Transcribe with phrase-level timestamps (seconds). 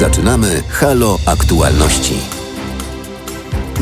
[0.00, 2.14] Zaczynamy Halo Aktualności.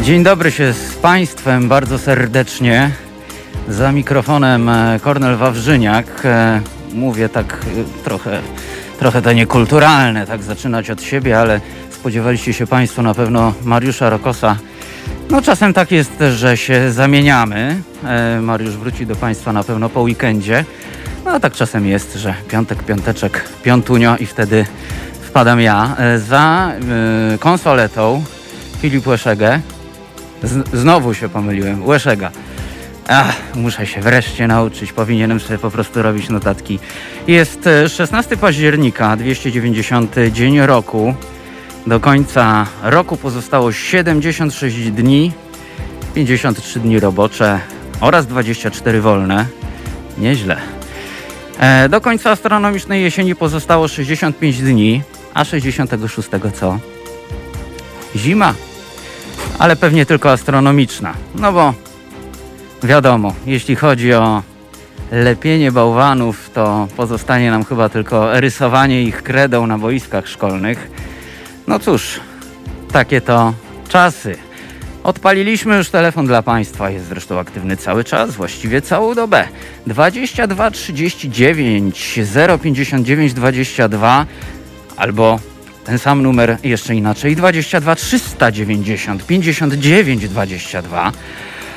[0.03, 2.91] Dzień dobry się z Państwem bardzo serdecznie.
[3.69, 6.07] Za mikrofonem e, Kornel Wawrzyniak.
[6.25, 6.61] E,
[6.95, 8.41] mówię tak e, trochę,
[8.99, 11.61] trochę to niekulturalne, tak zaczynać od siebie, ale
[11.91, 14.57] spodziewaliście się Państwo na pewno Mariusza Rokosa.
[15.31, 17.83] No czasem tak jest, że się zamieniamy.
[18.43, 20.65] Mariusz wróci do Państwa na pewno po weekendzie.
[21.25, 24.67] No a tak czasem jest, że piątek, piąteczek, piątunio i wtedy
[25.29, 25.97] wpadam ja.
[26.29, 26.73] Za
[27.41, 28.25] konsoletą
[28.81, 29.61] Filip Łeszegę.
[30.73, 31.87] Znowu się pomyliłem.
[31.87, 32.31] Łeszega.
[33.09, 34.93] Ach, muszę się wreszcie nauczyć.
[34.93, 36.79] Powinienem sobie po prostu robić notatki.
[37.27, 41.15] Jest 16 e, października, 290 dzień roku.
[41.87, 45.33] Do końca roku pozostało 76 dni,
[46.15, 47.61] 53 dni robocze
[48.01, 49.47] oraz 24 wolne.
[50.19, 50.57] Nieźle.
[51.59, 55.03] E, do końca astronomicznej jesieni pozostało 65 dni,
[55.39, 56.29] a 66
[56.61, 56.79] co?
[58.17, 58.55] Zima
[59.59, 61.15] ale pewnie tylko astronomiczna.
[61.35, 61.75] No bo
[62.83, 64.43] wiadomo, jeśli chodzi o
[65.13, 70.91] lepienie bałwanów, to pozostanie nam chyba tylko rysowanie ich kredą na boiskach szkolnych.
[71.67, 72.21] No cóż,
[72.93, 73.55] takie to
[73.89, 74.37] czasy.
[75.05, 79.49] Odpaliliśmy już telefon dla Państwa, jest zresztą aktywny cały czas, właściwie całą dobę.
[79.87, 82.19] 22 39
[82.63, 84.27] 059 22
[84.99, 85.41] albo
[85.85, 91.13] ten sam numer jeszcze inaczej 22 390 59 22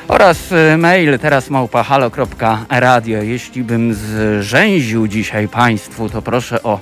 [0.08, 3.22] oraz y, mail teraz małpahalo.radio.
[3.22, 6.80] Jeśli bym zrzęził dzisiaj Państwu, to proszę o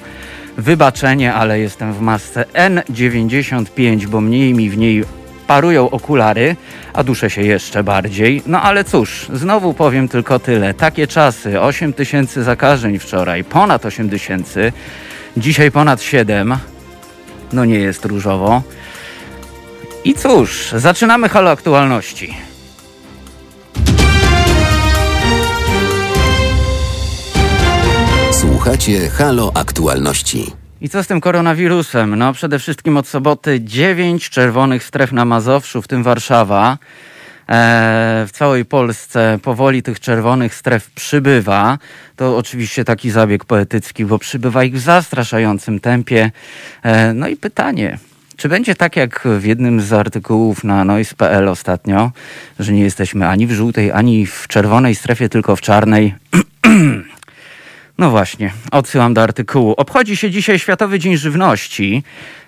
[0.57, 5.03] wybaczenie, ale jestem w masce N95, bo mniej mi w niej
[5.47, 6.55] parują okulary,
[6.93, 8.41] a duszę się jeszcze bardziej.
[8.45, 10.73] No ale cóż, znowu powiem tylko tyle.
[10.73, 14.71] Takie czasy, 8 tysięcy zakażeń wczoraj, ponad 8 tysięcy,
[15.37, 16.57] dzisiaj ponad 7
[17.53, 18.61] no nie jest różowo.
[20.03, 22.33] I cóż, zaczynamy halo aktualności.
[28.31, 30.51] Słuchacie halo aktualności.
[30.81, 32.15] I co z tym koronawirusem?
[32.15, 36.77] No przede wszystkim od soboty 9 czerwonych stref na Mazowszu, w tym Warszawa.
[37.49, 41.77] E, w całej Polsce powoli tych czerwonych stref przybywa.
[42.15, 46.31] To oczywiście taki zabieg poetycki, bo przybywa ich w zastraszającym tempie.
[46.83, 47.97] E, no i pytanie,
[48.37, 52.11] czy będzie tak jak w jednym z artykułów na noise.pl ostatnio,
[52.59, 56.15] że nie jesteśmy ani w żółtej, ani w czerwonej strefie, tylko w czarnej?
[57.99, 59.73] No właśnie, odsyłam do artykułu.
[59.77, 62.03] Obchodzi się dzisiaj Światowy Dzień Żywności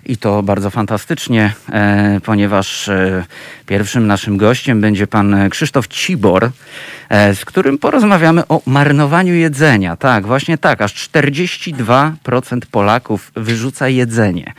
[0.06, 3.24] i to bardzo fantastycznie, e, ponieważ e,
[3.66, 6.50] pierwszym naszym gościem będzie pan Krzysztof Cibor,
[7.08, 9.96] e, z którym porozmawiamy o marnowaniu jedzenia.
[9.96, 14.52] Tak, właśnie tak, aż 42% Polaków wyrzuca jedzenie.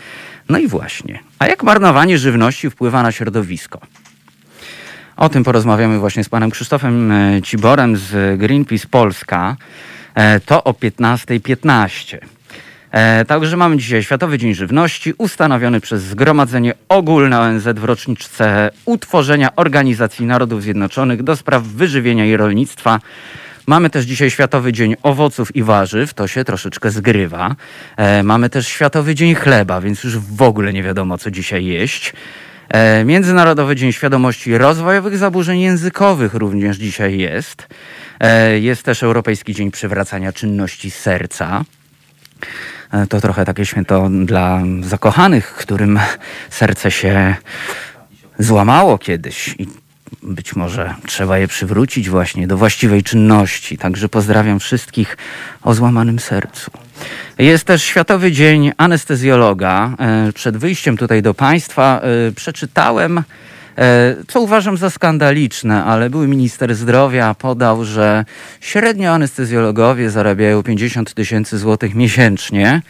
[0.49, 3.79] No i właśnie, a jak marnowanie żywności wpływa na środowisko?
[5.17, 9.57] O tym porozmawiamy właśnie z panem Krzysztofem Ciborem z Greenpeace Polska.
[10.15, 11.39] E, to o 15.15.
[11.39, 12.17] .15.
[12.91, 19.55] E, także mamy dzisiaj Światowy Dzień Żywności, ustanowiony przez Zgromadzenie Ogólne ONZ w roczniczce utworzenia
[19.55, 22.99] Organizacji Narodów Zjednoczonych do spraw wyżywienia i rolnictwa.
[23.67, 27.55] Mamy też dzisiaj Światowy Dzień Owoców i Warzyw, to się troszeczkę zgrywa.
[27.97, 32.13] E, mamy też Światowy Dzień Chleba, więc już w ogóle nie wiadomo, co dzisiaj jeść.
[33.05, 37.67] Międzynarodowy Dzień Świadomości Rozwojowych Zaburzeń Językowych również dzisiaj jest.
[38.23, 41.63] E, jest też Europejski Dzień Przywracania Czynności Serca.
[42.91, 45.99] E, to trochę takie święto dla zakochanych, którym
[46.49, 47.35] serce się
[48.39, 49.67] złamało kiedyś i
[50.23, 53.77] być może trzeba je przywrócić właśnie do właściwej czynności.
[53.77, 55.17] Także pozdrawiam wszystkich
[55.61, 56.71] o złamanym sercu.
[57.37, 59.95] Jest też Światowy Dzień Anestezjologa.
[59.99, 62.01] E, przed wyjściem tutaj do Państwa
[62.35, 63.23] przeczytałem
[64.27, 68.25] co uważam za skandaliczne, ale były minister zdrowia podał, że
[68.61, 72.81] średnio anestezjologowie zarabiają 50 tysięcy złotych miesięcznie.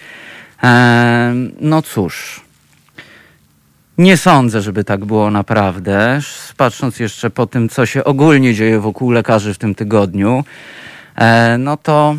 [0.63, 2.41] E, no cóż,
[3.97, 6.19] nie sądzę, żeby tak było naprawdę.
[6.57, 10.43] Patrząc jeszcze po tym, co się ogólnie dzieje wokół lekarzy w tym tygodniu,
[11.15, 12.15] e, no to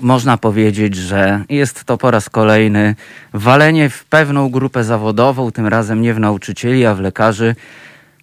[0.00, 2.94] można powiedzieć, że jest to po raz kolejny
[3.32, 7.56] walenie w pewną grupę zawodową, tym razem nie w nauczycieli, a w lekarzy.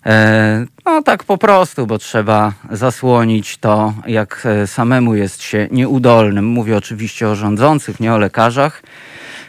[0.06, 6.46] E, no tak po prostu, bo trzeba zasłonić to, jak e, samemu jest się nieudolnym.
[6.46, 8.84] Mówię oczywiście o rządzących, nie o lekarzach.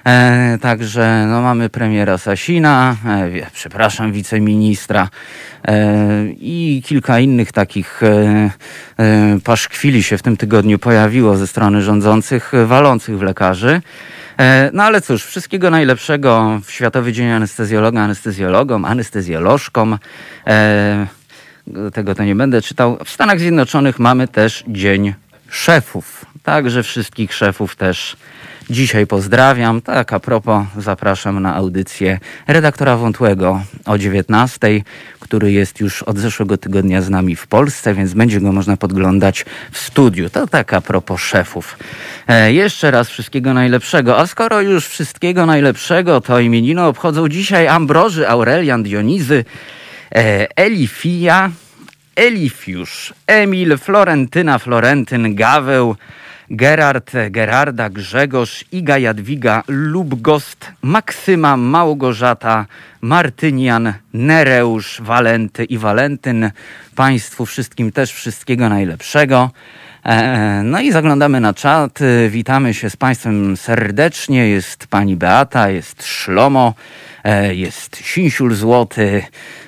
[0.07, 5.09] E, także no, mamy premiera Sasina, e, przepraszam, wiceministra
[5.65, 8.51] e, i kilka innych takich e,
[8.99, 13.81] e, paszkwili się w tym tygodniu pojawiło ze strony rządzących, walących w lekarzy.
[14.39, 19.99] E, no ale cóż, wszystkiego najlepszego w Światowy Dzień Anestezjologa, anestezjologom, anestezjolożkom.
[20.47, 21.07] E,
[21.93, 22.99] tego to nie będę czytał.
[23.05, 25.15] W Stanach Zjednoczonych mamy też Dzień
[25.51, 26.27] Szefów.
[26.43, 28.17] Także wszystkich szefów też
[28.71, 29.81] dzisiaj pozdrawiam.
[29.81, 34.83] Tak a propos zapraszam na audycję redaktora Wątłego o 19,
[35.21, 39.45] który jest już od zeszłego tygodnia z nami w Polsce, więc będzie go można podglądać
[39.71, 40.31] w studiu.
[40.31, 41.79] To tak a propos szefów.
[42.29, 44.19] E, jeszcze raz wszystkiego najlepszego.
[44.19, 49.45] A skoro już wszystkiego najlepszego, to imienino obchodzą dzisiaj Ambroży, Aurelian, Dionizy,
[50.15, 51.51] e, Elifia,
[52.17, 55.97] Elifiusz, Emil, Florentyna, Florentyn, Gaweł,
[56.55, 62.67] Gerard, Gerarda, Grzegorz, Iga, Jadwiga, Lubgost, Maksyma, Małgorzata,
[63.01, 66.51] Martynian, Nereusz, Walenty i Walentyn.
[66.95, 69.51] Państwu wszystkim też wszystkiego najlepszego.
[70.05, 71.99] E, no i zaglądamy na czat.
[72.29, 74.49] Witamy się z Państwem serdecznie.
[74.49, 76.75] Jest Pani Beata, jest Szlomo,
[77.25, 79.23] e, jest Sinsiul Złoty,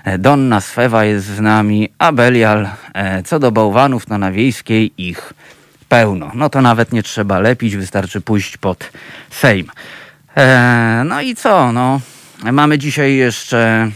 [0.05, 2.69] e, Donna Swewa jest z nami, Abelial.
[3.25, 5.33] Co do bałwanów, to na wiejskiej ich
[5.94, 6.31] pełno.
[6.35, 8.91] No to nawet nie trzeba lepić, wystarczy pójść pod
[9.31, 9.70] Sejm.
[11.05, 11.73] No i co?
[11.73, 12.00] No,
[12.52, 13.91] mamy dzisiaj jeszcze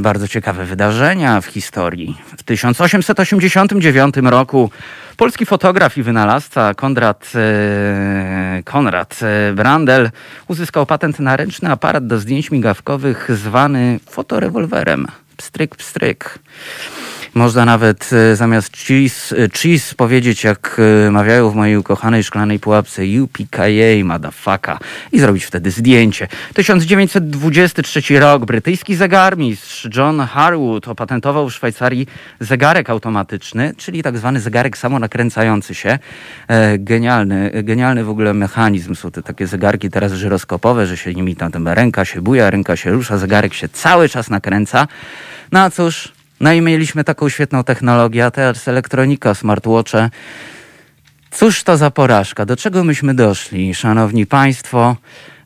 [0.00, 2.16] bardzo ciekawe wydarzenia w historii.
[2.38, 4.70] W 1889 roku
[5.16, 10.10] Polski fotograf i wynalazca Konrad, e, Konrad e, Brandel
[10.48, 15.06] uzyskał patent na ręczny aparat do zdjęć migawkowych zwany fotorewolwerem.
[15.36, 16.38] Pstryk, pstryk.
[17.34, 22.58] Można nawet e, zamiast cheese, e, cheese powiedzieć, jak e, mawiają w mojej ukochanej szklanej
[22.58, 24.76] pułapce UPKA, motherfucker
[25.12, 26.28] i zrobić wtedy zdjęcie.
[26.54, 28.44] 1923 rok.
[28.44, 32.06] Brytyjski zegarmistrz John Harwood opatentował w Szwajcarii
[32.40, 35.98] zegarek automatyczny, czyli tak zwany zegarek samonakręcający się.
[36.78, 38.94] Genialny, genialny w ogóle mechanizm.
[38.94, 42.90] Są te takie zegarki teraz żyroskopowe, że się nimi tam ręka się buja, ręka się
[42.90, 44.86] rusza, zegarek się cały czas nakręca.
[45.52, 50.10] No a cóż, no i mieliśmy taką świetną technologię, a teraz elektronika, smartwatche.
[51.30, 52.46] Cóż to za porażka?
[52.46, 54.96] Do czego myśmy doszli, szanowni państwo,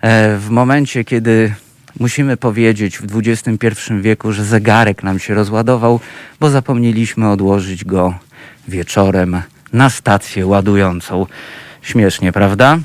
[0.00, 1.54] e, w momencie, kiedy
[2.00, 3.68] musimy powiedzieć w XXI
[4.00, 6.00] wieku, że zegarek nam się rozładował,
[6.40, 8.14] bo zapomnieliśmy odłożyć go
[8.68, 9.42] wieczorem
[9.72, 11.26] na stację ładującą.
[11.82, 12.78] Śmiesznie, prawda?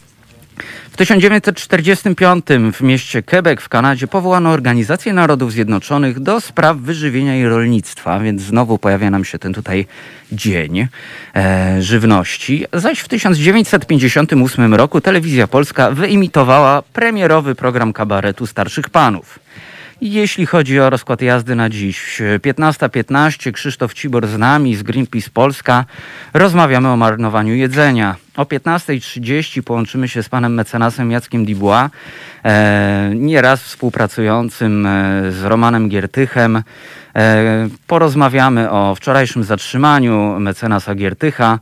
[0.94, 7.46] W 1945 w mieście Quebec w Kanadzie powołano Organizację Narodów Zjednoczonych do spraw wyżywienia i
[7.46, 9.86] rolnictwa, więc znowu pojawia nam się ten tutaj
[10.32, 10.88] dzień
[11.36, 12.66] e, żywności.
[12.74, 19.40] Zaś w 1958 roku telewizja polska wyemitowała premierowy program kabaretu starszych panów.
[20.06, 25.30] Jeśli chodzi o rozkład jazdy na dziś, 15.15 .15, Krzysztof Cibor z nami z Greenpeace
[25.34, 25.86] Polska.
[26.34, 28.16] Rozmawiamy o marnowaniu jedzenia.
[28.38, 31.90] O 15.30 połączymy się z panem mecenasem Jackiem Dubois,
[32.46, 36.64] e, nieraz współpracującym e, z Romanem Giertychem.
[37.16, 41.60] E, porozmawiamy o wczorajszym zatrzymaniu mecenasa Giertycha,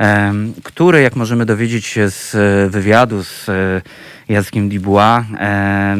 [0.00, 2.36] e, który, jak możemy dowiedzieć się z
[2.72, 3.82] wywiadu z e,
[4.28, 5.96] Jackiem e, E,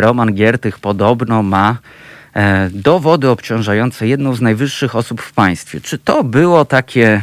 [0.00, 1.76] Roman Giertych podobno ma
[2.34, 5.80] e, dowody obciążające jedną z najwyższych osób w państwie.
[5.80, 7.22] Czy to było takie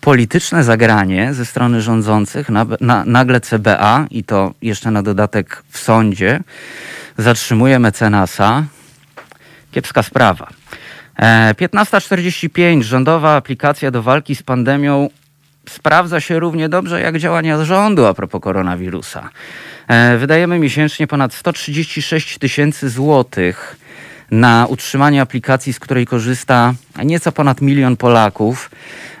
[0.00, 5.78] polityczne zagranie ze strony rządzących, na, na, nagle CBA i to jeszcze na dodatek w
[5.78, 6.40] sądzie
[7.18, 8.64] zatrzymuje mecenasa?
[9.70, 10.48] Kiepska sprawa.
[11.18, 15.08] 15.45 e, rządowa aplikacja do walki z pandemią
[15.68, 19.30] sprawdza się równie dobrze jak działania rządu a propos koronawirusa.
[19.88, 23.76] E, wydajemy miesięcznie ponad 136 tysięcy złotych
[24.30, 26.74] na utrzymanie aplikacji, z której korzysta
[27.04, 28.70] nieco ponad milion Polaków.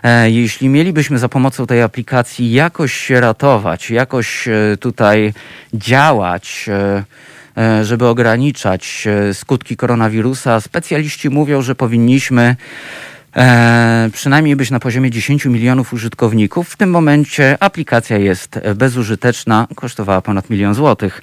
[0.02, 5.32] E, jeśli mielibyśmy za pomocą tej aplikacji jakoś się ratować, jakoś e, tutaj
[5.74, 6.70] działać,
[7.82, 12.56] żeby ograniczać skutki koronawirusa, specjaliści mówią, że powinniśmy
[13.36, 16.68] e, przynajmniej być na poziomie 10 milionów użytkowników.
[16.68, 21.22] W tym momencie aplikacja jest bezużyteczna, kosztowała ponad milion złotych.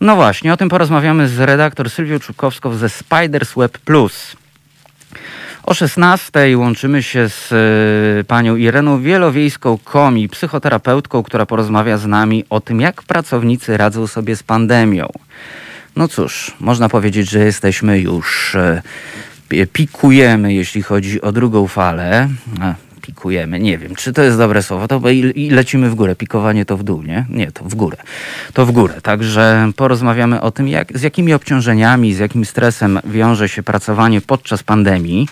[0.00, 4.36] No właśnie, o tym porozmawiamy z redaktor Sylwią Czubkowską ze Spiders Web Plus.
[5.62, 7.52] O 16 łączymy się z
[8.20, 14.36] y, panią Ireną Wielowiejską-Komi, psychoterapeutką, która porozmawia z nami o tym, jak pracownicy radzą sobie
[14.36, 15.08] z pandemią.
[15.96, 18.82] No cóż, można powiedzieć, że jesteśmy już y,
[19.72, 22.28] pikujemy, jeśli chodzi o drugą falę.
[23.08, 23.60] pikujemy.
[23.60, 26.16] Nie wiem, czy to jest dobre słowo, to i, lecimy w górę.
[26.16, 27.26] Pikowanie to w dół, nie?
[27.30, 27.96] Nie, to w górę.
[28.52, 29.00] To w górę.
[29.02, 34.62] Także porozmawiamy o tym, jak, z jakimi obciążeniami, z jakim stresem wiąże się pracowanie podczas
[34.62, 35.28] pandemii.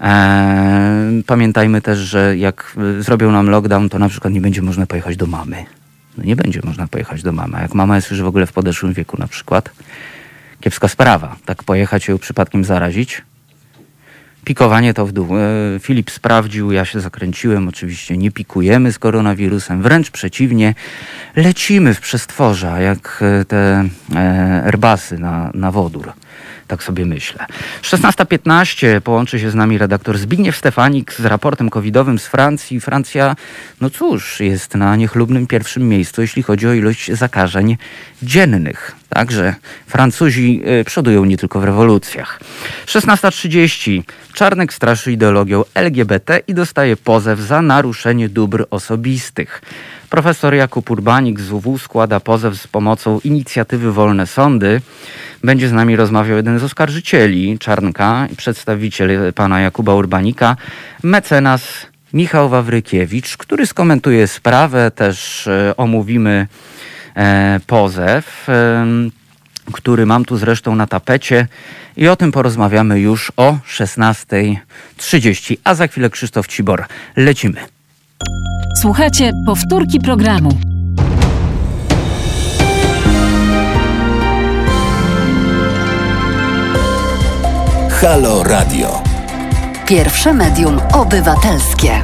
[0.00, 4.86] Eee, pamiętajmy też, że jak y, zrobią nam lockdown, to na przykład nie będzie można
[4.86, 5.64] pojechać do mamy.
[6.18, 7.58] No nie będzie można pojechać do mamy.
[7.62, 9.70] Jak mama jest już w ogóle w podeszłym wieku na przykład,
[10.60, 11.36] kiepska sprawa.
[11.44, 13.22] Tak pojechać ją przypadkiem zarazić,
[14.44, 15.28] Pikowanie to w dół.
[15.36, 15.40] E,
[15.80, 17.68] Filip sprawdził, ja się zakręciłem.
[17.68, 20.74] Oczywiście nie pikujemy z koronawirusem, wręcz przeciwnie,
[21.36, 23.84] lecimy w przestworza, jak e, te
[24.14, 24.18] e,
[24.64, 26.12] erbasy na, na wodór.
[26.66, 27.46] Tak sobie myślę.
[27.82, 32.80] 16.15 połączy się z nami redaktor Zbigniew Stefanik z raportem covidowym z Francji.
[32.80, 33.36] Francja,
[33.80, 37.76] no cóż, jest na niechlubnym pierwszym miejscu, jeśli chodzi o ilość zakażeń
[38.22, 38.96] dziennych.
[39.08, 39.54] Także
[39.86, 42.40] Francuzi y, przodują nie tylko w rewolucjach.
[42.86, 44.02] 16.30.
[44.32, 49.62] Czarnek straszy ideologią LGBT i dostaje pozew za naruszenie dóbr osobistych.
[50.10, 54.80] Profesor Jakub Urbanik z WW składa pozew z pomocą inicjatywy Wolne Sądy.
[55.44, 60.56] Będzie z nami rozmawiał jeden z oskarżycieli Czarnka, przedstawiciel pana Jakuba Urbanika,
[61.02, 66.46] mecenas Michał Wawrykiewicz, który skomentuje sprawę, też e, omówimy
[67.16, 68.86] e, pozew, e,
[69.72, 71.46] który mam tu zresztą na tapecie
[71.96, 75.56] i o tym porozmawiamy już o 16.30.
[75.64, 76.84] A za chwilę Krzysztof Cibor.
[77.16, 77.60] Lecimy.
[78.76, 80.48] Słuchajcie powtórki programu.
[87.90, 89.02] Halo Radio.
[89.86, 92.02] Pierwsze medium obywatelskie.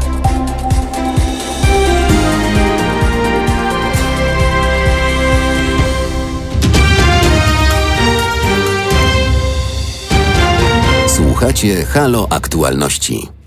[11.06, 13.39] Słuchacie Halo Aktualności.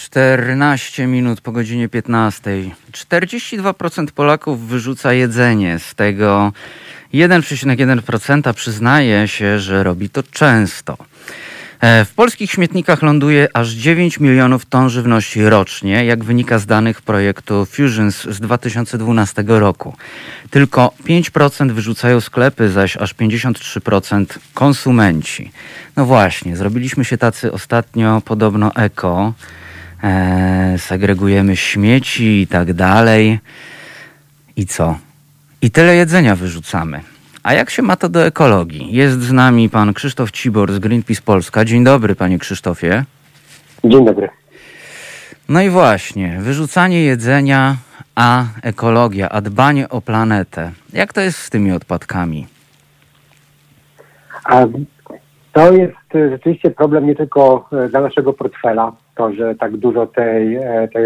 [0.00, 2.50] 14 minut po godzinie 15.
[2.92, 5.78] 42% Polaków wyrzuca jedzenie.
[5.78, 6.52] Z tego
[7.14, 10.96] 1,1% przyznaje się, że robi to często.
[11.80, 17.02] E, w polskich śmietnikach ląduje aż 9 milionów ton żywności rocznie, jak wynika z danych
[17.02, 19.96] projektu Fusions z 2012 roku.
[20.50, 25.52] Tylko 5% wyrzucają sklepy, zaś aż 53% konsumenci.
[25.96, 29.34] No właśnie, zrobiliśmy się tacy ostatnio podobno eko
[30.02, 33.38] e, segregujemy śmieci i tak dalej.
[34.56, 34.98] I co?
[35.62, 37.00] I tyle jedzenia wyrzucamy.
[37.42, 38.92] A jak się ma to do ekologii?
[38.92, 41.64] Jest z nami pan Krzysztof Cibor z Greenpeace Polska.
[41.64, 43.04] Dzień dobry, panie Krzysztofie.
[43.84, 44.28] Dzień dobry.
[45.48, 47.76] No i właśnie, wyrzucanie jedzenia,
[48.14, 50.72] a ekologia, a dbanie o planetę.
[50.92, 52.46] Jak to jest z tymi odpadkami?
[54.44, 54.66] A
[55.52, 60.06] to jest e, rzeczywiście problem nie tylko e, dla naszego portfela, to, że tak dużo
[60.06, 61.00] tej, e, te,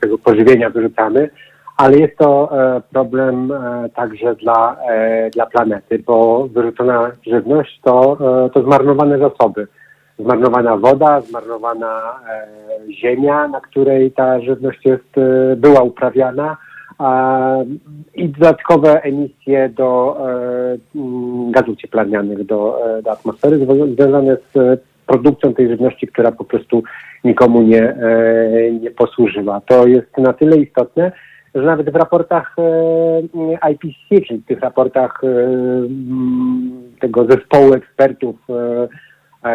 [0.00, 1.30] tego pożywienia wyrzucamy,
[1.76, 2.50] ale jest to
[2.92, 3.52] problem
[3.94, 4.76] także dla,
[5.32, 8.18] dla planety, bo wyrzucona żywność to,
[8.54, 9.66] to zmarnowane zasoby.
[10.18, 12.02] Zmarnowana woda, zmarnowana
[12.90, 15.14] ziemia, na której ta żywność jest,
[15.56, 16.56] była uprawiana,
[18.14, 20.16] i dodatkowe emisje do
[20.94, 26.82] mm, gazów cieplarnianych do, e, do atmosfery związane z produkcją tej żywności, która po prostu
[27.24, 29.60] nikomu nie, e, nie posłużyła.
[29.60, 31.12] To jest na tyle istotne,
[31.54, 38.36] że nawet w raportach e, IPCC, czyli w tych raportach mm, tego zespołu ekspertów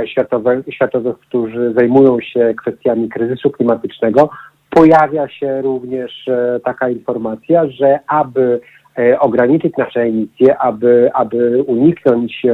[0.06, 4.30] światowych, światowych, którzy zajmują się kwestiami kryzysu klimatycznego,
[4.74, 8.62] pojawia się również e, taka informacja, że aby
[8.98, 12.52] e, ograniczyć nasze emisje, aby, aby uniknąć e,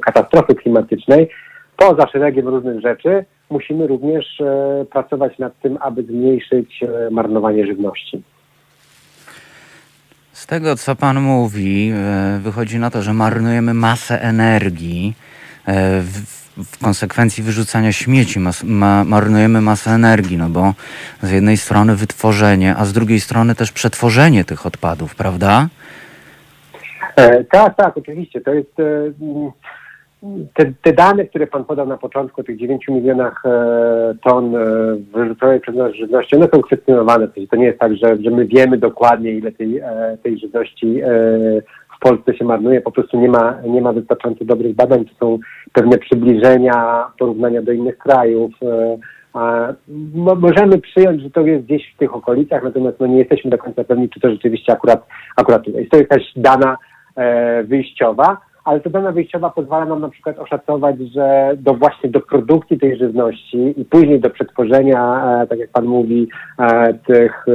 [0.00, 1.28] katastrofy klimatycznej,
[1.76, 4.42] poza szeregiem różnych rzeczy, musimy również
[4.90, 8.22] pracować nad tym, aby zmniejszyć marnowanie żywności.
[10.32, 11.92] Z tego, co Pan mówi,
[12.40, 15.14] wychodzi na to, że marnujemy masę energii
[16.56, 20.72] w konsekwencji wyrzucania śmieci mas, ma, marnujemy masę energii, no bo
[21.22, 25.68] z jednej strony wytworzenie, a z drugiej strony też przetworzenie tych odpadów, prawda?
[27.16, 28.40] E, tak, tak, oczywiście.
[28.40, 29.12] To jest e,
[30.54, 34.64] te, te, dane, które Pan podał na początku, tych 9 milionach e, ton e,
[35.12, 37.28] wyrzuconej przez nas żywności, one są kwestionowane.
[37.50, 41.08] To nie jest tak, że, że my wiemy dokładnie, ile tej, e, tej żywności e,
[42.04, 42.80] Polsce się marnuje.
[42.80, 45.04] Po prostu nie ma, nie ma wystarczająco dobrych badań.
[45.04, 45.38] To są
[45.72, 48.50] pewne przybliżenia, porównania do innych krajów.
[48.62, 49.74] E,
[50.40, 53.84] możemy przyjąć, że to jest gdzieś w tych okolicach, natomiast no, nie jesteśmy do końca
[53.84, 55.06] pewni, czy to rzeczywiście akurat,
[55.36, 55.66] akurat.
[55.66, 56.76] Jest to jakaś dana
[57.16, 62.20] e, wyjściowa, ale ta dana wyjściowa pozwala nam na przykład oszacować, że do właśnie do
[62.20, 66.28] produkcji tej żywności i później do przetworzenia, e, tak jak Pan mówi,
[67.06, 67.46] tych,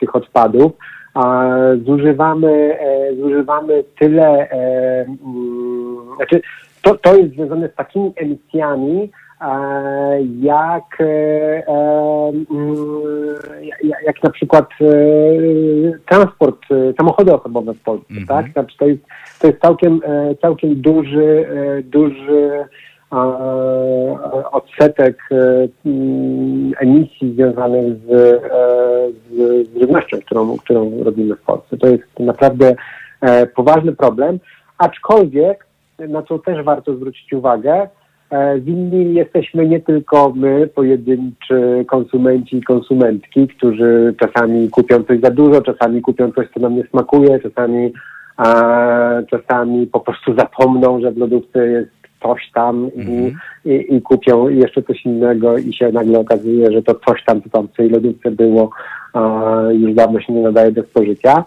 [0.00, 0.72] tych odpadów,
[1.14, 1.50] a
[1.86, 6.42] zużywamy, e, zużywamy tyle, e, mm, znaczy
[6.82, 9.48] to, to jest związane z takimi emisjami, e,
[10.40, 12.46] jak, mm,
[14.06, 14.68] jak, na przykład
[16.08, 16.58] transport,
[16.96, 18.26] samochody osobowe w Polsce, Mhm.
[18.26, 18.52] tak?
[18.52, 19.02] Znaczy to jest,
[19.40, 20.00] to jest całkiem,
[20.42, 21.46] całkiem duży,
[21.84, 22.64] duży
[24.52, 28.40] odsetek e, mm, emisji związanych z, e,
[29.30, 31.76] z, z żywnością, którą, którą robimy w Polsce.
[31.76, 32.74] To jest naprawdę
[33.20, 34.38] e, poważny problem,
[34.78, 35.66] aczkolwiek,
[36.08, 37.88] na co też warto zwrócić uwagę,
[38.58, 45.62] winni jesteśmy nie tylko my, pojedynczy konsumenci i konsumentki, którzy czasami kupią coś za dużo,
[45.62, 47.92] czasami kupią coś, co nam nie smakuje, czasami,
[49.30, 53.32] czasami po prostu zapomną, że w lodówce jest coś tam i,
[53.70, 57.48] i, i kupią jeszcze coś innego i się nagle okazuje, że to coś tam, co
[57.48, 58.70] tam w tej lodówce było,
[59.72, 61.44] już dawno się nie nadaje do spożycia.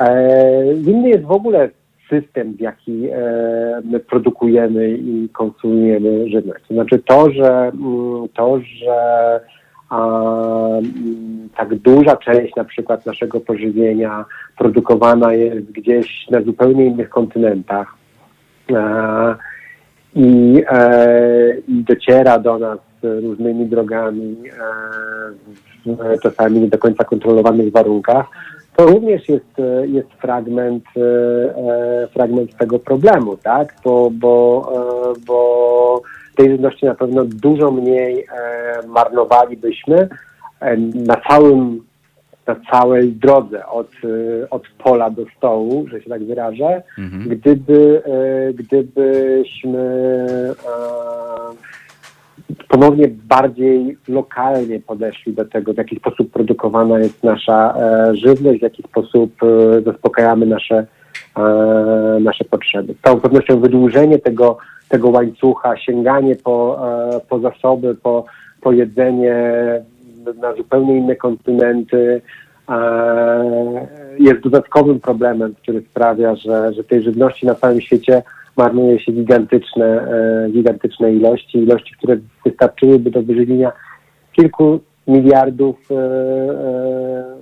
[0.00, 1.70] E, Inny jest w ogóle
[2.10, 6.64] system, w jaki e, my produkujemy i konsumujemy żywność.
[6.68, 9.40] To znaczy to, że mm, to, że
[9.92, 14.24] mm, tak duża część na przykład naszego pożywienia
[14.58, 17.94] produkowana jest gdzieś na zupełnie innych kontynentach
[18.70, 19.34] e,
[20.14, 24.36] i, e, i dociera do nas różnymi drogami,
[25.86, 28.26] e, w czasami nie do końca kontrolowanych warunkach,
[28.76, 30.84] to również jest, e, jest fragment,
[32.12, 33.74] fragment tego problemu, tak?
[33.84, 34.72] Bo, bo,
[35.26, 36.02] bo
[36.36, 38.26] tej żywności na pewno dużo mniej
[38.86, 40.08] marnowalibyśmy
[40.94, 41.84] na całym
[42.46, 43.90] na całej drodze od,
[44.42, 47.28] e, od pola do stołu, że się tak wyrażę, Mhm.
[47.28, 49.78] gdyby, e, gdybyśmy
[50.50, 50.54] e,
[52.68, 58.62] ponownie bardziej lokalnie podeszli do tego, w jaki sposób produkowana jest nasza e, żywność, w
[58.62, 60.86] jaki sposób e, zaspokajamy nasze,
[62.20, 62.94] nasze potrzeby.
[62.94, 64.58] Z całą pewnością wydłużenie tego,
[64.88, 66.82] tego łańcucha, sięganie po,
[67.28, 68.24] po zasoby, po,
[68.60, 69.34] po jedzenie
[70.32, 72.20] na zupełnie inne kontynenty
[74.18, 78.22] jest dodatkowym problemem, który sprawia, że, że tej żywności na całym świecie
[78.56, 83.72] marnuje się gigantyczne, e, gigantyczne ilości, ilości, które wystarczyłyby do wyżywienia
[84.32, 86.00] kilku miliardów e, e,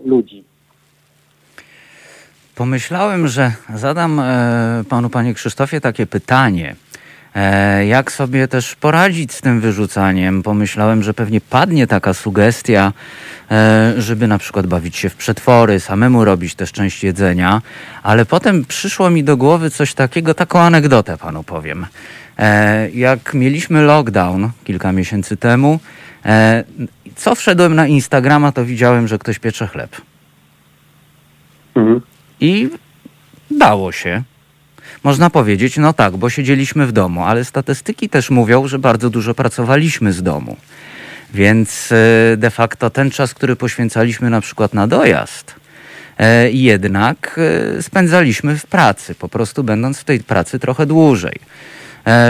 [0.04, 0.44] ludzi.
[2.54, 4.20] Pomyślałem, że zadam
[4.88, 6.74] panu, panie Krzysztofie, takie pytanie.
[7.34, 10.42] E, jak sobie też poradzić z tym wyrzucaniem?
[10.42, 12.92] Pomyślałem, że pewnie padnie taka sugestia,
[13.50, 17.62] e, żeby na przykład bawić się w przetwory, samemu robić też część jedzenia,
[18.02, 21.86] ale potem przyszło mi do głowy coś takiego, taką anegdotę panu powiem.
[22.38, 25.80] E, jak mieliśmy lockdown kilka miesięcy temu,
[27.16, 30.00] co wszedłem na Instagrama, to widziałem, że ktoś piecze chleb.
[31.74, 32.00] Mhm.
[32.40, 32.68] I
[33.50, 34.22] dało się.
[35.04, 39.34] Można powiedzieć, no tak, bo siedzieliśmy w domu, ale statystyki też mówią, że bardzo dużo
[39.34, 40.56] pracowaliśmy z domu.
[41.34, 45.54] Więc e, de facto ten czas, który poświęcaliśmy na przykład na dojazd,
[46.18, 47.40] e, jednak
[47.78, 51.36] e, spędzaliśmy w pracy, po prostu będąc w tej pracy trochę dłużej.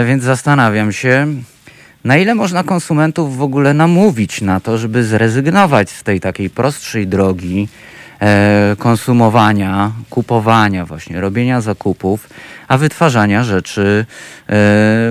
[0.05, 1.27] Więc zastanawiam się,
[2.03, 7.07] na ile można konsumentów w ogóle namówić na to, żeby zrezygnować z tej takiej prostszej
[7.07, 7.67] drogi
[8.77, 12.29] konsumowania, kupowania, właśnie robienia zakupów,
[12.67, 14.05] a wytwarzania rzeczy e,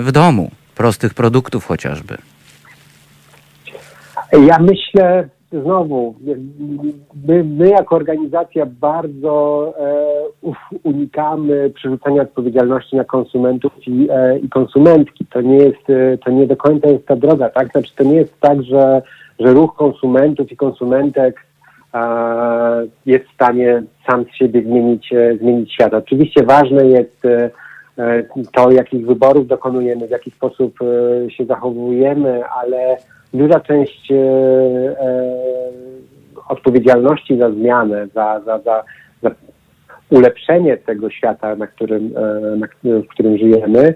[0.02, 2.16] w domu, prostych produktów chociażby.
[4.32, 6.14] Ja myślę, znowu,
[7.26, 15.26] my, my jako organizacja bardzo e, unikamy przerzucania odpowiedzialności na konsumentów i, e, i konsumentki.
[15.26, 17.72] To nie jest, e, to nie do końca jest ta droga, tak?
[17.72, 19.02] Znaczy to nie jest tak, że,
[19.38, 21.51] że ruch konsumentów i konsumentek e,
[23.06, 25.94] jest w stanie sam z siebie zmienić, e, zmienić świat.
[25.94, 27.50] Oczywiście ważne jest e,
[27.98, 30.78] e, to, jakich wyborów dokonujemy, w jaki sposób
[31.28, 32.96] się zachowujemy, ale
[33.34, 34.12] duża część
[36.48, 38.84] odpowiedzialności za zmianę, za, za, za,
[39.22, 39.30] za
[40.10, 42.12] ulepszenie tego świata, na którym,
[42.56, 43.94] na, w którym żyjemy,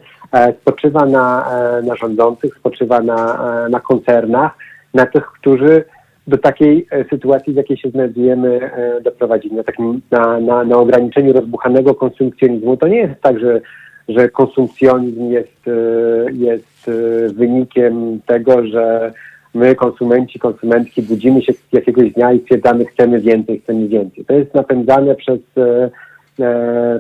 [0.61, 1.51] spoczywa na,
[1.83, 4.53] na rządzących, spoczywa na, na koncernach,
[4.95, 5.85] na tych, którzy
[6.27, 9.57] do takiej e, sytuacji, w jakiej się znajdujemy, e, doprowadzili.
[9.57, 12.77] Na, takim, na, na, na ograniczeniu rozbuchanego konsumpcjonizmu.
[12.77, 13.61] To nie jest tak, że,
[14.09, 16.91] że konsumpcjonizm jest, e, jest
[17.35, 19.13] wynikiem tego, że
[19.55, 24.25] my, konsumenci, konsumentki, budzimy się jakiegoś dnia i stwierdzamy, chcemy więcej, chcemy więcej.
[24.25, 25.41] To jest napędzane przez,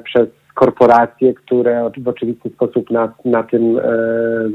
[0.04, 3.80] przez korporacje, które w oczywisty sposób na, na tym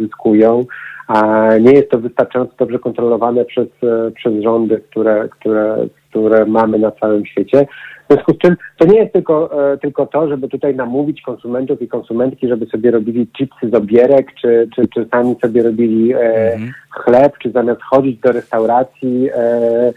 [0.02, 0.66] zyskują.
[1.08, 3.68] A nie jest to wystarczająco dobrze kontrolowane przez,
[4.16, 5.78] przez rządy, które, które,
[6.10, 7.66] które mamy na całym świecie.
[8.12, 11.82] W związku z czym to nie jest tylko, e, tylko to, żeby tutaj namówić konsumentów
[11.82, 16.18] i konsumentki, żeby sobie robili chipsy z obierek, czy, czy, czy sami sobie robili e,
[16.54, 16.72] mhm.
[16.90, 19.92] chleb, czy zamiast chodzić do restauracji, e,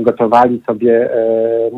[0.00, 1.70] gotowali sobie e,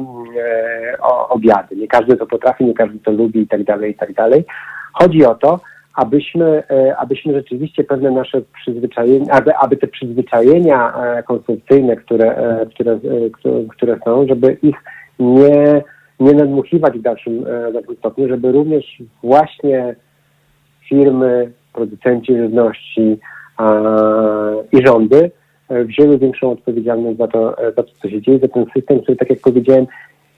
[1.29, 1.77] obiady.
[1.77, 4.45] Nie każdy to potrafi, nie każdy to lubi i tak dalej, i tak dalej.
[4.93, 5.61] Chodzi o to,
[5.95, 6.63] abyśmy,
[6.99, 10.93] abyśmy rzeczywiście pewne nasze przyzwyczajenia, aby, aby te przyzwyczajenia
[11.27, 12.37] konsumpcyjne, które,
[12.75, 12.99] które,
[13.69, 14.77] które są, żeby ich
[15.19, 15.83] nie,
[16.21, 19.97] nie nadmuchiwać w dalszym, w dalszym stopniu, żeby również właśnie
[20.89, 23.19] firmy, producenci żywności
[24.73, 25.31] i rządy
[25.69, 29.01] E, wzięły większą odpowiedzialność za to, e, za to, co się dzieje, za ten system,
[29.01, 29.87] który, tak jak powiedziałem,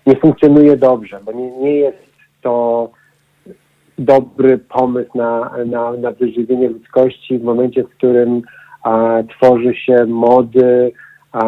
[0.06, 1.98] nie funkcjonuje dobrze, bo nie, nie jest
[2.42, 2.90] to
[3.98, 8.42] dobry pomysł na, na, na wyżywienie ludzkości w momencie, w którym
[8.82, 11.42] a, tworzy się mody a, na,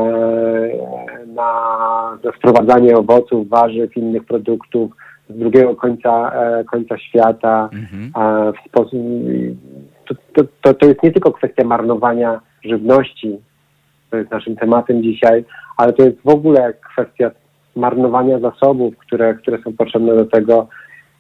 [2.25, 4.93] na wprowadzanie owoców, warzyw, innych produktów
[5.31, 8.13] z drugiego końca, e, końca świata mhm.
[8.53, 9.01] w sposób...
[10.35, 13.39] To, to, to jest nie tylko kwestia marnowania żywności,
[14.11, 15.45] to jest naszym tematem dzisiaj,
[15.77, 17.31] ale to jest w ogóle kwestia
[17.77, 20.69] marnowania zasobów, które, które są potrzebne do tego,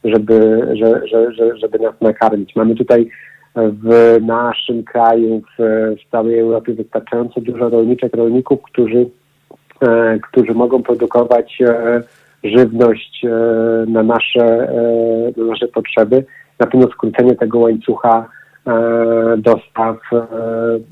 [0.04, 2.56] żeby, że, że, że, żeby nas nakarmić.
[2.56, 3.08] Mamy tutaj
[3.56, 5.62] w naszym kraju, w,
[6.00, 9.06] w całej Europie wystarczająco dużo rolniczek, rolników, którzy,
[9.82, 12.02] e, którzy mogą produkować e,
[12.44, 13.30] żywność e,
[13.86, 14.72] na, nasze,
[15.36, 16.24] na nasze potrzeby.
[16.58, 18.28] Na pewno skrócenie tego łańcucha
[19.38, 19.96] dostaw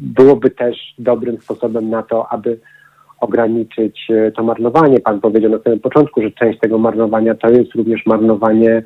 [0.01, 2.59] byłoby też dobrym sposobem na to, aby
[3.21, 5.01] ograniczyć to marnowanie.
[5.01, 8.83] Pan powiedział na samym początku, że część tego marnowania to jest również marnowanie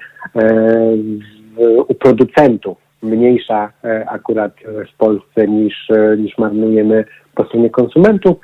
[1.89, 2.84] u producentów.
[3.05, 3.73] Mniejsza
[4.07, 4.53] akurat
[4.95, 5.89] w Polsce niż,
[6.19, 8.37] niż marnujemy po stronie konsumentów,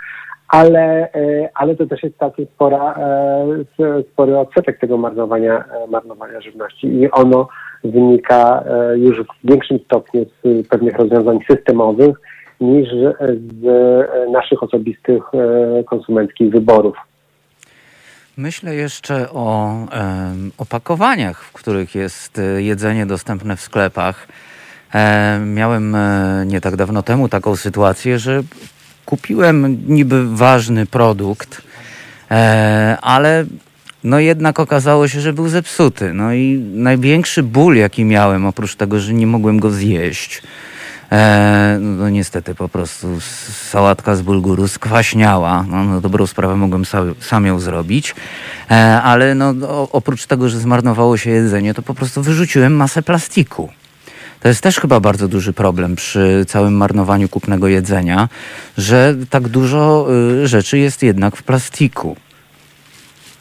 [0.49, 1.09] ale,
[1.55, 2.95] ale to też jest taki spora,
[4.13, 7.49] spory odsetek tego marnowania, marnowania żywności i ono
[7.85, 12.17] wynika e, już w większym stopniu z pewnych rozwiązań systemowych
[12.61, 12.89] niż
[13.61, 16.97] z e, naszych osobistych e, konsumenckich wyborów.
[18.37, 24.29] Myślę jeszcze o e, opakowaniach, w których jest jedzenie dostępne w sklepach.
[24.95, 28.43] E, miałem e, nie tak dawno temu taką sytuację, że
[29.07, 31.63] kupiłem niby ważny produkt,
[33.03, 33.45] ale
[34.05, 36.15] no jednak okazało się, że był zepsuty.
[36.15, 40.43] No i największy ból, jaki miałem, oprócz tego, że nie mogłem go zjeść,
[41.13, 43.21] e, no niestety po prostu
[43.71, 45.65] sałatka z bulguru skwaśniała.
[45.69, 46.85] No, no dobrą sprawę mogłem
[47.21, 48.15] sam, ją zrobić,
[48.71, 49.55] e, ale no,
[49.93, 53.69] oprócz tego, że zmarnowało się jedzenie, to po prostu wyrzuciłem masę plastiku.
[54.43, 58.29] To jest też chyba bardzo duży problem przy całym marnowaniu kupnego jedzenia,
[58.79, 60.07] że tak dużo
[60.43, 62.17] y, rzeczy jest jednak w plastiku.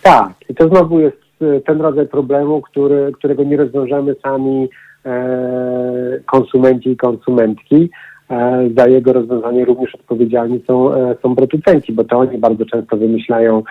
[0.01, 4.69] Tak, i to znowu jest e, ten rodzaj problemu, który, którego nie rozwiążemy sami
[5.05, 7.89] e, konsumenci i konsumentki.
[8.29, 12.97] E, za jego rozwiązanie również odpowiedzialni są, e, są producenci, bo to oni bardzo często
[12.97, 13.63] wymyślają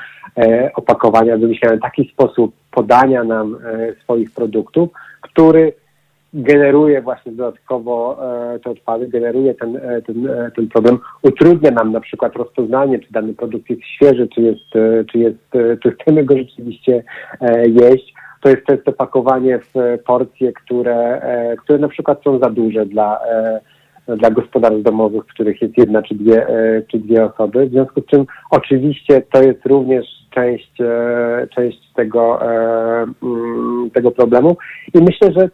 [0.75, 3.57] opakowania, wymyślają taki sposób podania nam
[4.03, 4.89] swoich produktów,
[5.21, 5.73] który
[6.35, 8.19] generuje właśnie dodatkowo
[8.55, 12.99] e, te odpady, generuje ten, e, ten, e, ten problem, utrudnia nam na przykład rozpoznanie,
[12.99, 14.65] czy dany produkt jest świeży, czy jest,
[15.13, 15.39] czy jest,
[15.83, 17.03] czy chcemy go rzeczywiście
[17.67, 18.15] jeść.
[18.43, 21.21] To jest często pakowanie w porcje, które,
[21.59, 23.21] które na przykład są za duże dla,
[24.09, 26.47] dla gospodarstw domowych, w których jest jedna czy dwie,
[26.91, 27.67] czy dwie osoby.
[27.67, 30.73] W związku z czym oczywiście to jest również część,
[31.55, 32.41] część tego,
[33.23, 34.57] mm, tego problemu
[34.95, 35.49] i myślę, że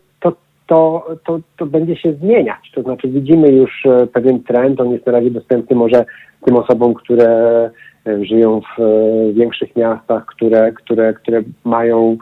[0.67, 2.71] to, to, to będzie się zmieniać.
[2.75, 6.05] To znaczy widzimy już e, pewien trend, on jest na razie dostępny może
[6.45, 7.31] tym osobom, które
[8.07, 12.17] e, żyją w e, większych miastach, które, które, które mają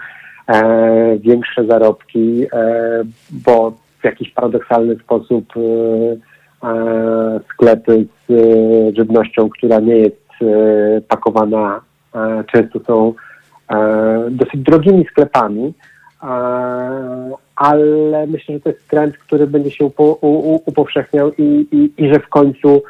[0.49, 8.33] e, większe zarobki, e, bo w jakiś paradoksalny sposób e, sklepy z
[8.97, 10.23] żywnością, która nie jest
[11.09, 11.81] pakowana,
[12.53, 13.15] często są
[14.31, 15.75] dosyć drogimi sklepami,
[17.57, 22.15] ale myślę, że to jest trend, który będzie się upo, u, upowszechniał i, i, i
[22.15, 22.83] że w końcu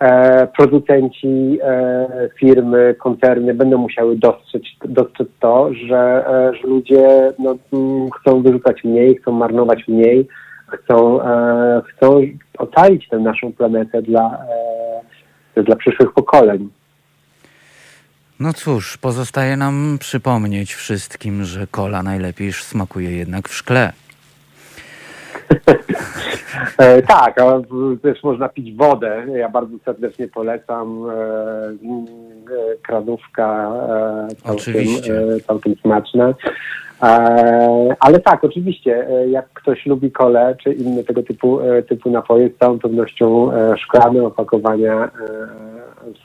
[0.00, 7.56] e, producenci, e, firmy, koncerny będą musiały dostrzec, dostrzec to, że, e, że ludzie no,
[7.72, 10.28] mm, chcą wyrzucać mniej, chcą marnować mniej,
[10.68, 12.20] chcą, e, chcą
[12.58, 14.38] ocalić tę naszą planetę dla,
[15.56, 16.68] e, dla przyszłych pokoleń.
[18.40, 23.92] No cóż, pozostaje nam przypomnieć wszystkim, że kola najlepiej smakuje jednak w szkle.
[26.78, 27.60] E, tak, a
[28.02, 29.26] też można pić wodę.
[29.34, 31.10] Ja bardzo serdecznie polecam.
[31.10, 33.70] E, e, kranówka
[34.30, 35.14] e, całkiem, Oczywiście.
[35.46, 36.34] całkiem smaczna.
[38.00, 42.78] Ale tak, oczywiście, jak ktoś lubi kole czy inne tego typu, typu napoje, z całą
[42.78, 45.10] pewnością szklane opakowania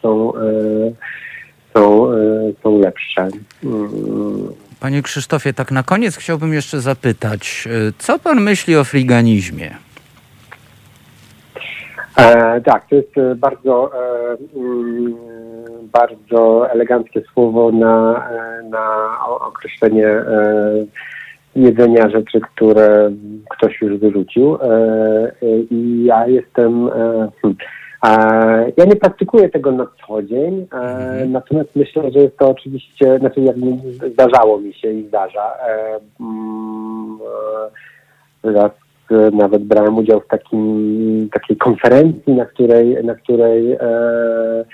[0.02, 0.34] są,
[1.74, 2.18] są, e,
[2.64, 3.28] są lepsze.
[3.64, 4.54] Mm.
[4.80, 9.76] Panie Krzysztofie, tak na koniec chciałbym jeszcze zapytać, y, co pan myśli o friganizmie?
[12.18, 15.16] E, tak, to jest e, bardzo, e, mm,
[15.94, 20.86] bardzo eleganckie słowo na, e, na określenie e,
[21.56, 23.12] jedzenia rzeczy, które
[23.50, 24.56] ktoś już wyrzucił.
[24.56, 25.32] E, e,
[25.72, 26.88] I ja jestem.
[26.88, 26.92] E,
[27.42, 27.83] hmm, e,
[28.78, 33.42] ja nie praktykuję tego na co dzień, e, natomiast myślę, że jest to oczywiście, znaczy
[33.42, 33.66] jakby
[34.10, 35.54] zdarzało mi się i zdarza.
[35.68, 37.20] E, mm,
[38.44, 38.72] e, raz
[39.12, 44.66] e, nawet brałem udział w takim, takiej konferencji, na której, na której e, e,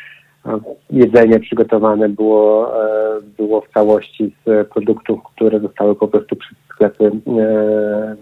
[0.90, 7.06] jedzenie przygotowane było, e, było w całości z produktów, które zostały po prostu przez sklepy
[7.06, 7.12] e,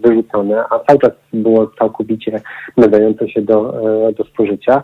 [0.02, 2.40] wyrzucone, a cały czas było całkowicie
[2.76, 3.74] nadające się do,
[4.08, 4.82] e, do spożycia.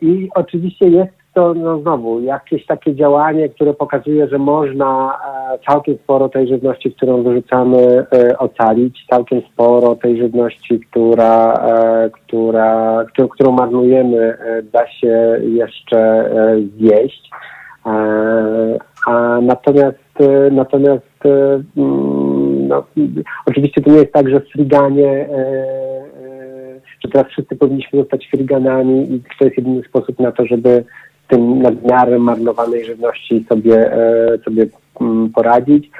[0.00, 5.18] I oczywiście jest to no znowu jakieś takie działanie, które pokazuje, że można
[5.54, 12.10] e, całkiem sporo tej żywności, którą wyrzucamy, e, ocalić, całkiem sporo tej żywności, która, e,
[12.10, 14.38] która, którą, marnujemy,
[14.72, 16.30] da się jeszcze
[16.78, 17.30] zjeść.
[19.06, 19.98] A natomiast
[20.50, 21.24] natomiast
[21.76, 22.84] mm, no,
[23.46, 25.28] oczywiście to nie jest tak, że friganie
[27.04, 30.84] że teraz wszyscy powinniśmy zostać friganami i to jest jedyny sposób na to, żeby
[31.30, 34.66] tym nadmiarem marnowanej żywności sobie, e, sobie
[35.00, 35.90] mm, poradzić.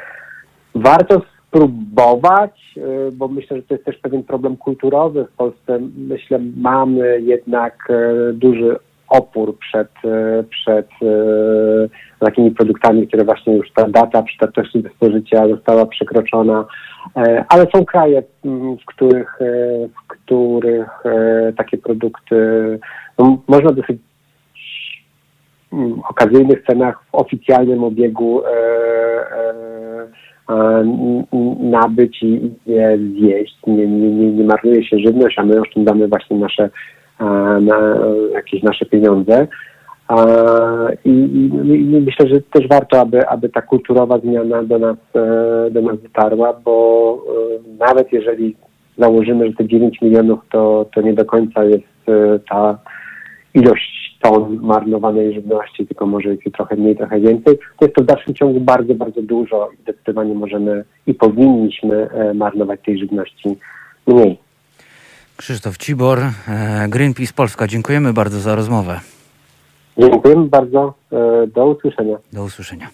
[0.75, 5.79] Warto spróbować, e, bo myślę, że to jest też pewien problem kulturowy w Polsce.
[5.97, 8.77] Myślę, mamy jednak e, duży
[9.09, 9.88] opór przed,
[10.51, 10.88] przed
[12.19, 16.64] takimi produktami, które właśnie już ta data przydatności do spożycia została przekroczona.
[17.49, 19.38] Ale są kraje, m, w których,
[19.88, 20.88] w których
[21.57, 22.37] takie produkty
[23.19, 24.10] no, można dosyć mm,
[26.09, 28.50] okazyjnych cenach w oficjalnym obiegu e,
[30.48, 30.85] e,
[31.61, 33.56] nabyć i je zjeść.
[33.66, 36.70] Nie, nie, nie, nie marnuje się żywność, a my oszczędzamy właśnie nasze,
[37.61, 37.96] na,
[38.35, 39.46] jakieś nasze pieniądze.
[41.04, 45.70] I, i, I myślę, że też warto, aby, aby ta kulturowa zmiana do nas, e,
[45.70, 47.24] do nas dotarła, bo
[47.78, 48.56] nawet jeżeli
[48.98, 51.85] założymy, że te 9 milionów to, to nie do końca jest
[52.48, 52.78] ta
[53.54, 58.06] ilość ton marnowanej żywności, tylko może jej trochę mniej, trochę więcej, to jest to w
[58.06, 63.59] dalszym ciągu bardzo, bardzo dużo i zdecydowanie możemy i powinniśmy e, marnować tej żywności
[64.06, 64.38] mniej.
[65.37, 66.30] Krzysztof Cibor, e,
[66.88, 69.00] Greenpeace Polska, dziękujemy bardzo za rozmowę.
[69.98, 70.94] Dziękujemy bardzo.
[71.12, 72.16] e, Do usłyszenia.
[72.33, 72.88] Do usłyszenia.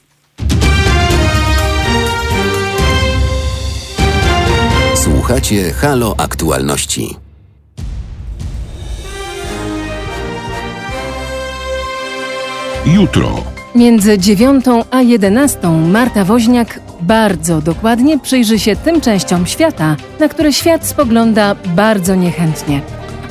[4.94, 7.25] Słuchacie Halo Aktualności.
[12.86, 13.42] Jutro.
[13.74, 20.52] Między 9 a 11 Marta Woźniak bardzo dokładnie przyjrzy się tym częściom świata, na które
[20.52, 22.80] świat spogląda bardzo niechętnie.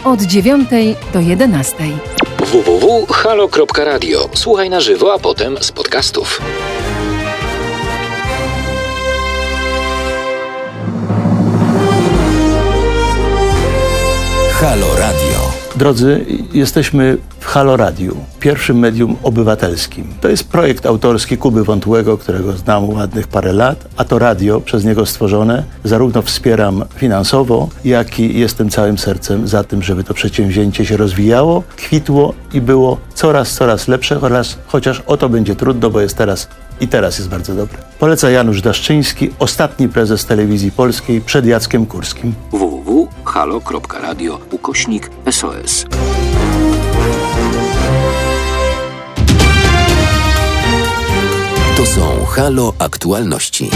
[0.04, 0.70] Od 9
[1.14, 1.76] do 11.
[2.40, 4.30] www.halo.radio.
[4.34, 6.42] Słuchaj na żywo, a potem z podcastów.
[14.60, 15.25] Halo Radio.
[15.78, 20.14] Drodzy, jesteśmy w Halo Radiu, pierwszym medium obywatelskim.
[20.22, 24.86] To jest projekt autorski Kuby Wątłego, którego znam ładnych parę lat, a to radio przez
[24.86, 30.86] niego stworzone zarówno wspieram finansowo, jak i jestem całym sercem za tym, żeby to przedsięwzięcie
[30.86, 36.02] się rozwijało, kwitło i było coraz, coraz lepsze, chociaż, chociaż o to będzie trudno, bo
[36.02, 36.48] jest teraz
[36.80, 37.78] i teraz jest bardzo dobre.
[38.00, 42.36] Poleca Janusz Daszczyński, ostatni prezes telewizji polskiej przed Jackiem Kurskim.
[42.52, 45.86] www.halo.radio ukośnik SOS.
[51.78, 53.70] To są Halo Aktualności.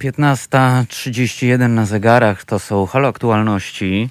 [0.00, 4.10] 15.31 na zegarach to są halo aktualności.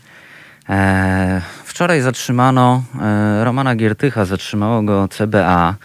[0.69, 5.75] E, wczoraj zatrzymano e, Romana Giertycha, zatrzymało go CBA.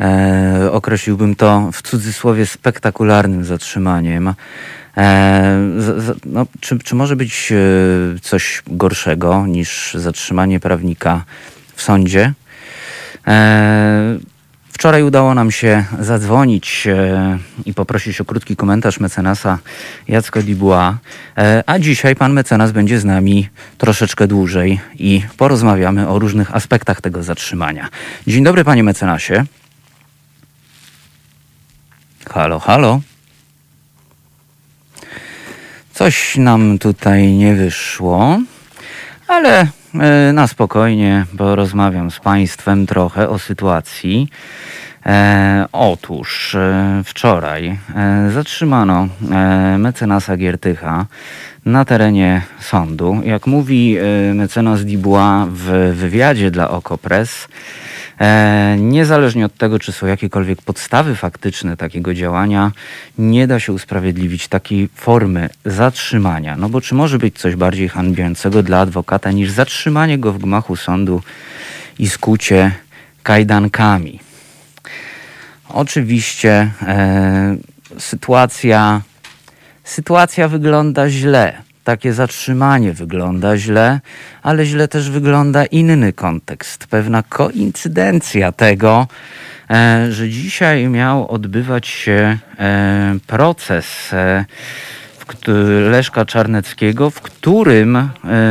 [0.00, 4.34] E, określiłbym to w cudzysłowie spektakularnym zatrzymaniem.
[6.26, 7.52] No, czy, czy może być
[8.22, 11.24] coś gorszego niż zatrzymanie prawnika
[11.74, 12.32] w sądzie.
[14.84, 19.58] Wczoraj udało nam się zadzwonić e, i poprosić o krótki komentarz mecenasa
[20.08, 20.94] Jacka Dubois,
[21.38, 27.00] e, a dzisiaj pan mecenas będzie z nami troszeczkę dłużej i porozmawiamy o różnych aspektach
[27.00, 27.88] tego zatrzymania.
[28.26, 29.44] Dzień dobry panie mecenasie.
[32.30, 33.00] Halo, halo.
[35.92, 38.38] Coś nam tutaj nie wyszło,
[39.28, 39.66] ale
[40.32, 44.28] na spokojnie porozmawiam z Państwem trochę o sytuacji.
[45.06, 51.06] E, otóż e, wczoraj e, zatrzymano e, mecenasa Giertycha
[51.66, 53.20] na terenie sądu.
[53.24, 57.48] Jak mówi e, mecenas Dubois w wywiadzie dla Okopres,
[58.20, 62.72] E, niezależnie od tego, czy są jakiekolwiek podstawy faktyczne takiego działania,
[63.18, 66.56] nie da się usprawiedliwić takiej formy zatrzymania.
[66.56, 70.76] No bo czy może być coś bardziej hańbiącego dla adwokata niż zatrzymanie go w gmachu
[70.76, 71.22] sądu
[71.98, 72.72] i skucie
[73.22, 74.23] kajdankami?
[75.68, 77.56] Oczywiście e,
[77.98, 79.00] sytuacja,
[79.84, 81.62] sytuacja wygląda źle.
[81.84, 84.00] Takie zatrzymanie wygląda źle,
[84.42, 89.06] ale źle też wygląda inny kontekst, pewna koincydencja tego,
[89.70, 94.44] e, że dzisiaj miał odbywać się e, proces e,
[95.90, 98.08] Leszka Czarneckiego, w którym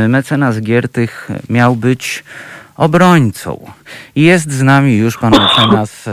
[0.08, 2.24] mecenas Giertych miał być
[2.76, 3.70] obrońcą.
[4.16, 6.08] Jest z nami już pan mecenas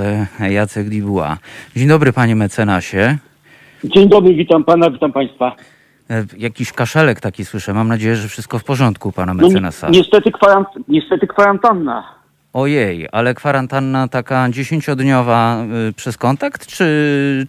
[0.50, 1.38] Jacek Dibuła.
[1.76, 3.18] Dzień dobry panie mecenasie.
[3.84, 5.56] Dzień dobry, witam pana, witam państwa.
[6.10, 7.74] E, jakiś kaszelek taki słyszę.
[7.74, 9.88] Mam nadzieję, że wszystko w porządku pana no mecenasa.
[9.88, 12.04] No, niestety, kwarant niestety kwarantanna.
[12.54, 16.86] Ojej, ale kwarantanna taka dziesięciodniowa y, przez kontakt, czy,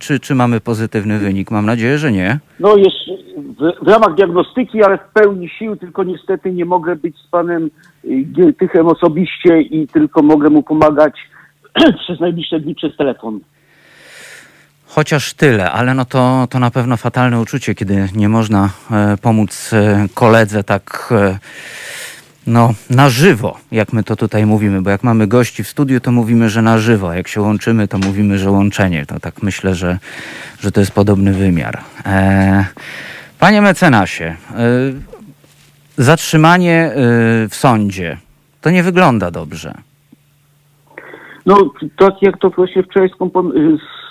[0.00, 1.50] czy, czy mamy pozytywny wynik?
[1.50, 2.38] Mam nadzieję, że nie.
[2.60, 2.96] No jest
[3.36, 7.70] w, w ramach diagnostyki, ale w pełni sił, tylko niestety nie mogę być z panem
[8.32, 11.14] Giertychem osobiście i tylko mogę mu pomagać
[12.04, 13.40] przez najbliższe dni przez telefon.
[14.94, 19.70] Chociaż tyle, ale no to, to na pewno fatalne uczucie, kiedy nie można e, pomóc
[19.72, 21.38] e, koledze tak e,
[22.46, 26.12] no, na żywo, jak my to tutaj mówimy, bo jak mamy gości w studiu, to
[26.12, 29.06] mówimy, że na żywo, a jak się łączymy, to mówimy, że łączenie.
[29.06, 29.98] To tak myślę, że,
[30.60, 31.78] że to jest podobny wymiar.
[33.38, 34.36] Panie mecenasie,
[35.96, 38.16] zatrzymanie e, w sądzie
[38.60, 39.74] to nie wygląda dobrze.
[41.46, 43.10] No, tak jak to właśnie wczoraj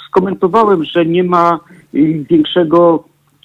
[0.08, 1.60] skomentowałem, że nie ma
[1.96, 3.04] y, większego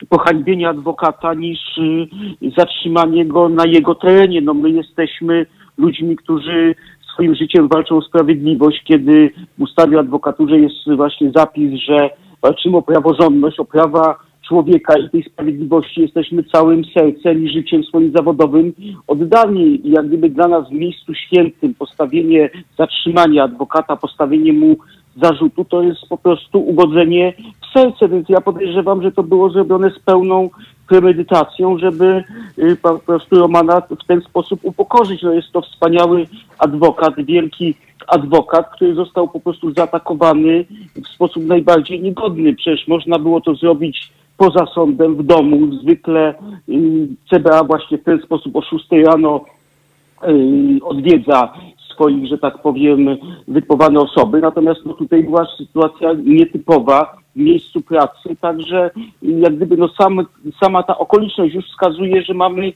[0.09, 4.41] pohańbienia adwokata niż y, zatrzymanie go na jego terenie.
[4.41, 5.47] No my jesteśmy
[5.79, 6.75] ludźmi, którzy
[7.13, 12.11] swoim życiem walczą o sprawiedliwość, kiedy w ustawie o adwokaturze jest właśnie zapis, że
[12.43, 18.13] walczymy o praworządność, o prawa człowieka i tej sprawiedliwości jesteśmy całym sercem i życiem swoim
[18.13, 18.73] zawodowym
[19.07, 19.89] oddani.
[19.89, 24.77] I jak gdyby dla nas w miejscu świętym postawienie zatrzymania adwokata, postawienie mu
[25.23, 27.33] zarzutu, to jest po prostu ugodzenie
[27.63, 30.51] w serce, więc ja podejrzewam, że to było zrobione z pełną
[30.89, 32.25] premedytacją, żeby
[32.59, 35.23] y, po prostu Romana w ten sposób upokorzyć.
[35.23, 36.27] No jest to wspaniały
[36.59, 37.75] adwokat, wielki
[38.07, 40.65] adwokat, który został po prostu zaatakowany
[41.05, 42.55] w sposób najbardziej niegodny.
[42.55, 45.77] Przecież można było to zrobić poza sądem, w domu.
[45.83, 46.35] Zwykle
[46.69, 49.45] y, CBA właśnie w ten sposób o 6 rano
[50.23, 51.53] y, odwiedza
[51.97, 53.17] swoich, że tak powiem,
[53.49, 54.41] wypowane osoby.
[54.41, 58.91] Natomiast no, tutaj była sytuacja nietypowa w miejscu pracy, także
[59.23, 60.27] jak gdyby no, sam,
[60.61, 62.73] sama ta okoliczność już wskazuje, że mamy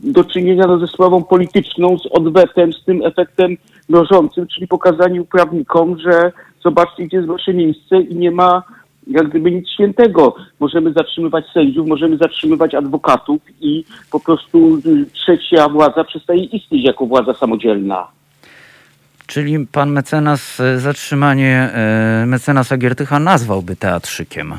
[0.00, 3.56] do czynienia no, ze sprawą polityczną, z odwetem, z tym efektem
[3.88, 8.62] mrożącym, czyli pokazaniu prawnikom, że zobaczcie, gdzie jest wasze miejsce i nie ma
[9.08, 10.34] jak gdyby nic świętego.
[10.60, 14.78] Możemy zatrzymywać sędziów, możemy zatrzymywać adwokatów i po prostu
[15.12, 18.06] trzecia władza przestaje istnieć jako władza samodzielna.
[19.26, 24.52] Czyli pan mecenas e, zatrzymanie e, mecenasa Giertycha nazwałby teatrzykiem.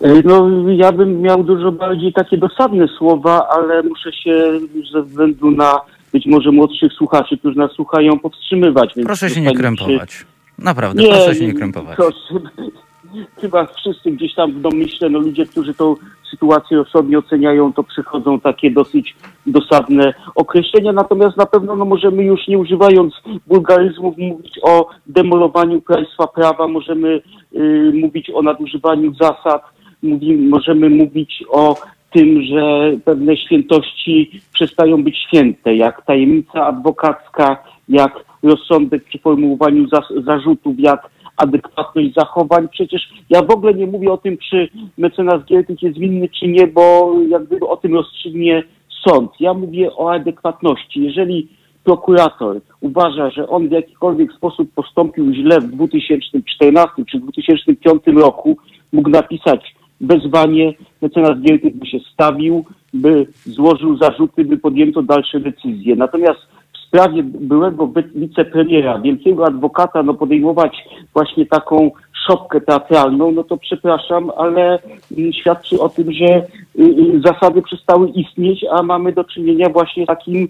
[0.00, 4.60] E, no, ja bym miał dużo bardziej takie dosadne słowa, ale muszę się
[4.92, 5.80] ze względu na
[6.12, 8.94] być może młodszych słuchaczy, którzy nas słuchają, powstrzymywać.
[9.04, 10.24] Proszę się nie krępować.
[10.58, 11.96] Naprawdę, nie, proszę się nie krępować.
[11.96, 12.34] Proszę,
[13.40, 15.94] chyba wszyscy gdzieś tam w domyśle, no ludzie, którzy tą
[16.30, 19.16] sytuację osobnie oceniają, to przychodzą takie dosyć
[19.46, 20.92] dosadne określenia.
[20.92, 23.14] Natomiast na pewno no, możemy już nie używając
[23.46, 27.20] wulgaryzmów mówić o demolowaniu państwa prawa, możemy
[27.54, 29.62] y, mówić o nadużywaniu zasad,
[30.02, 31.76] mówi, możemy mówić o
[32.12, 37.56] tym, że pewne świętości przestają być święte, jak tajemnica adwokacka,
[37.88, 39.86] jak rozsądek przy formułowaniu
[40.26, 42.68] zarzutów, jak adekwatność zachowań.
[42.68, 44.68] Przecież ja w ogóle nie mówię o tym, czy
[44.98, 48.62] mecenas Giertych jest winny, czy nie, bo jak gdyby o tym rozstrzygnie
[49.06, 49.30] sąd.
[49.40, 51.04] Ja mówię o adekwatności.
[51.04, 51.48] Jeżeli
[51.84, 58.56] prokurator uważa, że on w jakikolwiek sposób postąpił źle w 2014 czy 2005 roku,
[58.92, 62.64] mógł napisać wezwanie, mecenas Giertych by się stawił,
[62.94, 65.96] by złożył zarzuty, by podjęto dalsze decyzje.
[65.96, 66.40] Natomiast
[66.88, 70.76] sprawie byłego wicepremiera, wielkiego adwokata, no podejmować
[71.14, 71.90] właśnie taką
[72.26, 74.78] szopkę teatralną, no to przepraszam, ale
[75.18, 76.42] mm, świadczy o tym, że y,
[76.78, 80.48] y, zasady przestały istnieć, a mamy do czynienia właśnie z takim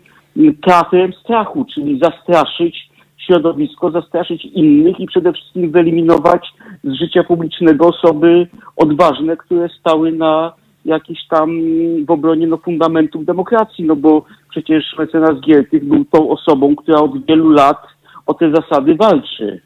[0.66, 2.88] teatrem strachu, czyli zastraszyć
[3.26, 6.46] środowisko, zastraszyć innych i przede wszystkim wyeliminować
[6.84, 10.52] z życia publicznego osoby odważne, które stały na
[10.84, 11.60] jakiś tam
[12.06, 17.26] w obronie no, fundamentów demokracji, no bo przecież mecenas Giertych był tą osobą, która od
[17.26, 17.82] wielu lat
[18.26, 19.60] o te zasady walczy.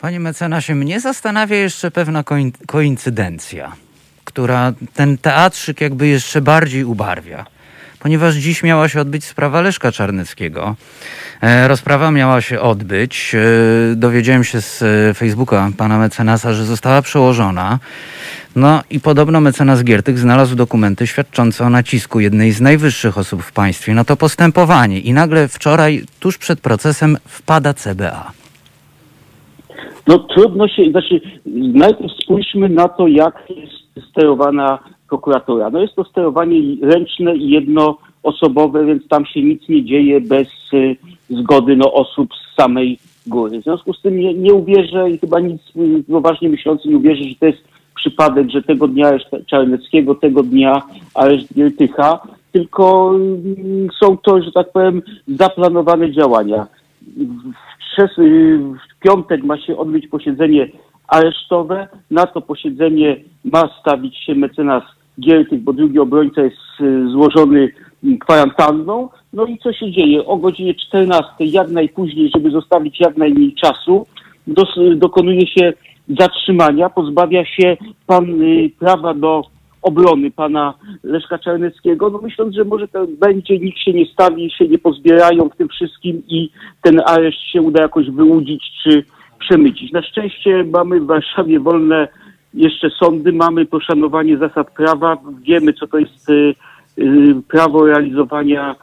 [0.00, 2.24] Panie mecenasie, mnie zastanawia jeszcze pewna
[2.66, 3.72] koincydencja,
[4.24, 7.44] która ten teatrzyk jakby jeszcze bardziej ubarwia
[7.98, 10.76] ponieważ dziś miała się odbyć sprawa Leszka Czarneckiego.
[11.40, 13.34] E, rozprawa miała się odbyć.
[13.34, 13.38] E,
[13.96, 17.78] dowiedziałem się z e, Facebooka pana mecenasa, że została przełożona.
[18.58, 23.52] No i podobno mecenas Giertych znalazł dokumenty świadczące o nacisku jednej z najwyższych osób w
[23.52, 25.00] państwie na to postępowanie.
[25.00, 28.32] I nagle wczoraj, tuż przed procesem, wpada CBA.
[30.06, 31.20] No trudno się, znaczy
[31.74, 34.78] najpierw spójrzmy na to, jak jest sterowana
[35.08, 35.70] prokuratora.
[35.70, 40.96] No jest to sterowanie ręczne i jednoosobowe, więc tam się nic nie dzieje bez y,
[41.30, 43.60] zgody no, osób z samej góry.
[43.60, 47.24] W związku z tym nie, nie uwierzę i chyba nic y, poważnie myślący nie uwierzy,
[47.24, 47.67] że to jest
[47.98, 50.82] przypadek, że tego dnia areszt Czarneckiego, tego dnia
[51.14, 52.20] areszt Giertycha,
[52.52, 56.66] tylko y, są to, że tak powiem, zaplanowane działania.
[57.98, 60.68] W, y, w piątek ma się odbyć posiedzenie
[61.08, 61.88] aresztowe.
[62.10, 64.82] Na to posiedzenie ma stawić się mecenas
[65.20, 67.68] Gieltych, bo drugi obrońca jest y, złożony
[68.20, 69.08] kwarantanną.
[69.32, 70.26] No i co się dzieje?
[70.26, 74.06] O godzinie 14 jak najpóźniej, żeby zostawić jak najmniej czasu,
[74.96, 75.72] dokonuje się
[76.08, 79.42] zatrzymania, pozbawia się pan y, prawa do
[79.82, 84.68] obrony pana Leszka Czarneckiego, no myśląc, że może to będzie, nikt się nie stawi, się
[84.68, 86.50] nie pozbierają w tym wszystkim i
[86.82, 89.04] ten areszt się uda jakoś wyłudzić czy
[89.38, 89.92] przemycić.
[89.92, 92.08] Na szczęście mamy w Warszawie wolne
[92.54, 96.54] jeszcze sądy, mamy poszanowanie zasad prawa, wiemy co to jest y,
[96.98, 98.76] y, prawo realizowania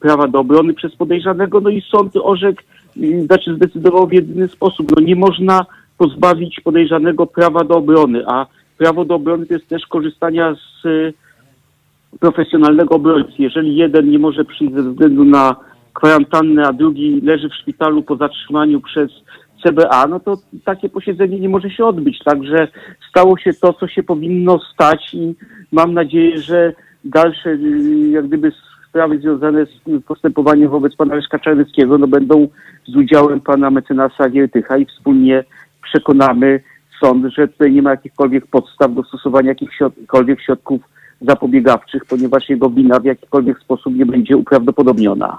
[0.00, 2.62] prawa do obrony przez podejrzanego, no i sąd orzekł,
[3.26, 5.66] znaczy zdecydował w jedyny sposób, no nie można
[5.98, 8.46] pozbawić podejrzanego prawa do obrony, a
[8.78, 10.86] prawo do obrony to jest też korzystania z
[12.20, 13.32] profesjonalnego obrońcy.
[13.38, 15.56] Jeżeli jeden nie może przyjść ze względu na
[15.94, 19.10] kwarantannę, a drugi leży w szpitalu po zatrzymaniu przez
[19.62, 22.18] CBA, no to takie posiedzenie nie może się odbyć.
[22.24, 22.68] Także
[23.10, 25.34] stało się to, co się powinno stać i
[25.72, 26.72] mam nadzieję, że
[27.04, 28.52] dalsze y, jak gdyby
[28.88, 32.48] sprawy związane z postępowaniem wobec pana Leszka Czarneckiego no będą
[32.86, 35.44] z udziałem pana mecenasa Giertycha i wspólnie
[35.92, 36.60] przekonamy
[37.00, 40.82] sąd, że tutaj nie ma jakichkolwiek podstaw do stosowania jakichkolwiek środków
[41.20, 45.38] zapobiegawczych, ponieważ jego wina w jakikolwiek sposób nie będzie uprawdopodobniona.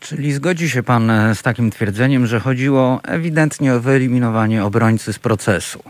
[0.00, 5.18] Czyli zgodzi się pan e, z takim twierdzeniem, że chodziło ewidentnie o wyeliminowanie obrońcy z
[5.18, 5.82] procesu.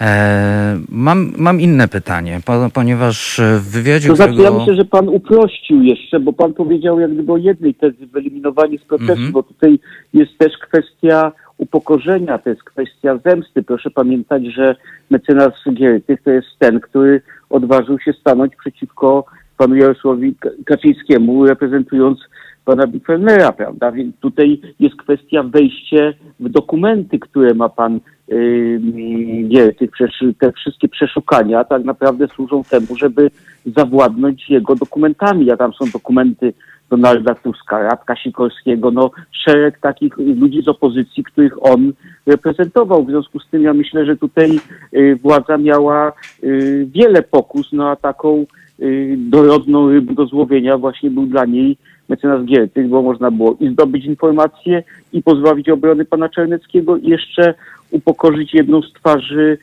[0.00, 4.54] E, mam, mam inne pytanie, po, ponieważ w wywiadzie, to znaczy, którego...
[4.54, 8.78] ja myślę, że pan uprościł jeszcze, bo pan powiedział jak gdyby o jednej tezy, wyeliminowanie
[8.78, 9.32] z procesu, mm -hmm.
[9.32, 9.78] bo tutaj
[10.14, 13.62] jest też kwestia upokorzenia, to jest kwestia zemsty.
[13.62, 14.76] Proszę pamiętać, że
[15.10, 19.24] mecenas Giertych to jest ten, który odważył się stanąć przeciwko
[19.56, 20.34] panu Jarosławowi
[20.64, 22.18] Kaczyńskiemu, reprezentując
[22.64, 23.92] pana Bitfellnera, prawda?
[23.92, 29.90] Więc tutaj jest kwestia wejście w dokumenty, które ma pan yy, tych,
[30.38, 33.30] te wszystkie przeszukania tak naprawdę służą temu, żeby
[33.76, 36.52] zawładnąć jego dokumentami, a tam są dokumenty
[36.90, 39.10] Donalda Tuska, Radka Sikorskiego, no
[39.44, 41.92] szereg takich ludzi z opozycji, których on
[42.26, 43.04] reprezentował.
[43.04, 44.60] W związku z tym ja myślę, że tutaj
[44.94, 46.12] y, władza miała
[46.44, 48.46] y, wiele pokus, no a taką
[48.80, 51.76] y, dorodną rybę do złowienia właśnie był dla niej
[52.08, 54.82] mecenas Giertych, bo można było i zdobyć informacje,
[55.12, 57.54] i pozbawić obrony pana Czarneckiego, i jeszcze
[57.90, 59.58] upokorzyć jedną z twarzy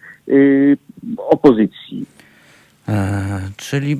[1.17, 2.05] opozycji.
[2.87, 3.95] E, czyli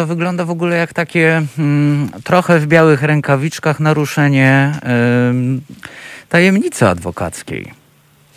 [0.00, 4.72] to wygląda w ogóle jak takie mm, trochę w białych rękawiczkach naruszenie
[6.24, 7.64] y, tajemnicy adwokackiej.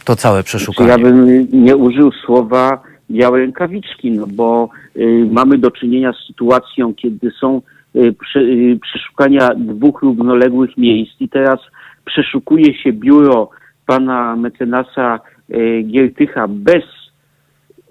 [0.06, 0.90] To całe przeszukanie.
[0.90, 6.94] Ja bym nie użył słowa białe rękawiczki, no bo y, mamy do czynienia z sytuacją,
[6.94, 7.62] kiedy są
[7.96, 11.60] Y, y, przeszukania dwóch równoległych miejsc i teraz
[12.06, 13.50] przeszukuje się biuro
[13.86, 16.84] pana mecenasa y, Giertycha bez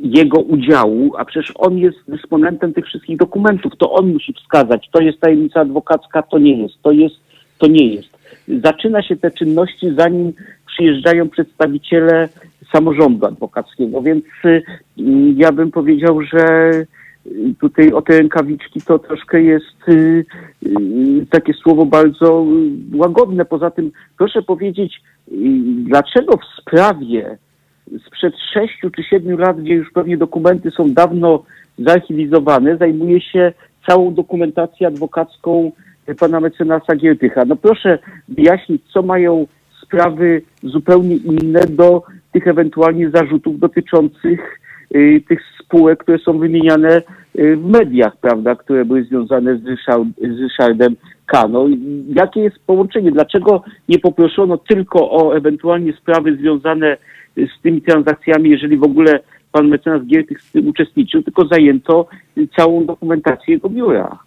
[0.03, 5.01] jego udziału, a przecież on jest dysponentem tych wszystkich dokumentów, to on musi wskazać, to
[5.01, 7.15] jest tajemnica adwokacka, to nie jest, to jest,
[7.59, 8.09] to nie jest.
[8.65, 10.33] Zaczyna się te czynności, zanim
[10.67, 12.29] przyjeżdżają przedstawiciele
[12.73, 14.63] samorządu adwokackiego, więc y,
[15.37, 16.71] ja bym powiedział, że
[17.61, 20.25] tutaj o te rękawiczki to troszkę jest y,
[20.67, 22.47] y, takie słowo bardzo
[22.95, 23.45] łagodne.
[23.45, 25.35] Poza tym proszę powiedzieć, y,
[25.85, 27.39] dlaczego w sprawie
[28.07, 31.45] sprzed sześciu czy siedmiu lat, gdzie już pewnie dokumenty są dawno
[31.79, 33.53] zarchiwizowane, zajmuje się
[33.87, 35.73] całą dokumentację adwokacką
[36.21, 37.45] pana mecenasa Giertycha.
[37.45, 39.47] No proszę wyjaśnić, co mają
[39.83, 42.03] sprawy zupełnie inne do
[42.33, 44.61] tych ewentualnie zarzutów dotyczących
[44.95, 47.03] y, tych spółek, które są wymieniane
[47.39, 51.67] y, w mediach, prawda, które były związane z, Ryszard, z Ryszardem Kano.
[52.15, 53.13] Jakie jest połączenie?
[53.13, 56.97] Dlaczego nie poproszono tylko o ewentualnie sprawy związane
[57.37, 59.21] z tymi transakcjami, jeżeli w ogóle
[59.53, 62.07] pan mecenas Giertych z tym uczestniczył, tylko zajęto
[62.57, 64.19] całą dokumentację jego biura?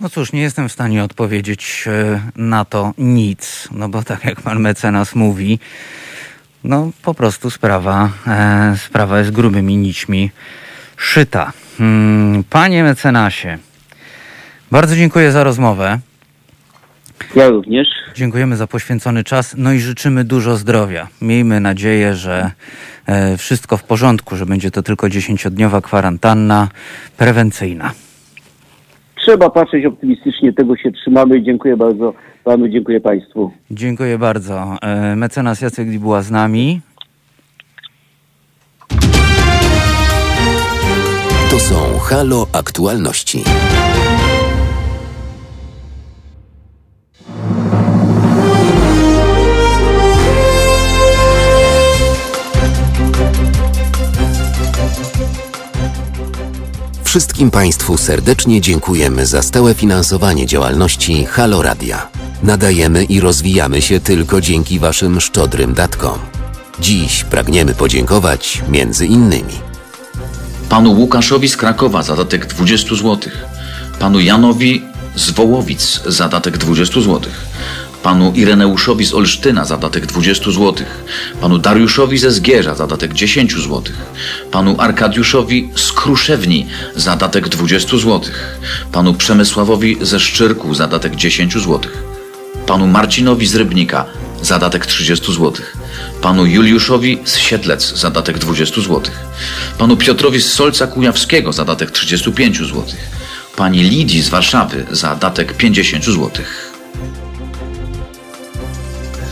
[0.00, 4.40] No cóż, nie jestem w stanie odpowiedzieć e, na to nic, no bo tak jak
[4.40, 5.58] pan mecenas mówi,
[6.64, 10.30] no po prostu sprawa, e, sprawa jest grubymi nićmi
[10.96, 11.52] szyta.
[11.78, 13.58] Hmm, panie mecenasie,
[14.70, 15.98] bardzo dziękuję za rozmowę.
[17.36, 17.88] Ja również.
[18.14, 21.08] Dziękujemy za poświęcony czas, no i życzymy dużo zdrowia.
[21.22, 22.50] Miejmy nadzieję, że
[23.06, 26.68] e, wszystko w porządku, że będzie to tylko dziesięciodniowa kwarantanna
[27.16, 27.92] prewencyjna.
[29.16, 31.42] Trzeba patrzeć optymistycznie, tego się trzymamy.
[31.42, 32.14] Dziękuję bardzo
[32.44, 33.52] panu, dziękuję państwu.
[33.70, 34.76] Dziękuję bardzo.
[34.82, 36.80] E, Mecenas Jacek była z nami.
[41.50, 43.44] To są Halo Aktualności.
[57.10, 62.08] Wszystkim Państwu serdecznie dziękujemy za stałe finansowanie działalności Halo Radia.
[62.42, 66.18] Nadajemy i rozwijamy się tylko dzięki Waszym szczodrym datkom.
[66.80, 69.54] Dziś pragniemy podziękować między innymi
[70.68, 73.18] panu Łukaszowi z Krakowa zadatek 20 zł,
[73.98, 74.82] panu Janowi
[75.16, 77.20] z Wołowic zadatek 20 zł,
[78.02, 80.74] panu Ireneuszowi z Olsztyna zadatek 20 zł,
[81.40, 83.82] panu Dariuszowi ze Zgierza zadatek 10 zł,
[84.50, 88.20] panu Arkadiuszowi z Kruszewni zadatek 20 zł,
[88.92, 91.80] panu Przemysławowi ze Szczyrku zadatek 10 zł,
[92.66, 94.04] panu Marcinowi z Rybnika
[94.42, 95.52] zadatek 30 zł,
[96.22, 99.02] panu Juliuszowi z Siedlec zadatek 20 zł,
[99.78, 102.84] panu Piotrowi z Solca Kujawskiego zadatek 35 zł,
[103.56, 106.30] pani Lidii z Warszawy zadatek 50 zł.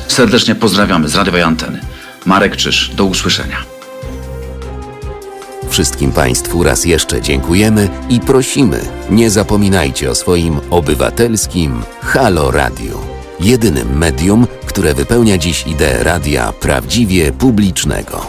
[0.08, 1.80] Serdecznie pozdrawiamy z radiowej anteny.
[2.26, 3.56] Marek Czyż, do usłyszenia.
[5.70, 8.80] Wszystkim Państwu raz jeszcze dziękujemy i prosimy,
[9.10, 13.00] nie zapominajcie o swoim obywatelskim Halo Radio.
[13.40, 18.26] Jedynym medium, które wypełnia dziś ideę radia prawdziwie publicznego.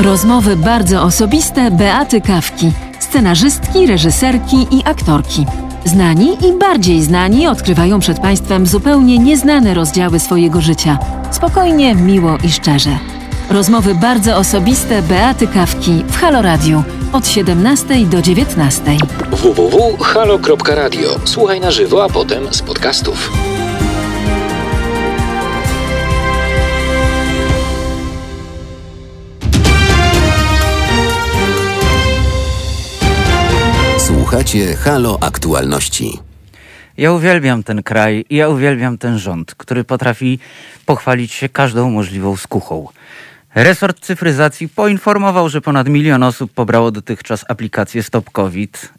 [0.00, 5.46] Rozmowy bardzo osobiste Beaty Kawki, scenarzystki, reżyserki i aktorki.
[5.84, 10.98] Znani i bardziej znani odkrywają przed Państwem zupełnie nieznane rozdziały swojego życia.
[11.30, 12.98] Spokojnie, miło i szczerze.
[13.50, 16.82] Rozmowy bardzo osobiste Beaty Kawki w Halo Radio
[17.12, 18.96] od 17 do 19.
[19.30, 21.08] www.halo.radio.
[21.24, 23.30] Słuchaj na żywo, a potem z podcastów.
[34.28, 36.18] Słuchacie Halo Aktualności.
[36.96, 40.38] Ja uwielbiam ten kraj i ja uwielbiam ten rząd, który potrafi
[40.86, 42.88] pochwalić się każdą możliwą skuchą.
[43.54, 48.92] Resort cyfryzacji poinformował, że ponad milion osób pobrało dotychczas aplikację Stop COVID,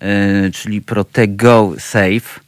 [0.43, 2.39] yy, czyli Protego Safe,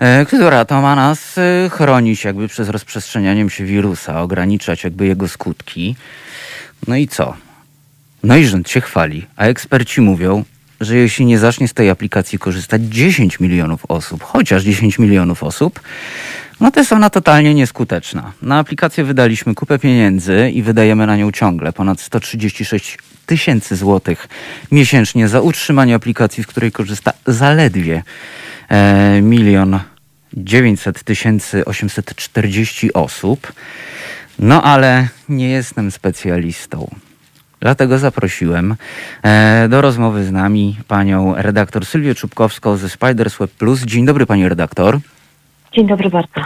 [0.00, 5.28] yy, która to ma nas yy, chronić jakby przez rozprzestrzenianiem się wirusa, ograniczać jakby jego
[5.28, 5.96] skutki.
[6.88, 7.36] No i co?
[8.22, 10.44] No i rząd się chwali, a eksperci mówią,
[10.84, 15.80] że jeśli nie zacznie z tej aplikacji korzystać 10 milionów osób, chociaż 10 milionów osób,
[16.60, 18.32] no to jest ona totalnie nieskuteczna.
[18.42, 24.28] Na aplikację wydaliśmy kupę pieniędzy i wydajemy na nią ciągle ponad 136 tysięcy złotych
[24.70, 28.02] miesięcznie za utrzymanie aplikacji, w której korzysta zaledwie
[28.68, 29.80] e, milion
[30.34, 33.52] 900 tysięcy 840 osób.
[34.38, 36.94] No ale nie jestem specjalistą.
[37.62, 38.76] Dlatego zaprosiłem
[39.22, 43.82] e, do rozmowy z nami panią redaktor Sylwię Czubkowską ze Spiders Web Plus.
[43.82, 44.98] Dzień dobry pani redaktor.
[45.72, 46.40] Dzień dobry bardzo.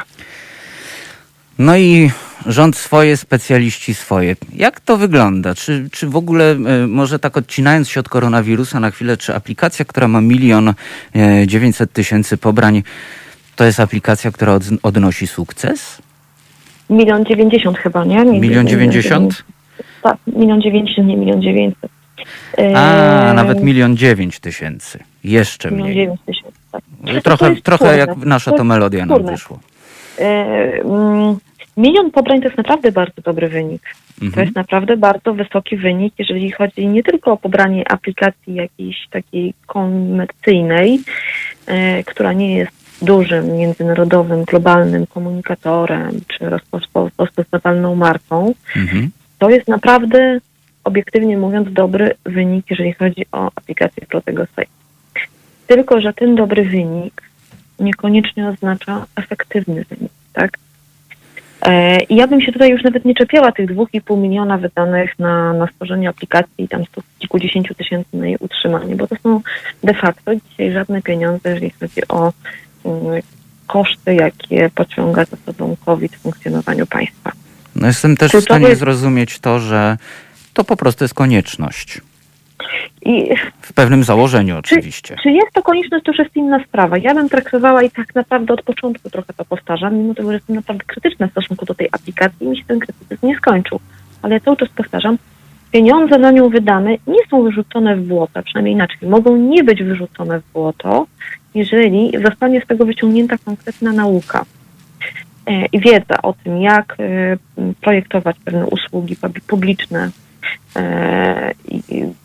[1.59, 2.11] No i
[2.47, 4.37] rząd swoje, specjaliści swoje.
[4.53, 5.55] Jak to wygląda?
[5.55, 9.85] Czy, czy w ogóle, e, może tak odcinając się od koronawirusa na chwilę, czy aplikacja,
[9.85, 12.83] która ma milion e, dziewięćset tysięcy pobrań,
[13.57, 15.99] to jest aplikacja, która od, odnosi sukces?
[16.91, 18.25] Milion dziewięćdziesiąt chyba, nie?
[18.25, 19.45] Milion dziewięćdziesiąt?
[20.07, 21.91] Tak, milion dziewięćdziesiąt, nie milion dziewięćset.
[22.75, 24.99] A, nawet milion dziewięć tysięcy.
[25.25, 25.97] Jeszcze milion mniej.
[25.97, 26.59] dziewięć tysięcy.
[26.73, 26.83] Tak.
[27.15, 29.59] To Trochę, trochę jak nasza To to melodia nam wyszło.
[31.77, 33.83] Milion pobrań to jest naprawdę bardzo dobry wynik.
[34.19, 34.45] To Mhm.
[34.45, 41.01] jest naprawdę bardzo wysoki wynik, jeżeli chodzi nie tylko o pobranie aplikacji jakiejś takiej komercyjnej,
[41.67, 48.55] e, która nie jest dużym, międzynarodowym, globalnym komunikatorem czy rozpo- rozpoznawalną marką.
[48.77, 49.11] Mhm.
[49.39, 50.39] To jest naprawdę,
[50.85, 54.77] obiektywnie mówiąc, dobry wynik, jeżeli chodzi o aplikację Protego Safe.
[55.67, 57.23] Tylko, że ten dobry wynik
[57.79, 60.59] niekoniecznie oznacza efektywny wynik, tak?
[61.63, 65.53] E, I ja bym się tutaj już nawet nie czepiała tych 2,5 miliona wydanych na,
[65.53, 69.41] na stworzenie aplikacji i tam stu kilkudziesięciu tysięcy na jej utrzymanie, bo to są
[69.85, 72.33] de facto dzisiaj żadne pieniądze, jeżeli chodzi o
[72.85, 73.23] mm,
[73.67, 77.33] koszty, jakie pociąga za sobą COVID w funkcjonowaniu państwa.
[77.81, 79.97] No jestem też w stanie jest- zrozumieć to, że
[80.55, 82.01] to po prostu jest konieczność.
[83.03, 85.17] I W pewnym założeniu oczywiście.
[85.23, 86.99] Czy jest to konieczność, to już jest inna sprawa.
[86.99, 90.57] Ja bym traktowała i tak naprawdę od początku trochę to powtarzam, mimo tego, że jestem
[90.57, 93.81] naprawdę krytyczna w stosunku do tej aplikacji i mi się ten krytycyzm nie skończył.
[94.23, 95.19] Ale ja cały czas powtarzam,
[95.73, 100.41] pieniądze na nią wydane nie są wyrzucone w błoto, przynajmniej inaczej, mogą nie być wyrzucone
[100.41, 101.07] w błoto,
[101.55, 104.45] jeżeli zostanie z tego wyciągnięta konkretna nauka
[105.73, 107.37] i wiedza o tym, jak e,
[107.81, 110.11] projektować pewne usługi pub- publiczne,
[110.77, 111.53] e,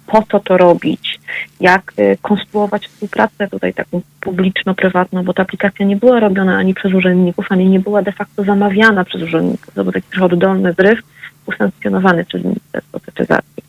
[0.08, 1.20] po co to robić,
[1.60, 6.94] jak e, konstruować współpracę tutaj taką publiczno-prywatną, bo ta aplikacja nie była robiona ani przez
[6.94, 9.74] urzędników, ani nie była de facto zamawiana przez urzędników.
[9.74, 11.00] To był taki oddolny zryw
[11.46, 13.64] usankcjonowany przez Ministerstwo Cyfryzacji.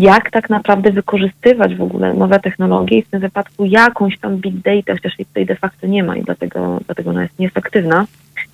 [0.00, 4.54] Jak tak naprawdę wykorzystywać w ogóle nowe technologie i w tym wypadku jakąś tam big
[4.54, 8.06] data, chociaż jej tutaj de facto nie ma i dlatego, dlatego ona jest nieefektywna,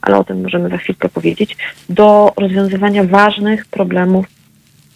[0.02, 1.56] ale o tym możemy za chwilkę powiedzieć,
[1.88, 4.26] do rozwiązywania ważnych problemów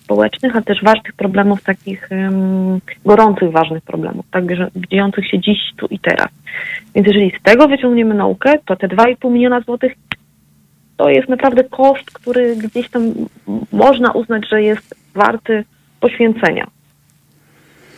[0.05, 4.45] społecznych, ale też ważnych problemów takich um, gorących, ważnych problemów, tak,
[4.90, 6.28] dziejących się dziś, tu i teraz.
[6.95, 9.92] Więc jeżeli z tego wyciągniemy naukę, to te 2,5 miliona złotych
[10.97, 13.03] to jest naprawdę koszt, który gdzieś tam
[13.72, 15.64] można uznać, że jest warty
[16.05, 16.66] poświęcenia.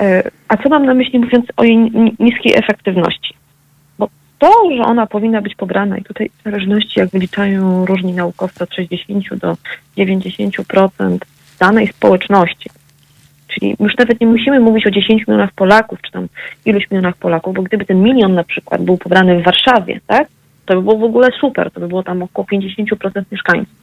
[0.00, 3.34] E, A co mam na myśli mówiąc o jej ni- niskiej efektywności?
[3.98, 8.64] Bo to, że ona powinna być pobrana i tutaj w zależności jak wyliczają różni naukowcy
[8.64, 9.56] od 60 do
[9.96, 11.18] 90%
[11.60, 12.70] danej społeczności,
[13.48, 16.28] czyli już nawet nie musimy mówić o 10 milionach Polaków, czy tam
[16.64, 20.28] iluś milionach Polaków, bo gdyby ten milion na przykład był pobrany w Warszawie, tak,
[20.66, 23.74] to by było w ogóle super, to by było tam około 50% mieszkańców.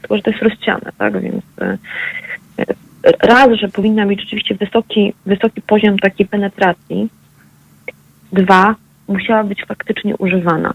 [0.00, 1.78] Tylko, że to jest rozciane, tak, więc e,
[2.58, 2.64] e,
[3.22, 7.08] raz, że powinna mieć rzeczywiście wysoki, wysoki poziom takiej penetracji,
[8.32, 8.74] dwa,
[9.08, 10.74] musiała być faktycznie używana,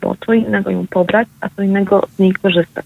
[0.00, 2.84] bo co innego ją pobrać, a co innego z niej korzystać.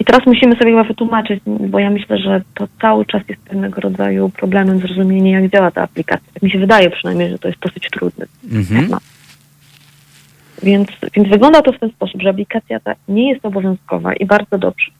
[0.00, 3.80] I teraz musimy sobie chyba wytłumaczyć, bo ja myślę, że to cały czas jest pewnego
[3.80, 6.32] rodzaju problemem zrozumienia, jak działa ta aplikacja.
[6.34, 8.26] Tak mi się wydaje przynajmniej, że to jest dosyć trudne.
[8.52, 8.88] Mhm.
[10.62, 14.58] Więc, więc wygląda to w ten sposób, że aplikacja ta nie jest obowiązkowa i bardzo
[14.58, 14.90] dobrze.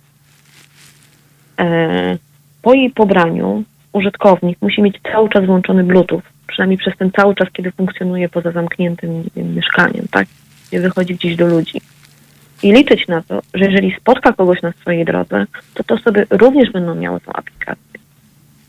[1.58, 2.18] E,
[2.62, 7.48] po jej pobraniu użytkownik musi mieć cały czas włączony Bluetooth, przynajmniej przez ten cały czas,
[7.52, 10.26] kiedy funkcjonuje poza zamkniętym nie wiem, mieszkaniem, tak?
[10.68, 11.80] Gdzie wychodzi gdzieś do ludzi.
[12.62, 16.72] I liczyć na to, że jeżeli spotka kogoś na swojej drodze, to te osoby również
[16.72, 18.00] będą miały tą aplikację.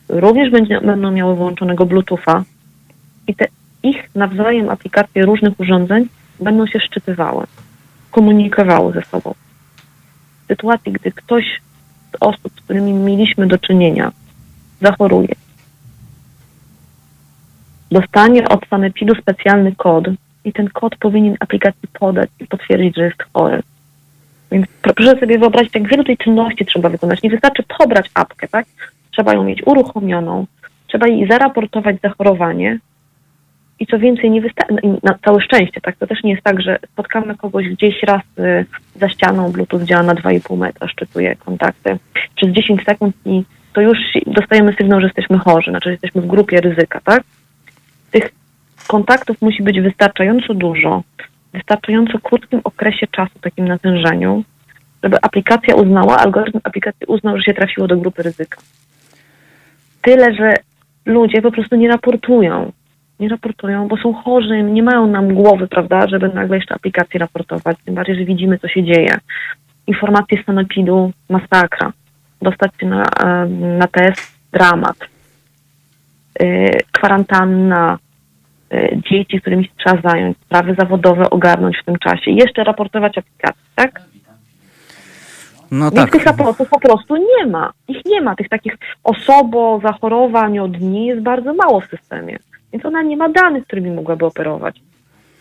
[0.09, 2.43] Również będzie, będą miały włączonego Bluetootha
[3.27, 3.45] i te
[3.83, 6.07] ich nawzajem aplikacje różnych urządzeń
[6.39, 7.45] będą się szczytywały,
[8.11, 9.33] komunikowały ze sobą.
[10.43, 11.61] W sytuacji, gdy ktoś
[12.19, 14.11] osób, z którymi mieliśmy do czynienia,
[14.81, 15.35] zachoruje,
[17.91, 20.05] dostanie od sanepidu specjalny kod
[20.45, 23.63] i ten kod powinien aplikacji podać i potwierdzić, że jest chory.
[24.51, 27.23] Więc pro- proszę sobie wyobrazić, jak wiele tej czynności trzeba wykonać.
[27.23, 28.65] Nie wystarczy pobrać apkę, tak?
[29.11, 30.45] Trzeba ją mieć uruchomioną,
[30.87, 32.79] trzeba jej zaraportować zachorowanie,
[33.79, 36.79] i co więcej, nie wystarczy, na całe szczęście, tak, to też nie jest tak, że
[36.93, 38.65] spotkamy kogoś gdzieś raz y,
[38.95, 41.97] za ścianą, Bluetooth działa na 2,5 metra, szczytuje kontakty
[42.35, 46.27] przez 10 sekund i to już dostajemy sygnał, że jesteśmy chorzy, znaczy że jesteśmy w
[46.27, 47.23] grupie ryzyka, tak?
[48.11, 48.31] Tych
[48.87, 51.03] kontaktów musi być wystarczająco dużo,
[51.53, 54.43] wystarczająco krótkim okresie czasu, takim natężeniu,
[55.03, 58.61] żeby aplikacja uznała, algorytm aplikacji uznał, że się trafiło do grupy ryzyka.
[60.01, 60.53] Tyle, że
[61.05, 62.71] ludzie po prostu nie raportują.
[63.19, 67.77] Nie raportują, bo są chorzy, nie mają nam głowy, prawda, żeby nagle jeszcze aplikację raportować.
[67.85, 69.17] Tym bardziej, że widzimy, co się dzieje.
[69.87, 71.91] Informacje z sanepidu, masakra.
[72.41, 73.03] Dostać się na,
[73.77, 74.97] na test, dramat.
[76.39, 77.97] Yy, kwarantanna,
[78.71, 84.01] yy, dzieci, którymi trzeba zająć, sprawy zawodowe ogarnąć w tym czasie jeszcze raportować aplikację, tak?
[85.71, 86.11] No Więc tak.
[86.11, 87.71] tych raportów po prostu nie ma.
[87.87, 88.35] Ich nie ma.
[88.35, 92.37] Tych takich osobo, zachorowań od dni jest bardzo mało w systemie.
[92.73, 94.81] Więc ona nie ma danych, którymi mogłaby operować.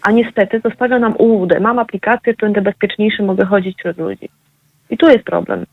[0.03, 1.53] A niestety zostawia nam UUD.
[1.61, 4.29] Mam aplikację, to będę bezpieczniejszy, mogę chodzić wśród ludzi.
[4.91, 5.65] I tu jest problem.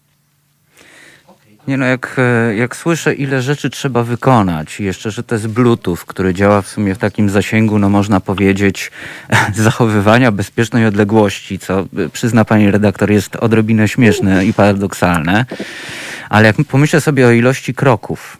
[1.67, 5.47] Nie no, jak, e, jak słyszę, ile rzeczy trzeba wykonać, i jeszcze, że to jest
[5.47, 8.91] Bluetooth, który działa w sumie w takim zasięgu, no można powiedzieć,
[9.53, 15.45] zachowywania bezpiecznej odległości, co e, przyzna pani redaktor jest odrobinę śmieszne i paradoksalne,
[16.29, 18.37] ale jak pomyślę sobie o ilości kroków,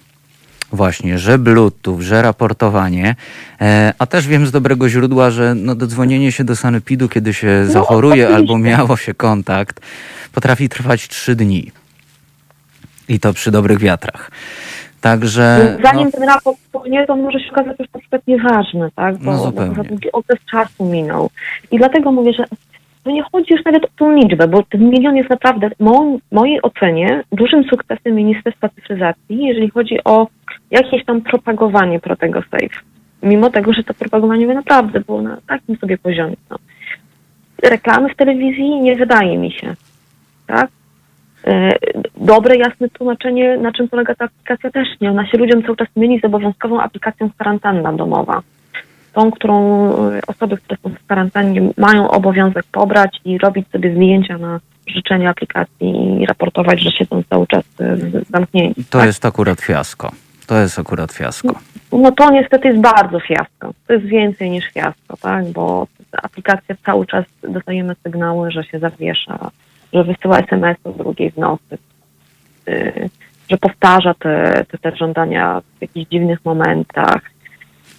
[0.76, 3.15] Właśnie, że Bluetooth, że raportowanie,
[3.61, 7.65] e, a też wiem z dobrego źródła, że no, dodzwonienie się do sanepidu, kiedy się
[7.65, 9.80] zachoruje albo miało się kontakt,
[10.34, 11.71] potrafi trwać trzy dni.
[13.09, 14.32] I to przy dobrych wiatrach.
[15.01, 15.78] Także.
[15.84, 19.17] Zanim no, ten raport wpłynie, to może się okazać już na przykład nieważny, tak?
[19.17, 19.76] Bo, No zupełnie.
[19.76, 21.30] za długi okres czasu minął.
[21.71, 22.45] I dlatego mówię, że
[23.03, 26.17] to nie chodzi już nawet o tą liczbę, bo ten milion jest naprawdę w mo-
[26.32, 30.28] mojej ocenie dużym sukcesem Ministerstwa Cyfryzacji, jeżeli chodzi o
[30.72, 32.80] jakieś tam propagowanie pro tego safe.
[33.24, 36.36] Mimo tego, że to propagowanie naprawdę było na takim sobie poziomie.
[36.49, 36.57] No.
[37.63, 39.76] Reklamy w telewizji nie wydaje mi się.
[40.47, 40.70] Tak?
[41.47, 41.72] E,
[42.18, 45.11] Dobre, jasne tłumaczenie, na czym polega ta aplikacja też nie.
[45.11, 48.41] Ona się ludziom cały czas myli z obowiązkową aplikacją kwarantanna domowa.
[49.13, 54.38] Tą, którą e, osoby, które są w kwarantannie mają obowiązek pobrać i robić sobie zdjęcia
[54.38, 57.97] na życzenie aplikacji i raportować, że siedzą cały czas e,
[58.30, 58.86] zamknięci.
[58.89, 60.11] to jest akurat fiasko.
[60.48, 61.60] To jest akurat fiasko.
[61.91, 63.74] No to niestety jest bardzo fiasko.
[63.88, 65.46] To jest więcej niż fiasko, tak?
[65.46, 65.88] Bo
[66.24, 69.52] aplikacja cały czas dostajemy sygnały, że się zawiesza,
[69.93, 71.78] że wysyła SMS o drugiej w nocy,
[72.68, 73.10] yy,
[73.50, 77.22] że powtarza te, te, te żądania w jakichś dziwnych momentach.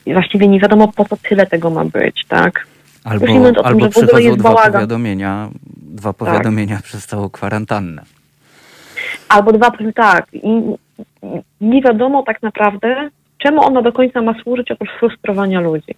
[0.06, 2.66] I właściwie nie wiadomo po co tyle tego ma być, tak?
[3.04, 4.72] Albo, o tym, albo ogóle przychodzą jest dwa bałagan.
[4.72, 8.02] powiadomienia, dwa powiadomienia przez całą kwarantannę.
[9.28, 10.26] Albo dwa, tak.
[10.32, 10.62] I
[11.60, 15.94] nie wiadomo tak naprawdę, czemu ona do końca ma służyć oprócz frustrowania ludzi.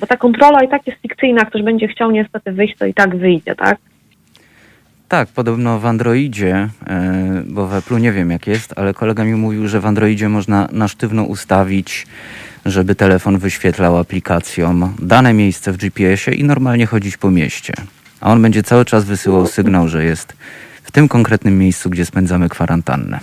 [0.00, 3.16] Bo ta kontrola i tak jest fikcyjna, ktoś będzie chciał niestety wyjść, to i tak
[3.16, 3.78] wyjdzie, tak?
[5.08, 9.34] Tak, podobno w Androidzie, e, bo w Apple'u nie wiem jak jest, ale kolega mi
[9.34, 12.06] mówił, że w Androidzie można na sztywno ustawić,
[12.66, 17.72] żeby telefon wyświetlał aplikacjom dane miejsce w GPS-ie i normalnie chodzić po mieście.
[18.20, 20.36] A on będzie cały czas wysyłał sygnał, że jest
[20.82, 23.20] w tym konkretnym miejscu, gdzie spędzamy kwarantannę.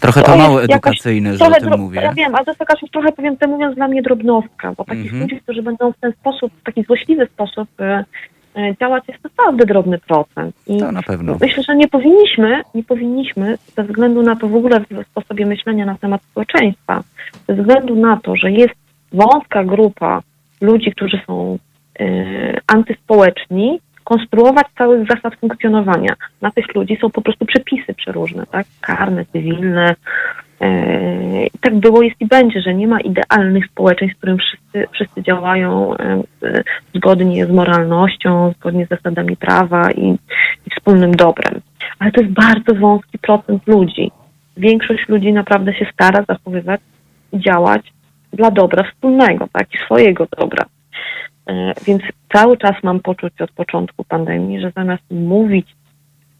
[0.00, 2.00] Trochę to jest mało edukacyjne, że o tym dro- mówię.
[2.00, 5.02] Ja wiem, ale to jest jakaś trochę, powiem to mówiąc, dla mnie drobnostka, bo takich
[5.12, 5.22] Mhm.
[5.22, 8.04] ludzi, którzy będą w ten sposób, w taki złośliwy sposób e,
[8.56, 10.54] e, działać, jest naprawdę drobny procent.
[10.66, 11.36] I To na pewno.
[11.40, 15.86] myślę, że nie powinniśmy, nie powinniśmy ze względu na to w ogóle w sposobie myślenia
[15.86, 17.02] na temat społeczeństwa,
[17.48, 18.74] ze względu na to, że jest
[19.12, 20.22] wąska grupa
[20.60, 21.58] ludzi, którzy są
[22.00, 22.04] e,
[22.66, 26.14] antyspołeczni, konstruować całych zasad funkcjonowania.
[26.42, 28.66] Na tych ludzi są po prostu przepisy przeróżne, tak?
[28.80, 29.94] Karne, cywilne.
[30.60, 30.68] E,
[31.60, 35.96] tak było, jest i będzie, że nie ma idealnych społeczeństw, w którym wszyscy, wszyscy działają
[35.96, 36.62] e, e,
[36.94, 40.06] zgodnie z moralnością, zgodnie z zasadami prawa i,
[40.66, 41.60] i wspólnym dobrem.
[41.98, 44.10] Ale to jest bardzo wąski procent ludzi.
[44.56, 46.80] Większość ludzi naprawdę się stara zachowywać
[47.32, 47.92] działać
[48.32, 49.74] dla dobra wspólnego, tak?
[49.74, 50.64] I swojego dobra.
[51.48, 55.66] E, Więc cały czas mam poczucie od początku pandemii, że zamiast mówić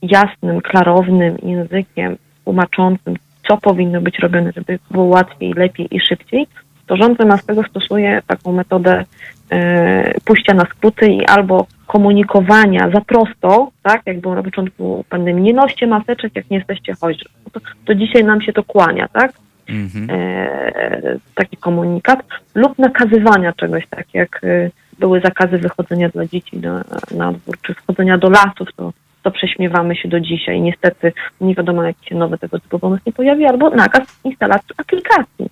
[0.02, 3.14] jasnym, klarownym językiem, tłumaczącym,
[3.48, 6.46] co powinno być robione, żeby było łatwiej, lepiej i szybciej,
[6.86, 9.04] to rząd zamiast tego stosuje taką metodę
[9.50, 15.42] e, pójścia na skróty i albo komunikowania za prosto, tak, jak było na początku pandemii,
[15.44, 17.24] nie noście maseczek, jak nie jesteście chorzy.
[17.44, 19.32] No To, to dzisiaj nam się to kłania, tak?
[19.68, 20.10] Mhm.
[20.10, 22.22] e, taki komunikat,
[22.54, 27.74] lub nakazywania czegoś, tak jak e, były zakazy wychodzenia dla dzieci na, na dwór, czy
[27.74, 28.92] wchodzenia do lasów, to,
[29.22, 30.60] to prześmiewamy się do dzisiaj.
[30.60, 35.46] Niestety nie wiadomo, jak się nowy tego typu pomysł nie pojawi, albo nakaz instalacji aplikacji.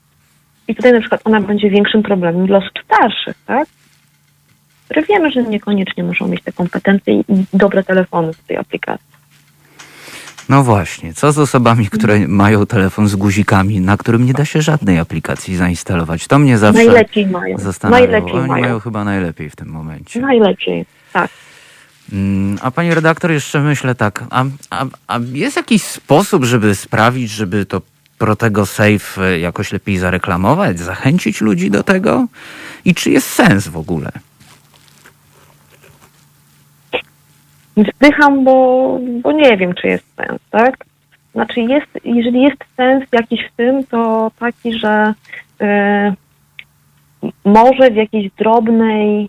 [0.68, 3.68] I tutaj na przykład ona będzie większym problemem dla osób starszych, tak?
[4.84, 9.05] Które wiemy, że niekoniecznie muszą mieć te kompetencje i dobre telefony w tej aplikacji.
[10.48, 14.62] No właśnie, co z osobami, które mają telefon z guzikami, na którym nie da się
[14.62, 16.26] żadnej aplikacji zainstalować?
[16.26, 17.58] To mnie zawsze Najlepiej mają.
[17.58, 18.00] zastanawia.
[18.06, 18.62] Najlepiej Oni mają.
[18.62, 20.20] mają chyba najlepiej w tym momencie.
[20.20, 21.30] Najlepiej, tak.
[22.12, 27.30] Mm, a pani redaktor, jeszcze myślę tak, a, a, a jest jakiś sposób, żeby sprawić,
[27.30, 27.82] żeby to
[28.18, 32.26] Protego Safe e, jakoś lepiej zareklamować, zachęcić ludzi do tego?
[32.84, 34.12] I czy jest sens w ogóle?
[37.76, 40.84] Wzdycham, bo, bo nie wiem, czy jest sens, tak?
[41.32, 45.14] Znaczy, jest, jeżeli jest sens jakiś w tym, to taki, że
[45.62, 45.66] y,
[47.44, 49.28] może w jakiejś drobnej,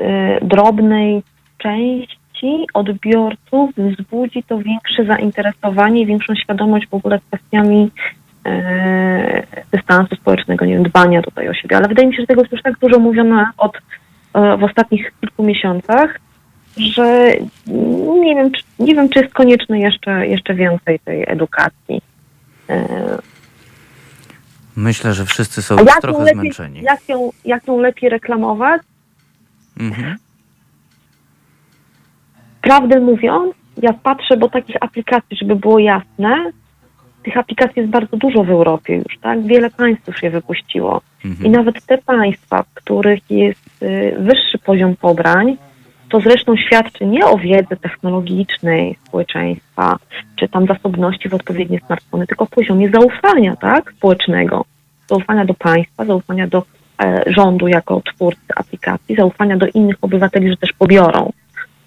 [0.00, 0.02] y,
[0.42, 1.22] drobnej
[1.58, 7.90] części odbiorców wzbudzi to większe zainteresowanie większą świadomość w ogóle kwestiami
[8.46, 8.50] y,
[9.72, 11.76] dystansu społecznego, nie wiem, dbania tutaj o siebie.
[11.76, 13.78] Ale wydaje mi się, że tego jest już tak dużo mówione od,
[14.58, 16.20] w ostatnich kilku miesiącach,
[16.78, 17.32] że
[18.22, 22.00] nie wiem, czy, nie wiem, czy jest konieczne jeszcze, jeszcze więcej tej edukacji.
[22.70, 23.18] E,
[24.76, 26.82] Myślę, że wszyscy są już trochę lepiej, zmęczeni.
[26.82, 28.82] Jak ją, jak ją lepiej reklamować?
[29.80, 30.16] Mhm.
[32.62, 36.52] Prawdę mówiąc, ja patrzę, bo takich aplikacji, żeby było jasne,
[37.22, 39.46] tych aplikacji jest bardzo dużo w Europie już, tak?
[39.46, 41.00] Wiele państw już je wypuściło.
[41.24, 41.46] Mhm.
[41.46, 45.56] I nawet te państwa, w których jest y, wyższy poziom pobrań,
[46.08, 49.98] to zresztą świadczy nie o wiedzy technologicznej społeczeństwa,
[50.36, 54.64] czy tam zasobności w odpowiednie smartfony, tylko o poziomie zaufania, tak, społecznego.
[55.08, 56.62] Zaufania do państwa, zaufania do
[57.02, 61.32] e, rządu jako twórcy aplikacji, zaufania do innych obywateli, że też pobiorą.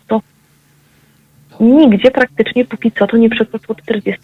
[0.08, 0.22] To
[1.60, 4.16] nigdzie praktycznie póki co to nie przekroczyło 40%,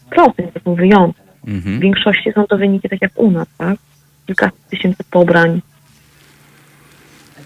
[0.53, 1.21] to są wyjątki.
[1.47, 1.77] Mhm.
[1.77, 3.77] W większości są to wyniki tak jak u nas, tak?
[4.25, 5.61] Kilka tysięcy pobrań,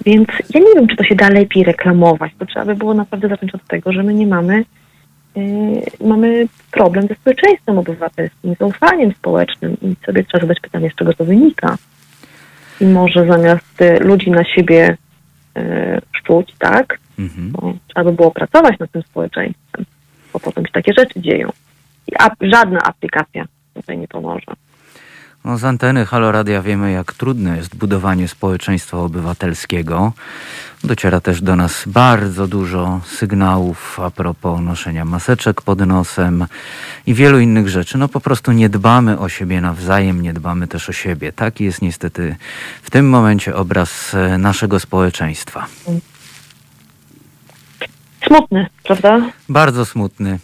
[0.05, 2.31] więc ja nie wiem, czy to się da lepiej reklamować.
[2.39, 4.65] To trzeba by było naprawdę zacząć od tego, że my nie mamy,
[5.35, 5.43] yy,
[6.07, 11.25] mamy problem ze społeczeństwem obywatelskim, zaufaniem społecznym i sobie trzeba zadać pytanie, z czego to
[11.25, 11.77] wynika.
[12.81, 14.97] I może zamiast y, ludzi na siebie
[15.57, 17.53] y, szczuć, tak, Mhm.
[17.87, 19.85] trzeba by było pracować nad tym społeczeństwem,
[20.33, 21.49] bo potem się takie rzeczy dzieją.
[22.07, 24.45] I ap- żadna aplikacja tutaj nie pomoże.
[25.45, 30.13] No, z anteny Halo Radia wiemy, jak trudne jest budowanie społeczeństwa obywatelskiego.
[30.83, 36.45] Dociera też do nas bardzo dużo sygnałów a propos noszenia maseczek pod nosem
[37.05, 37.97] i wielu innych rzeczy.
[37.97, 41.31] No po prostu nie dbamy o siebie nawzajem, nie dbamy też o siebie.
[41.31, 42.35] Taki jest niestety
[42.81, 45.65] w tym momencie obraz e, naszego społeczeństwa.
[48.27, 49.21] Smutny, prawda?
[49.49, 50.39] Bardzo smutny.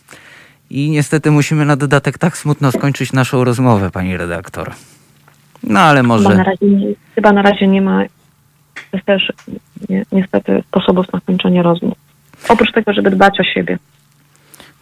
[0.69, 4.71] I niestety musimy na dodatek tak smutno skończyć naszą rozmowę, pani redaktor.
[5.63, 6.43] No ale Chyba na może.
[6.43, 8.03] razie nie, chyba na razie nie ma
[8.93, 9.33] jest też
[9.89, 11.97] nie, niestety sposobów na skończenie rozmów.
[12.49, 13.77] Oprócz tego, żeby dbać o siebie.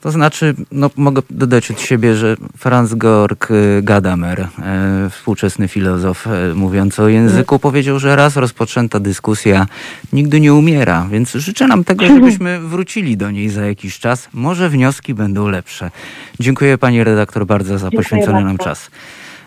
[0.05, 6.27] To znaczy, no, mogę dodać od siebie, że Franz Georg y, Gadamer, e, współczesny filozof,
[6.27, 9.67] e, mówiąc o języku, powiedział, że raz rozpoczęta dyskusja
[10.13, 14.29] nigdy nie umiera, więc życzę nam tego, żebyśmy wrócili do niej za jakiś czas.
[14.33, 15.91] Może wnioski będą lepsze.
[16.39, 18.91] Dziękuję pani redaktor bardzo za Dziękuję poświęcony nam czas.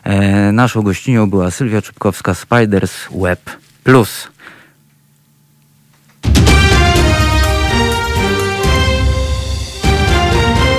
[0.05, 3.41] E, naszą gościnią była Sylwia Czubkowska, Spiders Web
[3.85, 4.29] Plus.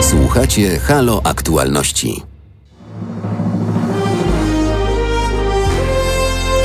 [0.09, 2.23] Słuchacie Halo Aktualności.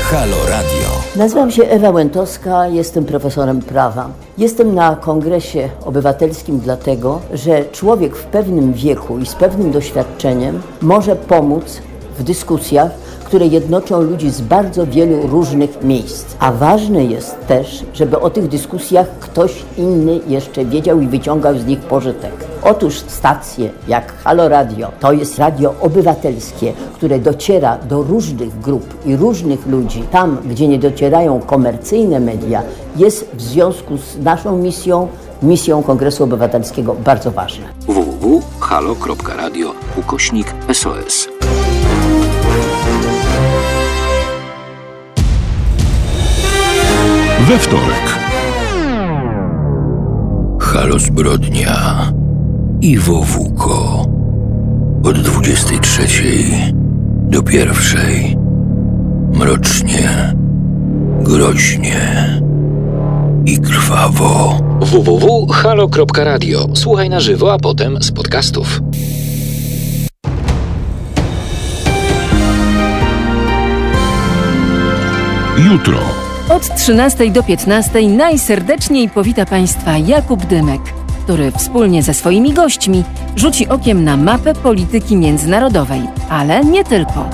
[0.01, 0.89] Halo Radio.
[1.15, 4.09] Nazywam się Ewa Łętowska, jestem profesorem prawa.
[4.37, 11.15] Jestem na kongresie obywatelskim dlatego, że człowiek w pewnym wieku i z pewnym doświadczeniem może
[11.15, 11.81] pomóc
[12.19, 12.91] w dyskusjach,
[13.25, 16.35] które jednoczą ludzi z bardzo wielu różnych miejsc.
[16.39, 21.65] A ważne jest też, żeby o tych dyskusjach ktoś inny jeszcze wiedział i wyciągał z
[21.65, 22.31] nich pożytek.
[22.63, 29.15] Otóż stacje jak Halo Radio to jest radio obywatelskie, które dociera do różnych grup i
[29.15, 30.03] różnych ludzi.
[30.11, 32.63] Tam, gdzie nie docierają komercyjne media,
[32.95, 35.07] jest w związku z naszą misją,
[35.43, 37.65] misją Kongresu Obywatelskiego bardzo ważne.
[37.87, 41.34] www.halo.radio ukośnik SOS.
[47.47, 48.19] We wtorek.
[50.59, 52.11] Halo Zbrodnia
[52.81, 54.05] i Wowuko.
[55.03, 56.07] Od 23
[57.29, 58.37] do pierwszej.
[59.33, 60.35] Mrocznie,
[61.21, 62.39] groźnie
[63.45, 64.59] i krwawo.
[64.81, 66.67] www.halo.radio.
[66.73, 68.81] Słuchaj na żywo, a potem z podcastów.
[75.57, 76.24] Jutro.
[76.55, 80.81] Od 13 do 15 najserdeczniej powita Państwa Jakub Dymek,
[81.23, 83.03] który wspólnie ze swoimi gośćmi
[83.35, 87.29] rzuci okiem na mapę polityki międzynarodowej, ale nie tylko.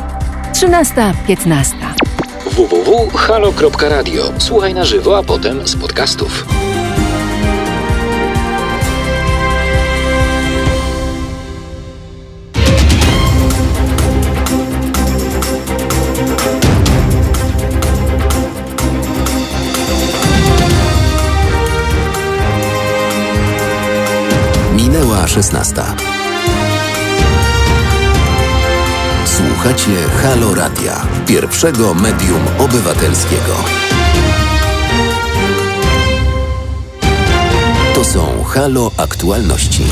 [0.54, 1.76] 13-15.
[2.52, 3.12] www.halo.radio.
[3.14, 4.24] 'halo.radio.
[4.38, 6.32] Słuchaj na żywo, a potem z podcastów.
[6.40, 6.42] 13 15 www.halo.radio.
[6.42, 6.71] Słuchaj na żywo, a potem z podcastów.
[25.34, 25.76] 16.
[29.26, 33.56] Słuchacie Halo Radia, pierwszego medium obywatelskiego.
[37.96, 39.84] To są Halo Aktualności.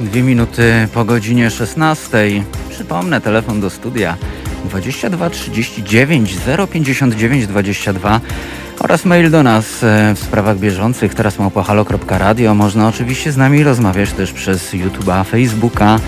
[0.00, 2.44] Dwie minuty po godzinie 16.
[2.70, 4.16] Przypomnę, telefon do studia
[4.64, 6.36] 22 39
[6.72, 8.20] 059 22
[8.80, 12.54] oraz mail do nas e, w sprawach bieżących teraz małpohalo.radio.
[12.54, 15.98] Można oczywiście z nami rozmawiać też przez YouTube'a, Facebooka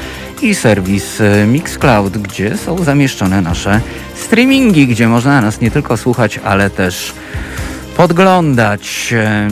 [0.42, 3.80] i serwis e, Mixcloud, gdzie są zamieszczone nasze
[4.14, 7.12] streamingi, gdzie można nas nie tylko słuchać, ale też
[7.96, 9.14] podglądać.
[9.16, 9.48] E,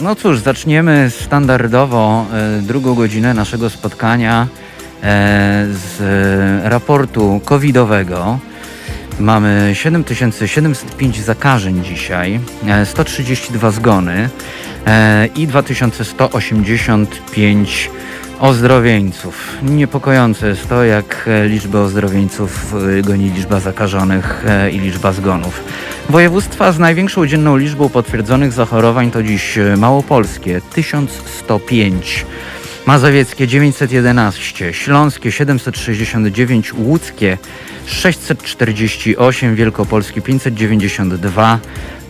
[0.00, 2.26] no cóż, zaczniemy standardowo
[2.62, 4.46] drugą godzinę naszego spotkania
[5.70, 6.00] z
[6.64, 8.38] raportu covidowego.
[9.20, 12.40] Mamy 7705 zakażeń dzisiaj,
[12.84, 14.28] 132 zgony
[15.36, 17.90] i 2185
[18.40, 19.58] ozdrowieńców.
[19.62, 25.64] Niepokojące jest to, jak liczbę ozdrowieńców goni liczba zakażonych i liczba zgonów.
[26.10, 32.26] Województwa z największą dzienną liczbą potwierdzonych zachorowań to dziś Małopolskie 1105.
[32.86, 37.38] Mazowieckie 911, Śląskie 769, Łódzkie
[37.86, 41.58] 648, Wielkopolskie 592,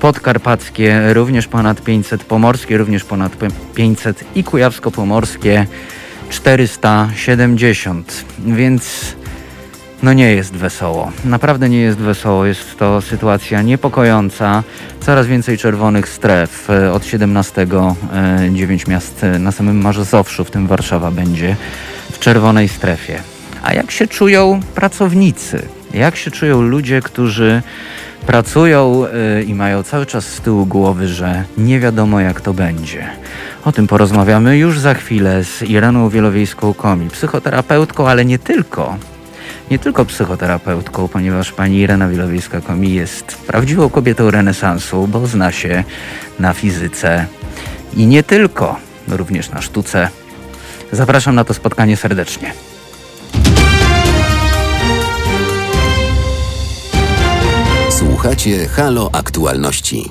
[0.01, 3.33] Podkarpackie również ponad 500, Pomorskie również ponad
[3.75, 5.67] 500 i Kujawsko-Pomorskie
[6.31, 8.25] 470.
[8.39, 9.15] Więc
[10.05, 11.13] no nie jest wesoło.
[11.25, 12.47] Naprawdę nie jest wesoło.
[12.47, 14.63] Jest to sytuacja niepokojąca.
[15.01, 16.71] Coraz więcej czerwonych stref.
[16.71, 17.67] E, od 17
[18.53, 21.57] 9 e, miast e, na samym Mazowszu, w tym Warszawa, będzie
[22.13, 23.23] w czerwonej strefie.
[23.63, 25.63] A jak się czują pracownicy?
[25.95, 27.63] Jak się czują ludzie, którzy
[28.27, 29.05] pracują
[29.47, 33.07] i mają cały czas z tyłu głowy, że nie wiadomo jak to będzie.
[33.65, 38.97] O tym porozmawiamy już za chwilę z Ireną Wielowiejską-Komi, psychoterapeutką, ale nie tylko
[39.71, 45.85] nie tylko psychoterapeutką, ponieważ pani Irena Wilowiejska-Komi jest prawdziwą kobietą renesansu, bo zna się
[46.39, 47.27] na fizyce
[47.97, 48.77] i nie tylko,
[49.09, 50.09] również na sztuce.
[50.93, 52.53] Zapraszam na to spotkanie serdecznie.
[57.91, 60.11] Słuchacie Halo Aktualności.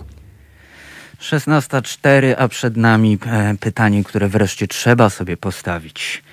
[1.22, 6.24] 16.04, a przed nami e, pytanie, które wreszcie trzeba sobie postawić.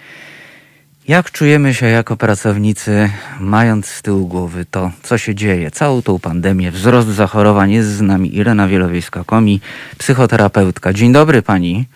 [1.11, 6.19] Jak czujemy się jako pracownicy, mając z tyłu głowy to, co się dzieje, całą tą
[6.19, 7.73] pandemię, wzrost zachorowań?
[7.73, 9.61] Jest z nami Irena Wielowiejska-Komi,
[9.99, 10.93] psychoterapeutka.
[10.93, 11.87] Dzień dobry pani.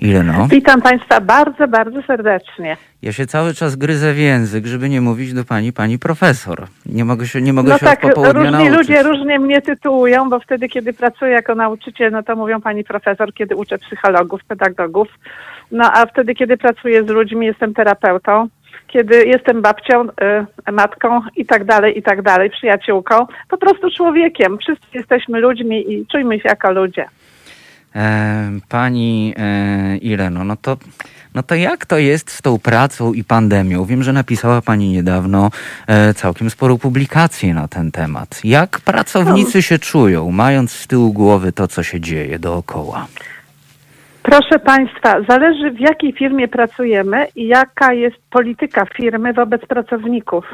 [0.00, 0.48] Ireno.
[0.50, 2.76] Witam Państwa bardzo, bardzo serdecznie.
[3.02, 6.66] Ja się cały czas gryzę w język, żeby nie mówić do Pani, Pani profesor.
[6.86, 8.78] Nie mogę się, nie mogę no się tak, od popołudnia różni nauczyć.
[8.78, 13.34] ludzie różnie mnie tytułują, bo wtedy, kiedy pracuję jako nauczyciel, no to mówią Pani profesor,
[13.34, 15.08] kiedy uczę psychologów, pedagogów.
[15.70, 18.48] No a wtedy, kiedy pracuję z ludźmi, jestem terapeutą.
[18.86, 20.04] Kiedy jestem babcią,
[20.68, 24.58] y, matką i tak dalej, i tak dalej, przyjaciółką, po prostu człowiekiem.
[24.58, 27.04] Wszyscy jesteśmy ludźmi i czujmy się jako ludzie.
[27.96, 30.76] E, pani e, Ireno, no to,
[31.34, 33.84] no to jak to jest z tą pracą i pandemią?
[33.84, 35.50] Wiem, że napisała Pani niedawno
[35.86, 38.40] e, całkiem sporą publikację na ten temat.
[38.44, 43.06] Jak pracownicy się czują, mając z tyłu głowy to, co się dzieje dookoła?
[44.22, 50.44] Proszę Państwa, zależy w jakiej firmie pracujemy i jaka jest polityka firmy wobec pracowników.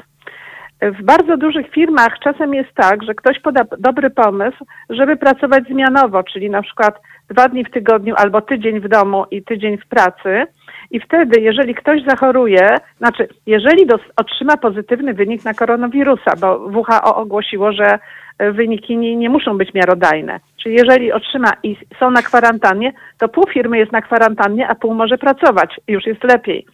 [0.83, 6.23] W bardzo dużych firmach czasem jest tak, że ktoś poda dobry pomysł, żeby pracować zmianowo,
[6.23, 7.01] czyli na przykład
[7.31, 10.47] dwa dni w tygodniu albo tydzień w domu i tydzień w pracy.
[10.91, 17.17] I wtedy, jeżeli ktoś zachoruje, znaczy, jeżeli dos- otrzyma pozytywny wynik na koronawirusa, bo WHO
[17.17, 17.99] ogłosiło, że
[18.39, 20.41] e, wyniki nie, nie muszą być miarodajne.
[20.63, 24.95] Czyli jeżeli otrzyma i są na kwarantannie, to pół firmy jest na kwarantannie, a pół
[24.95, 25.81] może pracować.
[25.89, 26.67] Już jest lepiej.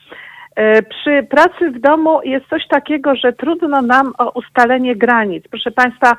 [0.56, 5.44] E, przy pracy w domu jest coś takiego, że trudno nam o ustalenie granic.
[5.48, 6.16] Proszę Państwa,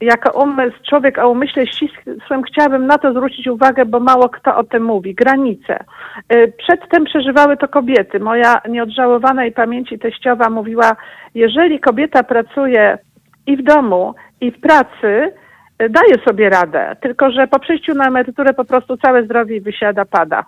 [0.00, 4.64] jako umysł, człowiek o umyśle ścisłym chciałabym na to zwrócić uwagę, bo mało kto o
[4.64, 5.14] tym mówi.
[5.14, 5.84] Granice.
[6.28, 8.20] E, przedtem przeżywały to kobiety.
[8.20, 10.96] Moja nieodżałowanej pamięci teściowa mówiła,
[11.34, 12.98] jeżeli kobieta pracuje
[13.46, 15.32] i w domu, i w pracy,
[15.78, 20.04] e, daje sobie radę, tylko że po przejściu na emeryturę po prostu całe zdrowie wysiada,
[20.04, 20.44] pada.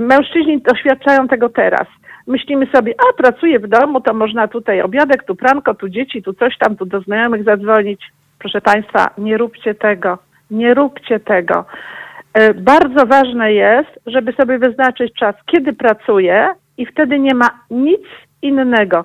[0.00, 1.86] Mężczyźni doświadczają tego teraz
[2.26, 6.34] myślimy sobie, a pracuję w domu, to można tutaj obiadek, tu pranko, tu dzieci, tu
[6.34, 8.00] coś tam, tu do znajomych zadzwonić.
[8.44, 10.18] Proszę Państwa, nie róbcie tego.
[10.50, 11.64] Nie róbcie tego.
[12.34, 18.02] E, bardzo ważne jest, żeby sobie wyznaczyć czas, kiedy pracuję i wtedy nie ma nic
[18.42, 19.04] innego.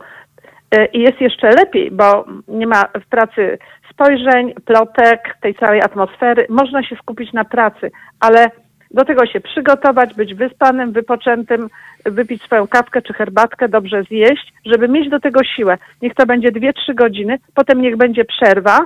[0.72, 3.58] E, I jest jeszcze lepiej, bo nie ma w pracy
[3.92, 6.46] spojrzeń, plotek, tej całej atmosfery.
[6.50, 8.52] Można się skupić na pracy, ale
[8.92, 11.70] do tego się przygotować, być wyspanym, wypoczętym,
[12.06, 15.78] wypić swoją kawkę czy herbatkę, dobrze zjeść, żeby mieć do tego siłę.
[16.02, 18.80] Niech to będzie 2-3 godziny, potem niech będzie przerwa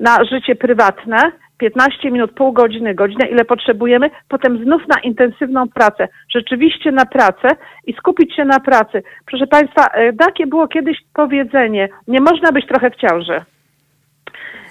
[0.00, 6.08] na życie prywatne, 15 minut, pół godziny, godzinę, ile potrzebujemy, potem znów na intensywną pracę,
[6.28, 7.48] rzeczywiście na pracę
[7.86, 9.02] i skupić się na pracy.
[9.26, 13.40] Proszę Państwa, e, takie było kiedyś powiedzenie, nie można być trochę w ciąży.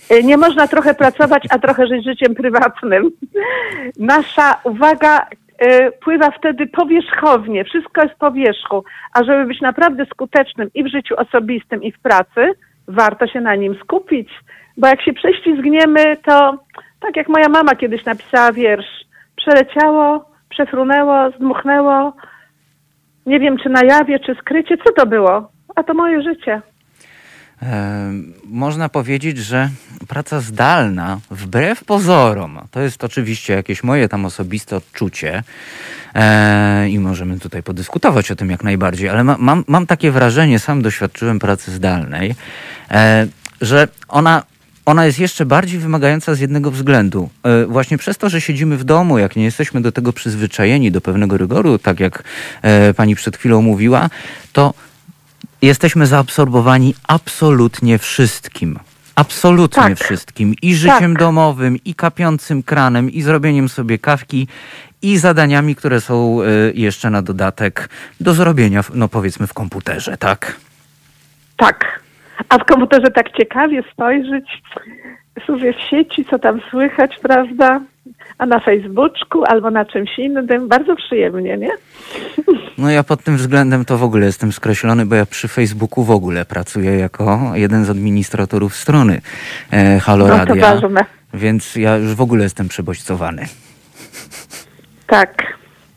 [0.10, 3.12] E, Nie można trochę pracować, a trochę żyć życiem prywatnym.
[4.00, 5.28] Nasza uwaga
[5.60, 10.88] e, pływa wtedy powierzchownie, wszystko jest po wierzchu, a żeby być naprawdę skutecznym i w
[10.88, 12.52] życiu osobistym, i w pracy,
[12.88, 14.30] warto się na nim skupić,
[14.78, 16.58] bo jak się prześlizgniemy, to
[17.00, 19.06] tak jak moja mama kiedyś napisała wiersz,
[19.36, 22.14] przeleciało, przefrunęło, zdmuchnęło,
[23.26, 25.52] nie wiem czy na jawie, czy skrycie, co to było?
[25.76, 26.62] A to moje życie.
[27.62, 28.12] E,
[28.46, 29.70] można powiedzieć, że
[30.08, 35.44] praca zdalna, wbrew pozorom, to jest oczywiście jakieś moje tam osobiste odczucie
[36.16, 40.60] e, i możemy tutaj podyskutować o tym jak najbardziej, ale ma, mam, mam takie wrażenie,
[40.60, 42.36] sam doświadczyłem pracy zdalnej,
[42.92, 43.28] e,
[43.62, 44.44] że ona
[44.86, 47.30] ona jest jeszcze bardziej wymagająca z jednego względu.
[47.44, 51.02] E, Właśnie przez to, że siedzimy w domu, jak nie jesteśmy do tego przyzwyczajeni, do
[51.02, 52.24] pewnego rygoru, tak jak
[52.62, 54.10] e, pani przed chwilą mówiła,
[54.54, 54.74] to
[55.62, 58.80] jesteśmy zaabsorbowani absolutnie wszystkim.
[59.16, 60.00] Absolutnie Tak.
[60.00, 60.54] wszystkim.
[60.62, 64.48] I życiem domowym, i kapiącym kranem, i zrobieniem sobie kawki,
[65.02, 70.56] i zadaniami, które są e, jeszcze na dodatek do zrobienia, no powiedzmy, w komputerze, tak?
[71.58, 72.05] Tak.
[72.50, 74.46] A w komputerze tak ciekawie spojrzeć
[75.48, 77.82] sobie w sieci, co tam słychać, prawda?
[78.38, 80.68] A na Facebooku albo na czymś innym.
[80.68, 81.70] Bardzo przyjemnie, nie?
[82.78, 86.12] No ja pod tym względem to w ogóle jestem skreślony, bo ja przy Facebooku w
[86.12, 89.22] ogóle pracuję jako jeden z administratorów strony
[89.72, 90.76] e, Halo No to Radia.
[90.76, 91.06] ważne.
[91.34, 93.46] Więc ja już w ogóle jestem przebodźcowany.
[95.08, 95.44] Tak,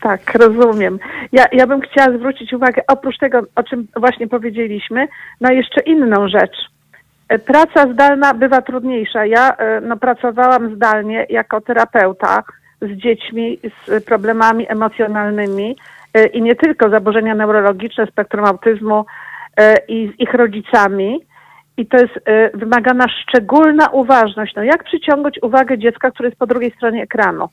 [0.01, 0.99] tak, rozumiem.
[1.31, 5.07] Ja, ja bym chciała zwrócić uwagę, oprócz tego, o czym właśnie powiedzieliśmy,
[5.41, 6.69] na jeszcze inną rzecz.
[7.29, 9.25] E, Praca zdalna bywa trudniejsza.
[9.25, 12.43] Ja e, no, pracowałam zdalnie jako terapeuta
[12.81, 15.75] z dziećmi z problemami emocjonalnymi
[16.13, 19.05] e, i nie tylko zaburzenia neurologiczne, spektrum autyzmu
[19.87, 21.19] i z ich rodzicami.
[21.77, 22.13] I to jest
[22.53, 24.55] wymagana szczególna uważność.
[24.55, 27.49] No, jak przyciągnąć uwagę dziecka, które jest po drugiej stronie ekranu?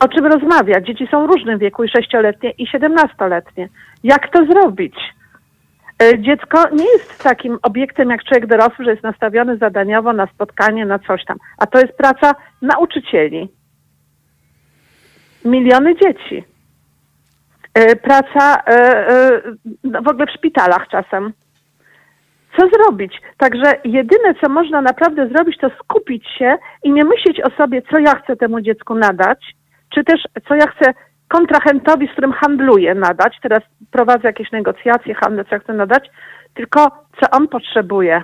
[0.00, 0.80] O czym rozmawia.
[0.80, 3.68] Dzieci są w różnym wieku, i sześcioletnie, i siedemnastoletnie.
[4.04, 4.94] Jak to zrobić?
[6.02, 10.86] E, Dziecko nie jest takim obiektem jak człowiek dorosły, że jest nastawiony zadaniowo na spotkanie,
[10.86, 11.38] na coś tam.
[11.58, 13.48] A to jest praca nauczycieli.
[15.44, 16.44] Miliony dzieci.
[17.74, 19.42] E, Praca e,
[19.84, 21.32] no, w ogóle w szpitalach czasem.
[22.56, 23.20] Co zrobić?
[23.38, 27.98] Także jedyne, co można naprawdę zrobić, to skupić się i nie myśleć o sobie, co
[27.98, 29.54] ja chcę temu dziecku nadać,
[29.94, 30.92] czy też co ja chcę
[31.28, 33.38] kontrahentowi, z którym handluję, nadać.
[33.42, 33.60] Teraz
[33.90, 36.10] prowadzę jakieś negocjacje, handel, co ja chcę nadać,
[36.54, 36.80] tylko
[37.20, 38.22] co on potrzebuje.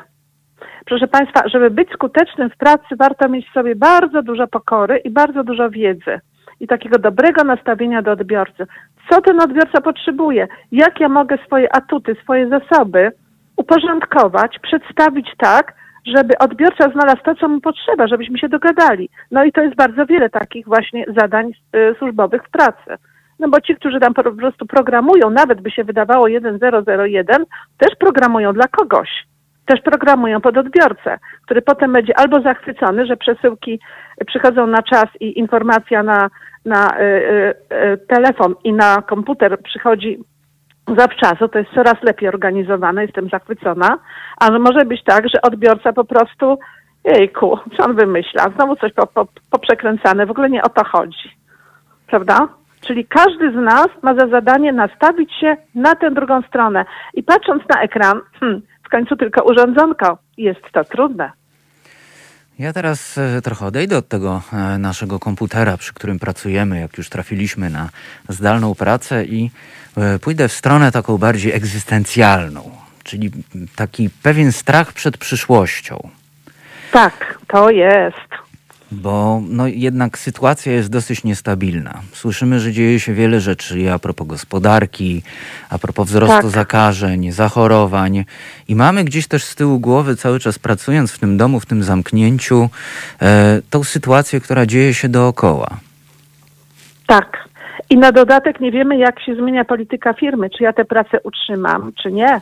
[0.86, 5.10] Proszę Państwa, żeby być skutecznym w pracy, warto mieć w sobie bardzo dużo pokory i
[5.10, 6.20] bardzo dużo wiedzy
[6.60, 8.66] i takiego dobrego nastawienia do odbiorcy.
[9.10, 10.48] Co ten odbiorca potrzebuje?
[10.72, 13.12] Jak ja mogę swoje atuty, swoje zasoby
[13.56, 15.74] uporządkować, przedstawić tak,
[16.06, 19.08] żeby odbiorca znalazł to, co mu potrzeba, żebyśmy się dogadali.
[19.30, 23.02] No i to jest bardzo wiele takich właśnie zadań y, służbowych w pracy.
[23.38, 27.44] No bo ci, którzy tam po prostu programują, nawet by się wydawało 1001,
[27.78, 29.08] też programują dla kogoś.
[29.66, 33.80] Też programują pod odbiorcę, który potem będzie albo zachwycony, że przesyłki
[34.26, 36.30] przychodzą na czas i informacja na,
[36.64, 40.18] na y, y, y, telefon i na komputer przychodzi
[40.96, 43.98] zawczasu, to jest coraz lepiej organizowane, jestem zachwycona,
[44.36, 46.58] ale może być tak, że odbiorca po prostu,
[47.04, 51.36] jejku, co on wymyśla, znowu coś po, po, poprzekręcane, w ogóle nie o to chodzi,
[52.06, 52.48] prawda?
[52.80, 56.84] Czyli każdy z nas ma za zadanie nastawić się na tę drugą stronę
[57.14, 61.30] i patrząc na ekran, hmm, w końcu tylko urządzonko, jest to trudne.
[62.58, 67.08] Ja teraz e, trochę odejdę od tego e, naszego komputera, przy którym pracujemy, jak już
[67.08, 67.88] trafiliśmy na
[68.28, 69.50] zdalną pracę i
[69.96, 72.70] e, pójdę w stronę taką bardziej egzystencjalną,
[73.04, 73.30] czyli
[73.76, 76.08] taki pewien strach przed przyszłością.
[76.92, 78.45] Tak, to jest.
[78.92, 82.00] Bo no, jednak sytuacja jest dosyć niestabilna.
[82.12, 85.22] Słyszymy, że dzieje się wiele rzeczy a propos gospodarki,
[85.70, 86.50] a propos wzrostu Tak.
[86.50, 88.24] zakażeń, zachorowań.
[88.68, 91.82] I mamy gdzieś też z tyłu głowy, cały czas pracując w tym domu, w tym
[91.82, 92.68] zamknięciu,
[93.22, 95.68] e, tą sytuację, która dzieje się dookoła.
[97.06, 97.46] Tak.
[97.90, 100.50] I na dodatek nie wiemy, jak się zmienia polityka firmy.
[100.50, 102.40] Czy ja tę pracę utrzymam, czy nie.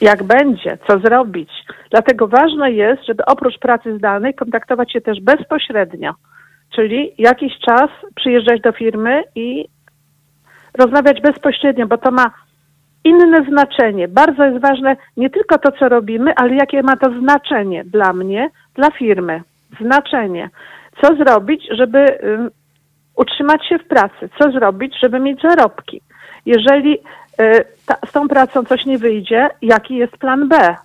[0.00, 1.50] Jak będzie, co zrobić.
[1.90, 6.14] Dlatego ważne jest, żeby oprócz pracy zdalnej kontaktować się też bezpośrednio
[6.70, 9.64] czyli jakiś czas przyjeżdżać do firmy i
[10.78, 12.30] rozmawiać bezpośrednio, bo to ma
[13.04, 14.08] inne znaczenie.
[14.08, 18.50] Bardzo jest ważne nie tylko to, co robimy, ale jakie ma to znaczenie dla mnie,
[18.74, 19.42] dla firmy.
[19.80, 20.50] Znaczenie.
[21.02, 22.50] Co zrobić, żeby ym,
[23.16, 24.28] utrzymać się w pracy?
[24.38, 26.00] Co zrobić, żeby mieć zarobki?
[26.46, 26.98] Jeżeli
[27.86, 30.76] ta, z tą pracą coś nie wyjdzie, jaki jest plan B?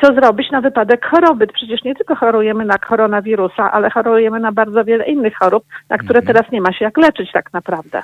[0.00, 1.46] Co zrobić na wypadek choroby?
[1.46, 6.22] Przecież nie tylko chorujemy na koronawirusa, ale chorujemy na bardzo wiele innych chorób, na które
[6.22, 8.02] teraz nie ma się jak leczyć tak naprawdę.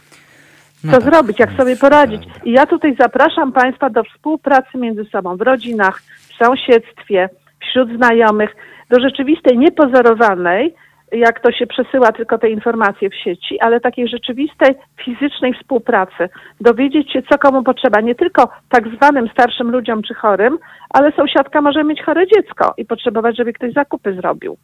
[0.85, 2.23] No Co tak, zrobić, jak sobie poradzić?
[2.45, 7.29] I ja tutaj zapraszam Państwa do współpracy między sobą w rodzinach, w sąsiedztwie,
[7.61, 8.57] wśród znajomych,
[8.91, 10.75] do rzeczywistej, niepozorowanej,
[11.13, 14.75] jak to się przesyła tylko te informacje w sieci, ale takiej rzeczywistej,
[15.05, 16.29] fizycznej współpracy.
[16.61, 18.01] Dowiedzieć się, co komu potrzeba.
[18.01, 20.59] Nie tylko tak zwanym starszym ludziom czy chorym,
[20.91, 24.57] ale sąsiadka może mieć chore dziecko i potrzebować, żeby ktoś zakupy zrobił.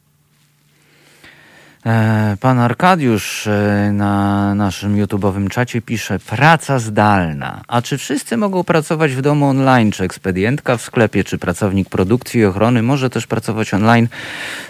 [1.85, 7.61] E, Pan Arkadiusz e, na naszym YouTube'owym czacie pisze praca zdalna.
[7.67, 9.91] A czy wszyscy mogą pracować w domu online?
[9.91, 14.07] Czy ekspedientka w sklepie, czy pracownik produkcji i ochrony może też pracować online?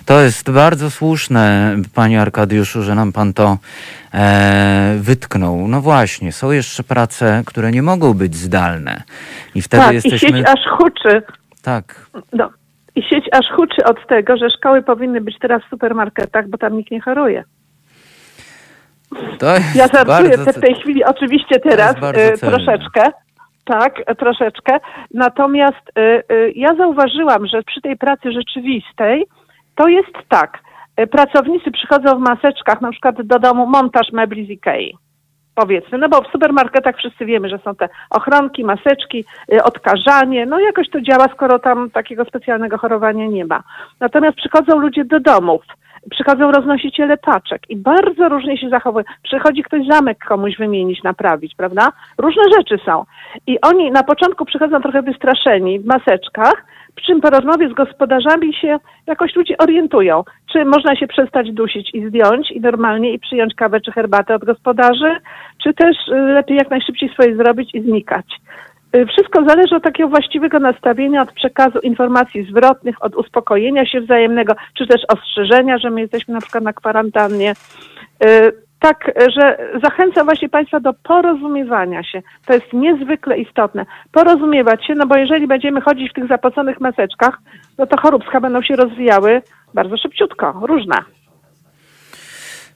[0.06, 3.58] To jest bardzo słuszne, Panie Arkadiuszu, że nam Pan to
[4.14, 5.68] e, wytknął.
[5.68, 9.04] No właśnie, są jeszcze prace, które nie mogą być zdalne.
[9.56, 10.30] I wtedy tak, jesteśmy...
[10.30, 11.22] i sieć aż huczy.
[11.62, 12.06] Tak.
[12.34, 12.50] No.
[12.96, 16.78] I sieć aż huczy od tego, że szkoły powinny być teraz w supermarketach, bo tam
[16.78, 17.44] nikt nie choruje.
[19.76, 23.12] Ja żartuję bardzo w tej chwili, oczywiście teraz y, troszeczkę.
[23.66, 24.80] Tak, e, troszeczkę.
[25.14, 29.26] Natomiast y, y, ja zauważyłam, że przy tej pracy rzeczywistej
[29.76, 30.60] to jest tak.
[31.00, 34.98] y, Pracownicy przychodzą w maseczkach, na przykład do domu montaż mebli z Ikei.
[35.56, 40.60] Powiedzmy, no bo w supermarketach wszyscy wiemy, że są te ochronki, maseczki, y, odkażanie, no
[40.60, 43.64] jakoś to działa, skoro tam takiego specjalnego chorowania nie ma.
[44.00, 45.62] Natomiast przychodzą ludzie do domów,
[46.10, 49.06] przychodzą roznosiciele paczek i bardzo różnie się zachowują.
[49.24, 51.92] Przychodzi ktoś zamek komuś wymienić, naprawić, prawda?
[52.18, 53.06] Różne rzeczy są.
[53.48, 56.66] I oni na początku przychodzą trochę wystraszeni w maseczkach,
[57.02, 58.78] czym po rozmowie z gospodarzami się
[59.08, 63.82] jakoś ludzie orientują, czy można się przestać dusić i zdjąć i normalnie i przyjąć kawę
[63.82, 65.16] czy herbatę od gospodarzy,
[65.64, 68.26] czy też y, lepiej jak najszybciej swoje zrobić i znikać.
[68.96, 74.54] Y, Wszystko zależy od takiego właściwego nastawienia, od przekazu informacji zwrotnych, od uspokojenia się wzajemnego,
[74.78, 77.54] czy też ostrzeżenia, że my jesteśmy na przykład na kwarantannie.
[78.80, 82.22] Tak, że zachęcam właśnie Państwa do porozumiewania się.
[82.46, 83.86] To jest niezwykle istotne.
[84.12, 87.38] Porozumiewać się, no bo jeżeli będziemy chodzić w tych zapoconych maseczkach,
[87.78, 89.42] no to choróbska będą się rozwijały
[89.74, 90.96] bardzo szybciutko, różne.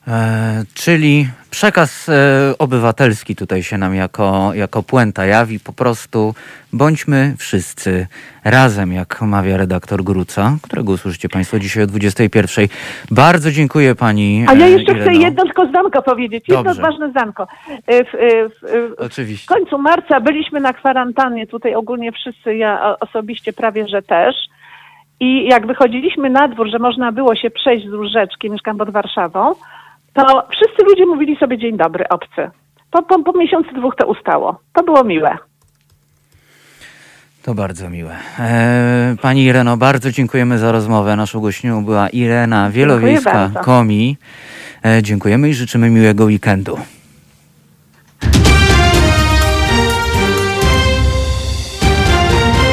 [0.07, 2.13] E, czyli przekaz e,
[2.59, 5.59] obywatelski tutaj się nam jako, jako puenta jawi.
[5.59, 6.33] Po prostu
[6.73, 8.07] bądźmy wszyscy
[8.43, 12.67] razem, jak mawia redaktor Gruca, którego usłyszycie Państwo dzisiaj o 21.
[13.11, 15.21] Bardzo dziękuję Pani A ja e, jeszcze chcę Ireno.
[15.21, 16.81] jedno tylko zdanko powiedzieć, jedno Dobrze.
[16.81, 17.47] ważne zdanko.
[17.87, 18.05] W,
[18.49, 19.47] w, w Oczywiście.
[19.47, 24.35] końcu marca byliśmy na kwarantannie, tutaj ogólnie wszyscy, ja osobiście prawie, że też.
[25.19, 29.53] I jak wychodziliśmy na dwór, że można było się przejść wzdłuż rzeczki, mieszkam pod Warszawą,
[30.27, 32.49] to wszyscy ludzie mówili sobie dzień dobry, obcy.
[32.91, 34.59] Po, po, po miesiącu dwóch to ustało.
[34.73, 35.37] To było miłe.
[37.43, 38.15] To bardzo miłe.
[38.39, 41.15] E, Pani Ireno, bardzo dziękujemy za rozmowę.
[41.15, 43.51] Naszą gościnią była Irena Wielowiejska.
[43.61, 44.17] Komi.
[44.85, 46.77] E, dziękujemy i życzymy miłego weekendu.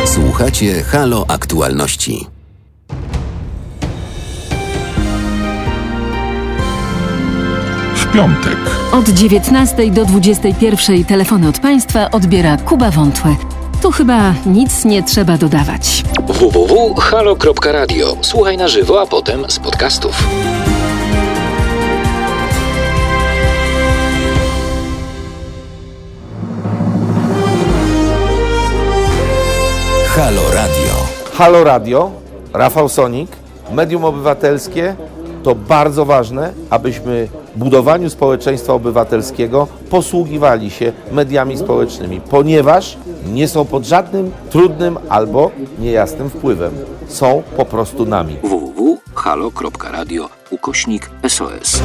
[0.04, 2.35] Słuchacie Halo Aktualności.
[8.06, 8.56] W piątek.
[8.92, 13.36] Od 19 do 21 telefony od państwa odbiera Kuba Wątłe.
[13.82, 16.04] Tu chyba nic nie trzeba dodawać.
[16.28, 18.16] www.halo.radio.
[18.22, 20.24] Słuchaj na żywo, a potem z podcastów.
[30.16, 30.94] Halo Radio.
[31.34, 32.10] Halo Radio,
[32.52, 33.30] Rafał Sonik,
[33.72, 34.96] medium obywatelskie
[35.46, 42.96] to bardzo ważne, abyśmy w budowaniu społeczeństwa obywatelskiego posługiwali się mediami społecznymi, ponieważ
[43.32, 46.74] nie są pod żadnym trudnym albo niejasnym wpływem.
[47.08, 48.36] Są po prostu nami.
[48.42, 51.82] www.halo.radio ukośnik SOS.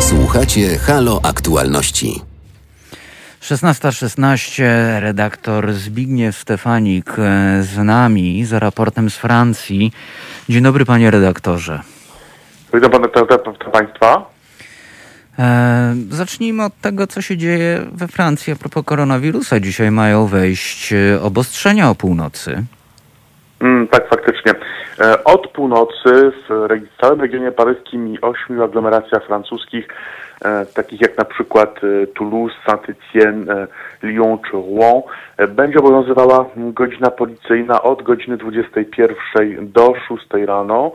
[0.00, 2.27] Słuchacie Halo Aktualności.
[3.48, 4.62] 16.16,
[5.00, 9.92] redaktor Zbigniew Stefanik e, z nami, za raportem z Francji.
[10.48, 11.80] Dzień dobry, panie redaktorze.
[12.74, 13.08] Witam pana,
[13.72, 14.30] państwa.
[15.38, 19.60] E, zacznijmy od tego, co się dzieje we Francji a propos koronawirusa.
[19.60, 22.64] Dzisiaj mają wejść e, obostrzenia o północy.
[23.60, 24.52] Mm, tak, faktycznie.
[25.24, 29.88] Od północy w całym regionie paryskim i ośmiu aglomeracjach francuskich,
[30.74, 33.66] takich jak na przykład e, Toulouse, Saint-Étienne,
[34.02, 35.02] Lyon czy Rouen,
[35.48, 40.92] będzie obowiązywała godzina policyjna od godziny 21 do 6 rano.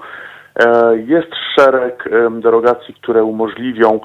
[1.08, 4.00] Jest szereg derogacji, które umożliwią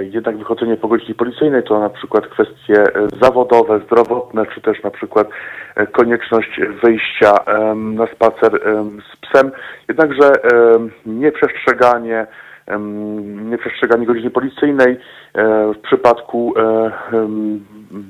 [0.00, 2.84] jednak wychodzenie po godzinie policyjnej, to na przykład kwestie
[3.22, 5.28] zawodowe, zdrowotne, czy też na przykład
[5.92, 7.34] konieczność wyjścia
[7.74, 8.52] na spacer
[9.12, 9.50] z psem.
[9.88, 10.32] Jednakże
[11.06, 12.26] nieprzestrzeganie
[13.50, 14.98] nieprzestrzeganie godziny policyjnej e,
[15.74, 16.90] w przypadku e,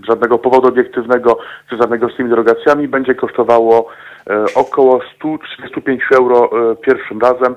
[0.09, 3.87] żadnego powodu obiektywnego związanego z tymi derogacjami będzie kosztowało
[4.31, 6.51] e, około 135 euro
[6.83, 7.57] pierwszym razem,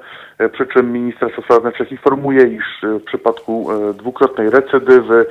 [0.52, 5.26] przy czym Ministerstwo Spraw Wewnętrznych informuje, iż w przypadku dwukrotnej recydywy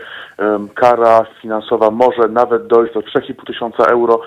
[0.75, 4.21] kara finansowa może nawet dojść do 3,5 tysiąca euro.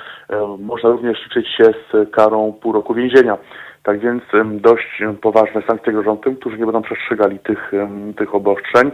[0.59, 3.37] Można również liczyć się z karą pół roku więzienia.
[3.85, 7.71] Tak więc dość poważne sankcje grożą tym, którzy nie będą przestrzegali tych,
[8.17, 8.91] tych obostrzeń.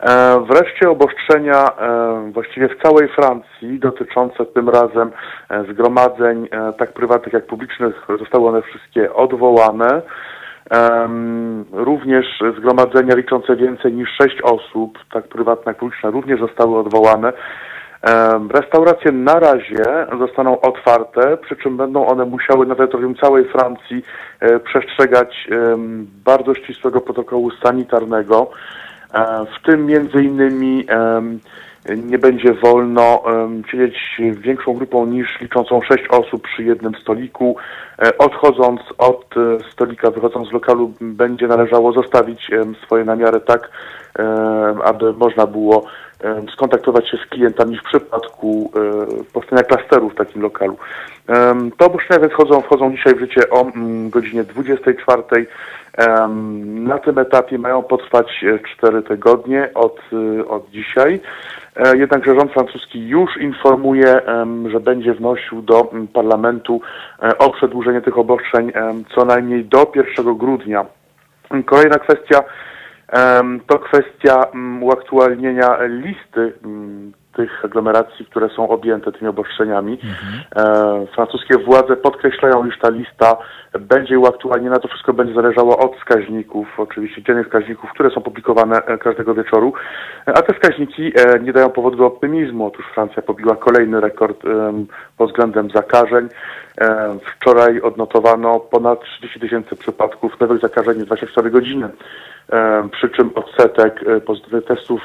[0.00, 1.64] E, wreszcie obostrzenia
[2.32, 5.10] właściwie w całej Francji dotyczące tym razem
[5.50, 10.02] e, zgromadzeń e, tak prywatnych jak publicznych zostały one wszystkie odwołane.
[11.72, 12.26] Również
[12.58, 17.32] zgromadzenia liczące więcej niż sześć osób, tak prywatne jak publiczne, również zostały odwołane.
[18.50, 19.84] Restauracje na razie
[20.18, 24.04] zostaną otwarte, przy czym będą one musiały na terytorium całej Francji
[24.40, 25.48] e, przestrzegać
[26.24, 28.50] bardzo ścisłego protokołu sanitarnego,
[29.14, 30.86] e, w tym między innymi
[31.96, 33.22] nie będzie wolno
[33.70, 37.56] siedzieć większą grupą niż liczącą sześć osób przy jednym stoliku.
[37.98, 39.34] E, odchodząc od
[39.72, 42.50] stolika, wychodząc z lokalu, będzie należało zostawić
[42.84, 43.70] swoje namiary tak,
[44.84, 45.84] aby można było
[46.52, 50.76] skontaktować się z klientami w przypadku e, powstania klasteru w takim lokalu.
[51.78, 55.22] To obostrzenia wchodzą, wchodzą dzisiaj w życie o mm, godzinie 24.
[56.64, 58.44] Na tym etapie mają potrwać
[58.76, 61.20] 4 e, tygodnie od, e, od dzisiaj.
[61.94, 64.20] Jednakże rząd francuski już informuje,
[64.70, 66.80] że będzie wnosił do mm, parlamentu
[67.38, 68.72] o przedłużenie tych obostrzeń
[69.14, 70.86] co najmniej do 1 grudnia.
[71.66, 72.42] Kolejna kwestia
[73.66, 79.92] to kwestia mm, uaktualnienia listy mm, tych aglomeracji, które są objęte tymi obostrzeniami.
[79.92, 80.42] Mhm.
[80.56, 83.36] E, francuskie władze podkreślają, iż ta lista
[83.80, 84.78] będzie uaktualniona.
[84.78, 89.72] To wszystko będzie zależało od wskaźników, oczywiście dziennych wskaźników, które są publikowane e, każdego wieczoru.
[90.26, 92.66] A te wskaźniki e, nie dają powodu do optymizmu.
[92.66, 94.42] Otóż Francja pobiła kolejny rekord
[95.16, 96.28] pod względem zakażeń.
[97.36, 101.88] Wczoraj odnotowano ponad 30 tysięcy przypadków nowych zakażeń w 24 godziny.
[102.92, 105.00] Przy czym odsetek pozytywnych testów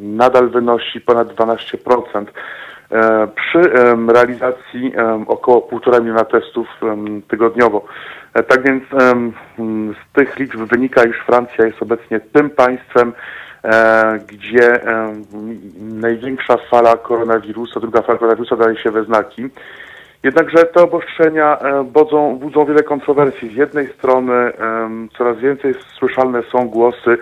[0.00, 2.24] nadal wynosi ponad 12%.
[3.36, 3.70] Przy
[4.08, 4.92] realizacji
[5.26, 6.66] około 1,5 miliona testów
[7.28, 7.84] tygodniowo.
[8.34, 8.84] E, tak więc
[9.96, 13.12] z tych liczb wynika, iż Francja jest obecnie tym państwem,
[13.64, 14.80] e, gdzie
[15.80, 19.48] największa fala koronawirusa, druga fala koronawirusa daje się we znaki.
[20.22, 23.48] Jednakże te obostrzenia e, budzą, budzą wiele kontrowersji.
[23.48, 24.52] Z jednej strony
[25.18, 27.18] coraz więcej słyszalne są głosy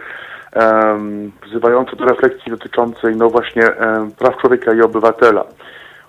[1.46, 3.62] wzywające do refleksji dotyczącej no właśnie
[4.18, 5.44] praw człowieka i obywatela.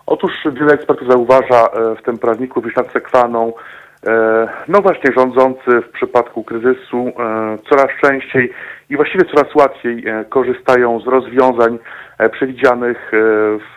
[0.10, 3.54] Otóż wiele ekspertów zauważa e, w tym prawniku Wiśniawce Kwaną,
[4.08, 7.12] e, no właśnie rządzący w przypadku kryzysu
[7.70, 8.54] coraz częściej
[8.90, 11.80] i właściwie coraz łatwiej korzystają z rozwiązań
[12.32, 13.12] przewidzianych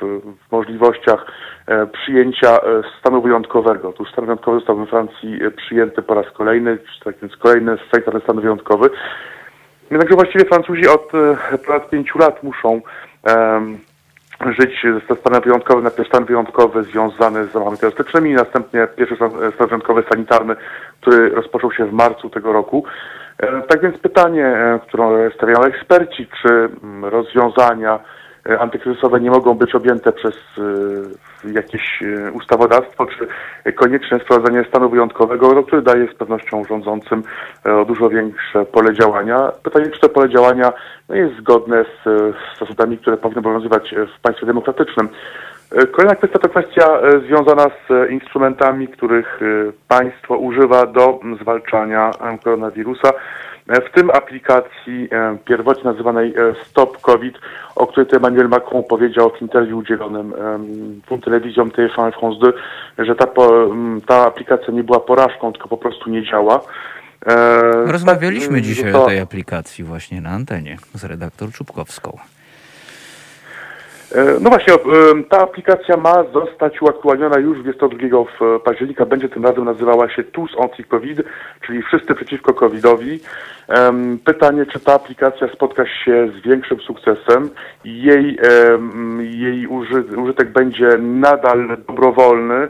[0.01, 0.21] w,
[0.53, 1.27] możliwościach
[1.93, 2.59] przyjęcia
[3.01, 3.93] stanu wyjątkowego.
[3.93, 7.77] Tu stan wyjątkowy został we Francji przyjęty po raz kolejny, tak więc kolejny
[8.23, 8.91] stan wyjątkowy.
[9.93, 11.13] Jednakże właściwie Francuzi od
[11.67, 12.81] ponad pięciu lat muszą
[13.27, 13.79] um,
[14.59, 19.67] żyć ze stanem wyjątkowym, najpierw stan wyjątkowy związany z zamachami terrorystycznymi, następnie pierwszy stan, stan
[19.67, 20.57] wyjątkowy sanitarny,
[21.01, 22.85] który rozpoczął się w marcu tego roku.
[23.69, 24.57] Tak więc pytanie,
[24.89, 26.69] które stawiają eksperci, czy
[27.03, 28.22] rozwiązania E,
[28.59, 33.29] antykryzysowe nie mogą być objęte przez e, jakieś e, ustawodawstwo, czy
[33.73, 37.23] konieczne wprowadzenie stanu wyjątkowego, no, który daje z pewnością rządzącym
[37.87, 39.53] dużo większe pole działania.
[39.63, 40.73] Pytanie, czy to pole działania
[41.09, 42.09] no, jest zgodne z,
[42.61, 45.09] zasadami, które powinny obowiązywać w państwie demokratycznym.
[45.93, 49.41] Kolejna kwestia to kwestia związana z instrumentami, których
[49.89, 52.11] państwo używa do zwalczania
[52.45, 53.13] koronawirusa
[53.81, 57.35] w tym aplikacji e, pierwotnie nazywanej e, Stop COVID,
[57.77, 60.35] o której Emmanuel Macron powiedział w interwiu udzielonym
[61.09, 63.27] tą telewizją TF1 France 2, że ta,
[64.07, 66.61] ta aplikacja nie była porażką, tylko po prostu nie działa.
[67.27, 72.19] E, Rozmawialiśmy tak, dzisiaj to- o tej aplikacji właśnie na antenie z redaktor Czubkowską.
[74.15, 74.79] E, No właśnie, e,
[75.29, 79.07] ta aplikacja ma zostać uaktualniona już 22 w- października.
[79.07, 81.23] Będzie tym razem nazywała się TUS Anti-COVID,
[81.67, 83.21] czyli Wszyscy Przeciwko COVID-owi.
[84.25, 87.51] Pytanie, czy ta aplikacja spotka się z większym sukcesem.
[87.85, 88.39] Jej,
[89.21, 92.69] jej uży, użytek będzie nadal dobrowolny.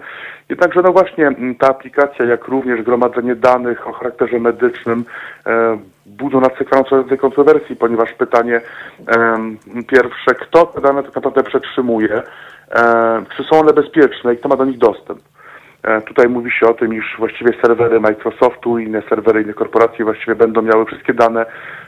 [0.52, 5.04] Jednakże no właśnie ta aplikacja, jak również gromadzenie danych o charakterze medycznym
[5.46, 8.60] e, budzą coraz więcej kontrowersji, ponieważ pytanie
[9.06, 12.22] em, pierwsze, kto te dane tak naprawdę przetrzymuje,
[12.70, 15.20] e, czy są one bezpieczne i kto ma do nich dostęp.
[15.82, 20.04] E, Tutaj mówi się o tym, iż właściwie serwery Microsoftu i inne serwery innych korporacji
[20.04, 21.46] właściwie będą miały wszystkie dane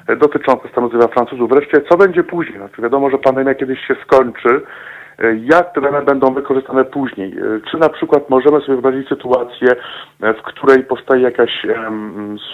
[0.08, 1.50] e, dotyczące stanu zdrowia Francuzów.
[1.50, 2.58] Wreszcie, co będzie później?
[2.58, 4.60] Znaczy wiadomo, że pandemia kiedyś się skończy.
[5.18, 7.34] E, Jak te dane będą wykorzystane później?
[7.70, 9.68] Czy na przykład możemy sobie wyobrazić sytuację,
[10.20, 11.66] w której powstaje jakaś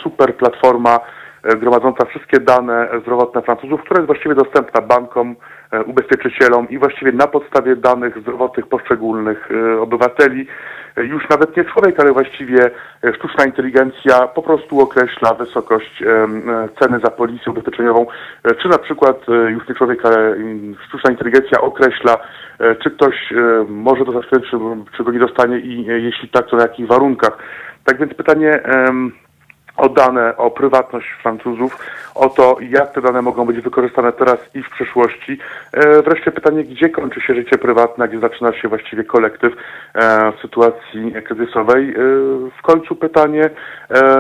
[0.03, 1.01] super platforma
[1.61, 5.37] gromadząca wszystkie dane zdrowotne Francuzów, która jest właściwie dostępna bankom,
[5.87, 9.49] ubezpieczycielom i właściwie na podstawie danych zdrowotnych poszczególnych
[9.81, 10.47] obywateli
[10.97, 12.71] już nawet nie człowiek, ale właściwie
[13.05, 16.29] e, sztuczna inteligencja po prostu określa wysokość e,
[16.81, 18.07] ceny za polisę ubezpieczeniową,
[18.45, 20.37] e, czy na przykład już nie człowiek, ale
[20.89, 22.17] sztuczna inteligencja określa,
[22.83, 23.33] czy ktoś
[23.69, 24.57] może kredyt, czy,
[24.97, 27.39] czy go nie dostanie i jeśli tak, to na jakich warunkach.
[27.85, 28.61] Tak więc pytanie
[29.77, 31.79] o dane, o prywatność Francuzów,
[32.15, 35.39] o to, jak te dane mogą być wykorzystane teraz i w przyszłości.
[35.73, 39.53] E, wreszcie pytanie, gdzie kończy się życie prywatne, gdzie zaczyna się właściwie kolektyw
[39.95, 41.91] e, w sytuacji kryzysowej.
[41.91, 41.95] E,
[42.59, 43.51] w końcu pytanie,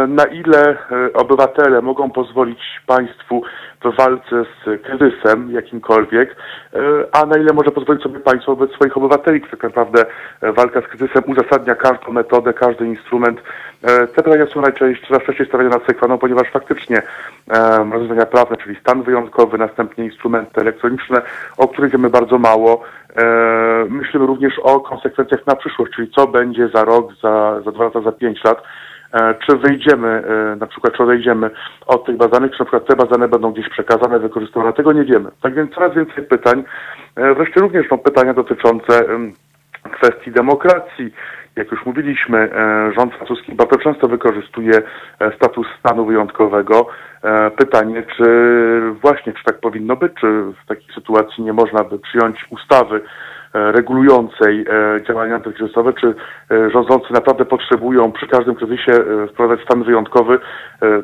[0.08, 0.76] na ile
[1.14, 3.42] obywatele mogą pozwolić państwu
[3.84, 6.36] w walce z kryzysem jakimkolwiek,
[6.74, 6.78] e,
[7.12, 10.04] a na ile może pozwolić sobie państwo wobec swoich obywateli, tak naprawdę
[10.40, 13.40] e, walka z kryzysem uzasadnia każdą metodę, każdy instrument.
[13.82, 17.02] E, Te pytania są najczęściej, coraz częściej stawiane nad sekwaną, ponieważ faktycznie
[17.92, 21.22] rozwiązania prawne, czyli stan wyjątkowy, następnie instrumenty elektroniczne,
[21.56, 22.82] o których wiemy bardzo mało.
[23.88, 28.00] Myślimy również o konsekwencjach na przyszłość, czyli co będzie za rok, za, za dwa lata,
[28.00, 28.62] za pięć lat.
[29.14, 31.50] E, Czy wyjdziemy, e, na przykład, czy odejdziemy
[31.86, 34.92] od tych baz danych, czy na przykład te bazy dane będą gdzieś przekazane, wykorzystywane, tego
[34.92, 35.30] nie wiemy.
[35.42, 36.64] Tak więc coraz więcej pytań.
[37.16, 39.04] E, Wreszcie również są pytania dotyczące
[39.92, 41.14] kwestii demokracji.
[41.56, 42.50] Jak już mówiliśmy,
[42.96, 44.72] rząd francuski bardzo często wykorzystuje
[45.36, 46.86] status stanu wyjątkowego.
[47.56, 48.24] Pytanie, czy
[49.02, 53.00] właśnie, czy tak powinno być, czy w takiej sytuacji nie można by przyjąć ustawy
[53.54, 56.14] regulującej e, działania antykryzysowe, czy
[56.50, 60.38] e, rządzący naprawdę potrzebują przy każdym kryzysie e, wprowadzać stan wyjątkowy, e,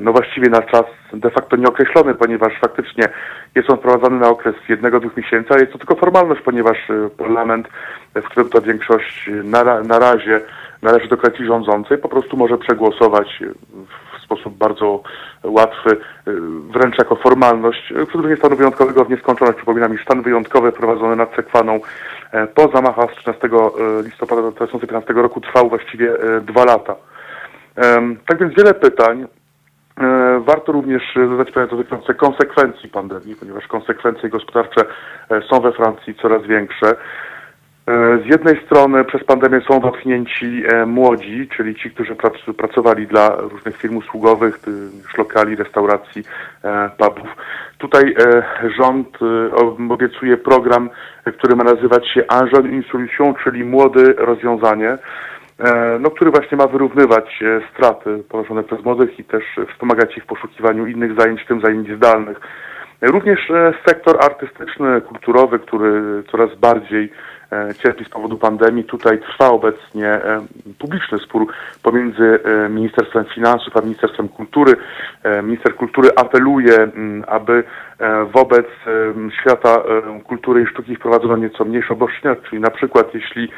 [0.00, 3.04] no właściwie na czas de facto nieokreślony, ponieważ faktycznie
[3.54, 7.10] jest on wprowadzany na okres jednego, dwóch miesięcy, a jest to tylko formalność, ponieważ e,
[7.18, 7.68] parlament,
[8.14, 10.40] e, w którym ta większość e, na, na razie
[10.82, 13.46] należy do koalicji rządzącej, po prostu może przegłosować e,
[14.18, 15.02] w sposób bardzo
[15.44, 15.96] łatwy, e,
[16.70, 19.56] wręcz jako formalność, e, przedłużenie stanu wyjątkowego w nieskończoność.
[19.56, 21.80] Przypominam, iż stan wyjątkowy wprowadzony nad Sekwaną e,
[22.54, 26.96] po zamachach z 13 e, listopada 2015 roku trwał właściwie e, dwa lata.
[28.26, 29.26] Tak więc wiele pytań.
[30.00, 34.84] E, Warto również e, zadać pytania dotyczące konsekwencji pandemii, ponieważ konsekwencje gospodarcze
[35.30, 36.96] e, są we Francji coraz większe.
[37.86, 43.06] E, Z jednej strony przez pandemię są dotknięci e, młodzi, czyli ci, którzy prac- pracowali
[43.06, 44.58] dla różnych firm usługowych,
[45.18, 46.22] lokali, restauracji,
[46.64, 47.28] e, pubów.
[47.78, 48.14] Tutaj
[48.78, 49.18] rząd
[49.52, 50.90] ob- obiecuje program,
[51.38, 54.98] który ma nazywać się jeune une solution, czyli młody rozwiązanie,
[56.00, 57.40] no, który właśnie ma wyrównywać
[57.72, 61.96] straty ponoszone przez młodych i też wspomagać ich w poszukiwaniu innych zajęć, w tym zajęć
[61.96, 62.40] zdalnych.
[63.02, 63.52] Również
[63.88, 67.12] sektor artystyczny, kulturowy, który coraz bardziej
[67.82, 68.84] cierpi z powodu pandemii.
[68.84, 70.46] Tutaj trwa obecnie e,
[70.78, 71.46] publiczny spór
[71.82, 74.76] pomiędzy e, Ministerstwem Finansów a Ministerstwem Kultury.
[75.22, 77.64] E, Minister Kultury apeluje, m, aby
[77.98, 78.66] e, wobec
[79.40, 83.48] świata e, kultury i sztuki wprowadzono nieco mniejsze obostrzenia, czyli na przykład jeśli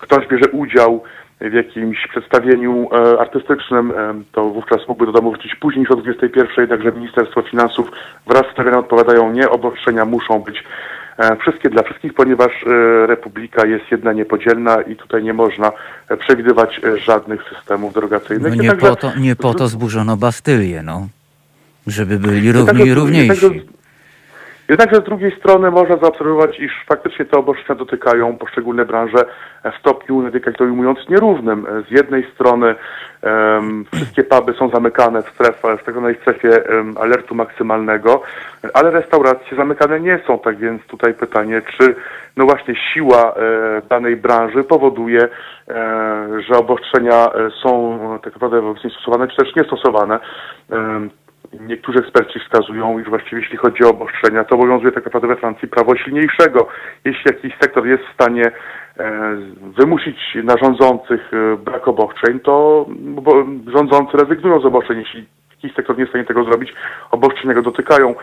[0.00, 1.02] ktoś bierze udział
[1.40, 5.96] w jakimś przedstawieniu e, artystycznym, e, to wówczas mógłby do domu wrócić później niż o
[5.96, 7.90] 21, także Ministerstwo Finansów
[8.26, 10.64] wraz z premierem odpowiadają, nie, obostrzenia muszą być e,
[11.40, 15.72] wszystkie dla wszystkich, ponieważ e, Republika jest jedna niepodzielna i tutaj nie można
[16.08, 18.56] e, przewidywać e, żadnych systemów No derogacyjnych.
[18.56, 21.08] nie Jednakże- po, to, nie po to zburzono Bastylię, no.
[21.86, 23.62] Żeby byli równi i równiejsi.
[24.68, 29.24] Jednakże- z drugiej strony można zaobserwować, iż faktycznie te obostrzenia dotykają poszczególne branże
[29.72, 31.66] w stopniu, to ujmując, nierównym.
[31.88, 32.74] Z jednej strony
[33.22, 38.22] um, wszystkie puby są zamykane w, strefie, w tak zwanej strefie um, alertu maksymalnego,
[38.74, 41.94] ale restauracje zamykane nie są, tak więc tutaj pytanie, czy
[42.36, 45.28] no właśnie siła e, danej branży powoduje, e,
[46.48, 50.18] że obostrzenia e, są tak naprawdę wobec niej stosowane, czy też niestosowane.
[51.60, 55.68] Niektórzy eksperci wskazują, iż właściwie jeśli chodzi o obostrzenia, to obowiązuje tak naprawdę we Francji
[55.68, 56.68] prawo silniejszego.
[57.04, 59.36] Jeśli jakiś sektor jest w stanie e,
[59.78, 62.86] wymusić na rządzących e, brak obostrzeń, to
[63.66, 64.98] rządzący rezygnują z obostrzeń.
[64.98, 65.26] Jeśli
[65.64, 66.74] jakiś sektor nie jest w stanie tego zrobić,
[67.10, 68.14] obostrzenia go dotykają.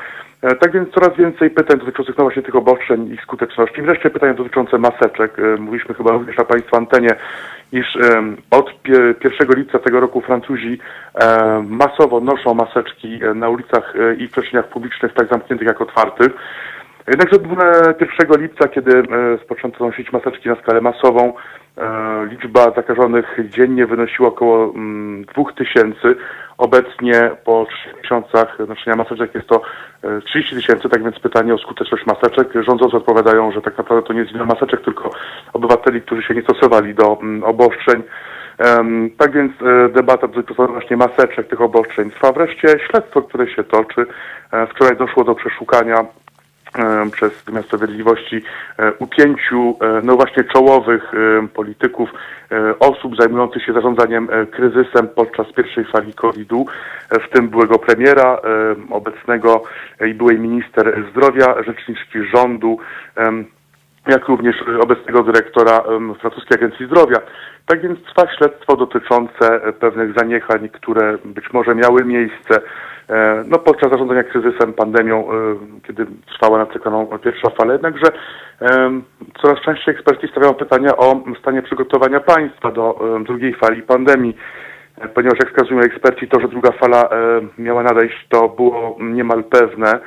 [0.41, 3.81] E, tak więc coraz więcej pytań dotyczących no właśnie tych obostrzeń i skuteczności.
[3.81, 5.37] Wreszcie pytania dotyczące maseczek.
[5.59, 7.09] Mówiliśmy chyba również na Państwa antenie,
[7.71, 7.97] iż
[8.51, 8.73] od
[9.23, 10.79] 1 lipca tego roku Francuzi
[11.63, 16.31] masowo noszą maseczki e, na ulicach e, i w przestrzeniach publicznych, tak zamkniętych jak otwartych.
[17.07, 17.43] Jednakże od
[18.01, 19.03] 1 lipca, kiedy
[19.43, 21.33] spoczęto nosić maseczki na skalę masową,
[22.29, 24.73] liczba zakażonych dziennie wynosiła około
[25.33, 25.99] 2000.
[26.61, 29.61] Mm, Obecnie po 3 miesiącach noszenia maseczek jest to
[30.25, 32.47] 30 tysięcy, tak więc pytanie o skuteczność maseczek.
[32.67, 35.11] Rządzący odpowiadają, że tak naprawdę to nie jest wina maseczek, tylko
[35.53, 38.03] obywateli, którzy się nie stosowali do um, obostrzeń.
[39.17, 42.31] Tak więc e, debata dotycząca właśnie maseczek, tych obostrzeń trwa.
[42.31, 44.05] Wreszcie śledztwo, które się toczy.
[44.51, 46.05] E, wczoraj doszło do przeszukania
[47.11, 48.41] przez wymiar sprawiedliwości
[48.77, 52.09] e, upięciu e, no właśnie czołowych e, polityków,
[52.79, 56.65] osób zajmujących się zarządzaniem kryzysem podczas pierwszej fali COVID-u,
[57.09, 58.37] w tym byłego premiera,
[58.89, 59.63] obecnego
[60.07, 62.77] i byłej minister zdrowia, rzeczniczki rządu,
[64.07, 65.83] jak również obecnego dyrektora
[66.21, 67.17] francuskiej Agencji Zdrowia.
[67.65, 72.61] Tak więc trwa śledztwo dotyczące pewnych zaniechań, które być może miały miejsce
[73.00, 73.00] E,
[73.47, 75.55] no, podczas zarządzania kryzysem, pandemią, e,
[75.87, 77.73] kiedy trwała natykaną pierwsza fala.
[77.73, 78.07] Jednakże
[79.41, 84.37] coraz częściej eksperci stawiają pytania o stanie przygotowania państwa do drugiej fali pandemii
[84.97, 87.09] e, ponieważ jak wskazują eksperci, to, że druga fala
[87.57, 89.99] miała nadejść, to było niemal pewne.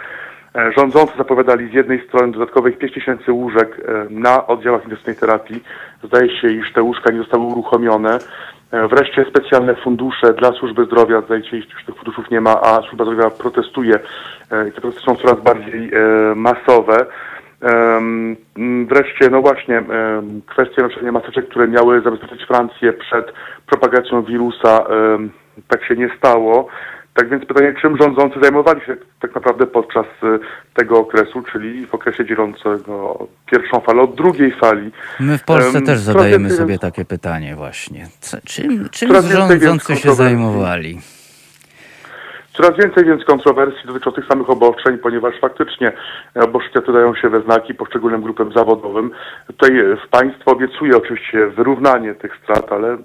[0.76, 5.62] Rządzący zapowiadali z jednej strony dodatkowych 5 tysięcy łóżek na oddziałach intensywnej terapii.
[6.02, 8.18] Zdaje się, iż te łóżka nie zostały uruchomione.
[8.74, 11.20] E, wreszcie specjalne fundusze dla służby zdrowia.
[11.20, 13.94] Zdaje że tych funduszów nie ma, a służba zdrowia protestuje
[14.50, 17.06] e, i te protesty są coraz bardziej e, masowe.
[18.88, 19.82] Wreszcie, no właśnie,
[20.46, 23.32] kwestie noszenia maseczek, które miały zabezpieczyć Francję przed
[23.66, 24.84] propagacją wirusa,
[25.68, 26.68] tak się nie stało.
[27.14, 30.38] Tak więc pytanie, czym rządzący zajmowali się tak naprawdę podczas y,
[30.74, 34.90] tego okresu, czyli w okresie dzielącego pierwszą falę od drugiej fali.
[35.20, 38.06] My w Polsce um, też zadajemy sobie takie pytanie właśnie.
[38.20, 40.98] Co, czym czym rządzący się zajmowali?
[42.52, 45.92] Coraz więcej więc kontrowersji dotyczących samych obostrzeń, ponieważ faktycznie
[46.34, 49.10] obostrzenia te dają się we znaki poszczególnym grupom zawodowym.
[49.46, 49.70] Tutaj
[50.06, 52.98] w państwo obiecuje oczywiście wyrównanie tych strat, ale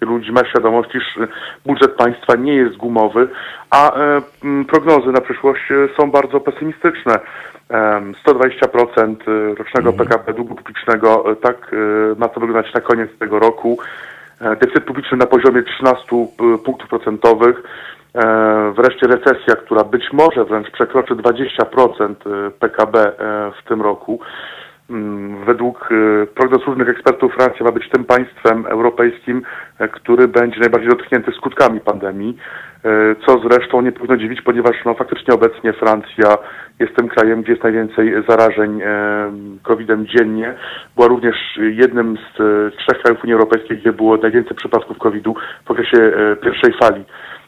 [0.00, 1.18] wielu ludzi ma świadomość, iż
[1.66, 3.28] budżet państwa nie jest gumowy,
[3.70, 4.22] a e,
[4.68, 7.18] prognozy na przyszłość e, są bardzo pesymistyczne.
[8.26, 9.96] 120% e, rocznego mhm.
[9.96, 11.70] PKB długu publicznego, tak
[12.16, 13.78] ma to wyglądać na koniec tego roku.
[14.40, 16.04] Deficyt publiczny na poziomie 13
[16.64, 17.62] punktów procentowych.
[18.76, 22.14] Wreszcie recesja, która być może wręcz przekroczy 20%
[22.58, 23.12] PKB
[23.62, 24.20] w tym roku.
[24.90, 29.42] Mm, według y, prognoz różnych ekspertów Francja ma być tym państwem europejskim,
[29.78, 32.38] e, który będzie najbardziej dotknięty skutkami pandemii,
[32.84, 32.88] e,
[33.26, 36.38] co zresztą nie powinno dziwić, ponieważ no, faktycznie obecnie Francja
[36.80, 38.86] jest tym krajem, gdzie jest najwięcej zarażeń e,
[39.62, 40.54] COVID-em dziennie.
[40.96, 42.36] Była również jednym z
[42.76, 45.34] trzech krajów Unii Europejskiej, gdzie było najwięcej przypadków COVID-u
[45.64, 47.04] w okresie pierwszej fali.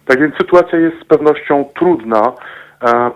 [0.06, 2.32] Tak więc sytuacja jest z pewnością trudna.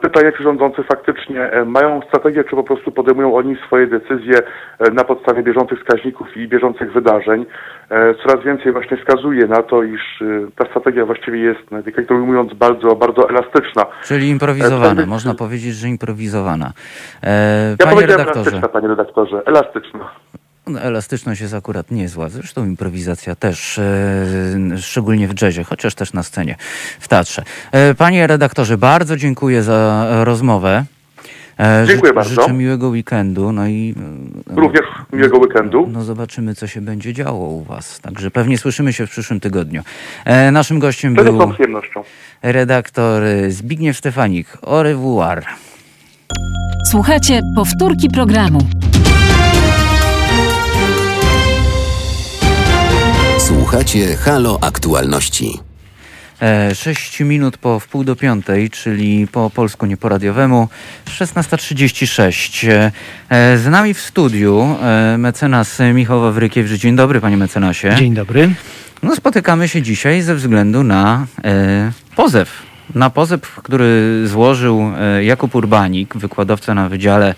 [0.02, 4.34] Pytanie, czy rządzący faktycznie e, mają strategię, czy po prostu podejmują oni swoje decyzje
[4.78, 7.46] e, na podstawie bieżących wskaźników i bieżących wydarzeń.
[7.90, 10.22] E, coraz więcej właśnie wskazuje na to, iż
[10.56, 11.60] ta strategia właściwie jest,
[11.96, 13.86] jak to ujmując, bardzo, bardzo elastyczna.
[14.04, 16.72] Czyli improwizowana, można powiedzieć, że improwizowana.
[17.80, 18.40] Ja panie redaktorze.
[18.40, 20.10] elastyczna, panie redaktorze, elastyczna.
[20.72, 22.28] No, elastyczność jest akurat niezła.
[22.28, 26.56] Zresztą improwizacja też, e, szczególnie w jazzie, chociaż też na scenie,
[27.00, 27.42] w teatrze.
[27.72, 30.84] E, panie redaktorze, bardzo dziękuję za rozmowę.
[31.60, 32.30] E, dziękuję bardzo.
[32.30, 33.52] Życzę miłego weekendu.
[33.52, 33.94] No i,
[34.46, 34.82] Również
[35.12, 35.88] miłego weekendu.
[35.92, 38.00] No zobaczymy, co się będzie działo u Was.
[38.00, 39.82] Także pewnie słyszymy się w przyszłym tygodniu.
[40.24, 42.04] E, naszym gościem Będę był przyjemnością.
[42.42, 44.46] redaktor Zbigniew Stefanik.
[44.66, 45.44] Au revoir.
[46.90, 48.58] Słuchajcie powtórki programu.
[53.52, 55.60] Słuchacie Halo Aktualności.
[56.74, 60.68] 6 minut po wpół do piątej, czyli po polsku nieporadiowemu,
[61.06, 62.90] 16.36.
[63.30, 66.80] E, z nami w studiu e, mecenas Michał Wawrykiewicz.
[66.80, 67.94] Dzień dobry, panie mecenasie.
[67.98, 68.54] Dzień dobry.
[69.02, 72.62] No, spotykamy się dzisiaj ze względu na e, pozew.
[72.94, 77.34] Na pozew, który złożył e, Jakub Urbanik, wykładowca na Wydziale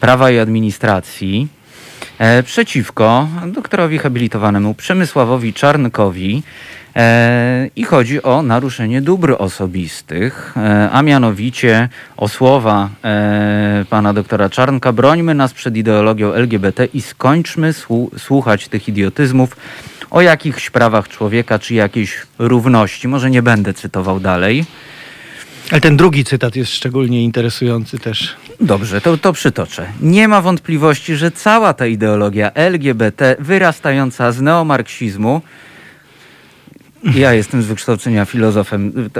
[0.00, 1.57] Prawa i Administracji, e,
[2.44, 6.42] przeciwko doktorowi habilitowanemu Przemysławowi Czarnkowi.
[6.96, 14.48] E, I chodzi o naruszenie dóbr osobistych, e, a mianowicie o słowa e, pana doktora
[14.50, 19.56] Czarnka: brońmy nas przed ideologią LGBT i skończmy słu- słuchać tych idiotyzmów
[20.10, 23.08] o jakichś prawach człowieka czy jakiejś równości.
[23.08, 24.64] Może nie będę cytował dalej.
[25.70, 28.36] Ale ten drugi cytat jest szczególnie interesujący też.
[28.60, 29.86] Dobrze, to, to przytoczę.
[30.00, 35.42] Nie ma wątpliwości, że cała ta ideologia LGBT wyrastająca z neomarksizmu
[37.04, 39.10] ja jestem z wykształcenia filozofem,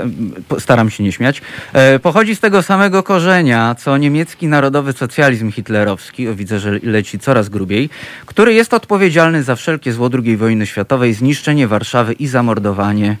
[0.59, 1.41] staram się nie śmiać.
[1.73, 7.19] E, pochodzi z tego samego korzenia, co niemiecki narodowy socjalizm hitlerowski, o widzę, że leci
[7.19, 7.89] coraz grubiej,
[8.25, 13.17] który jest odpowiedzialny za wszelkie zło II wojny światowej, zniszczenie Warszawy i zamordowanie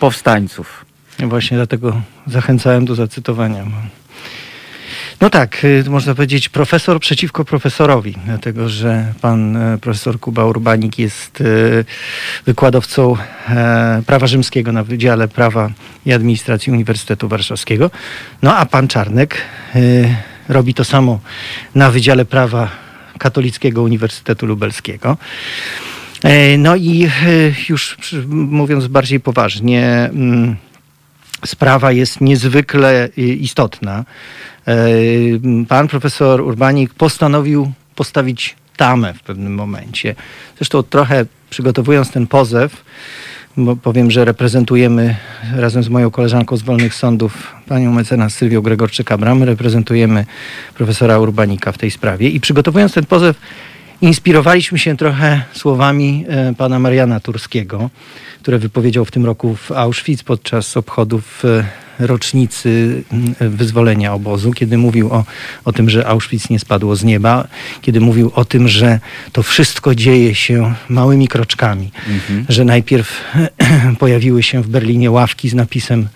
[0.00, 0.85] powstańców.
[1.18, 3.64] Właśnie dlatego zachęcałem do zacytowania.
[5.20, 10.98] No tak, y, można powiedzieć profesor przeciwko profesorowi, dlatego że pan e, profesor Kuba Urbanik
[10.98, 11.84] jest y,
[12.46, 13.16] wykładowcą
[13.48, 15.70] e, prawa rzymskiego na Wydziale Prawa
[16.06, 17.90] i Administracji Uniwersytetu Warszawskiego.
[18.42, 19.36] No a pan Czarnek
[19.76, 20.14] y,
[20.48, 21.20] robi to samo
[21.74, 22.68] na Wydziale Prawa
[23.18, 25.16] Katolickiego Uniwersytetu Lubelskiego.
[26.24, 27.08] E, No i
[27.68, 27.96] już
[28.28, 30.56] mówiąc bardziej poważnie, mm,
[31.46, 34.04] sprawa jest niezwykle y, istotna.
[34.68, 34.76] E,
[35.68, 40.14] Pan profesor Urbanik postanowił postawić tamę w pewnym momencie.
[40.56, 42.84] Zresztą trochę przygotowując ten pozew,
[43.56, 45.16] bo powiem, że reprezentujemy
[45.56, 50.26] razem z moją koleżanką z Wolnych Sądów, panią mecenas Sylwią Gregorczyk-Abram, reprezentujemy
[50.74, 53.40] profesora Urbanika w tej sprawie i przygotowując ten pozew
[54.00, 57.90] inspirowaliśmy się trochę słowami e, pana Mariana Turskiego,
[58.42, 61.64] które wypowiedział w tym roku w Auschwitz podczas obchodów e,
[61.98, 63.02] rocznicy
[63.40, 65.24] wyzwolenia obozu, kiedy mówił o,
[65.64, 67.48] o tym, że Auschwitz nie spadło z nieba,
[67.82, 69.00] kiedy mówił o tym, że
[69.32, 71.90] to wszystko dzieje się małymi kroczkami,
[72.48, 73.24] że najpierw
[73.98, 76.08] pojawiły się w Berlinie ławki z napisem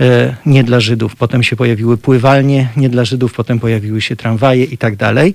[0.00, 4.64] e, nie dla Żydów, potem się pojawiły pływalnie nie dla Żydów, potem pojawiły się tramwaje
[4.64, 5.34] i tak dalej.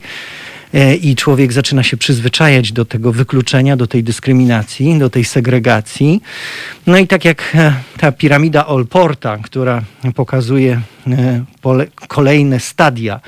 [0.74, 6.22] E, I człowiek zaczyna się przyzwyczajać do tego wykluczenia, do tej dyskryminacji, do tej segregacji.
[6.88, 9.82] No i tak jak e, ta piramida Olporta, która
[10.16, 11.44] pokazuje e,
[12.08, 13.20] kolejne stadia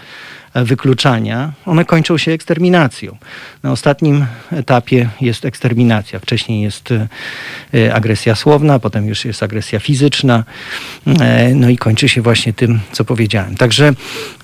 [0.55, 3.17] wykluczania, one kończą się eksterminacją.
[3.63, 6.19] Na ostatnim etapie jest eksterminacja.
[6.19, 7.07] Wcześniej jest e,
[7.73, 10.43] e, agresja słowna, potem już jest agresja fizyczna,
[11.19, 13.55] e, no i kończy się właśnie tym, co powiedziałem.
[13.55, 13.93] Także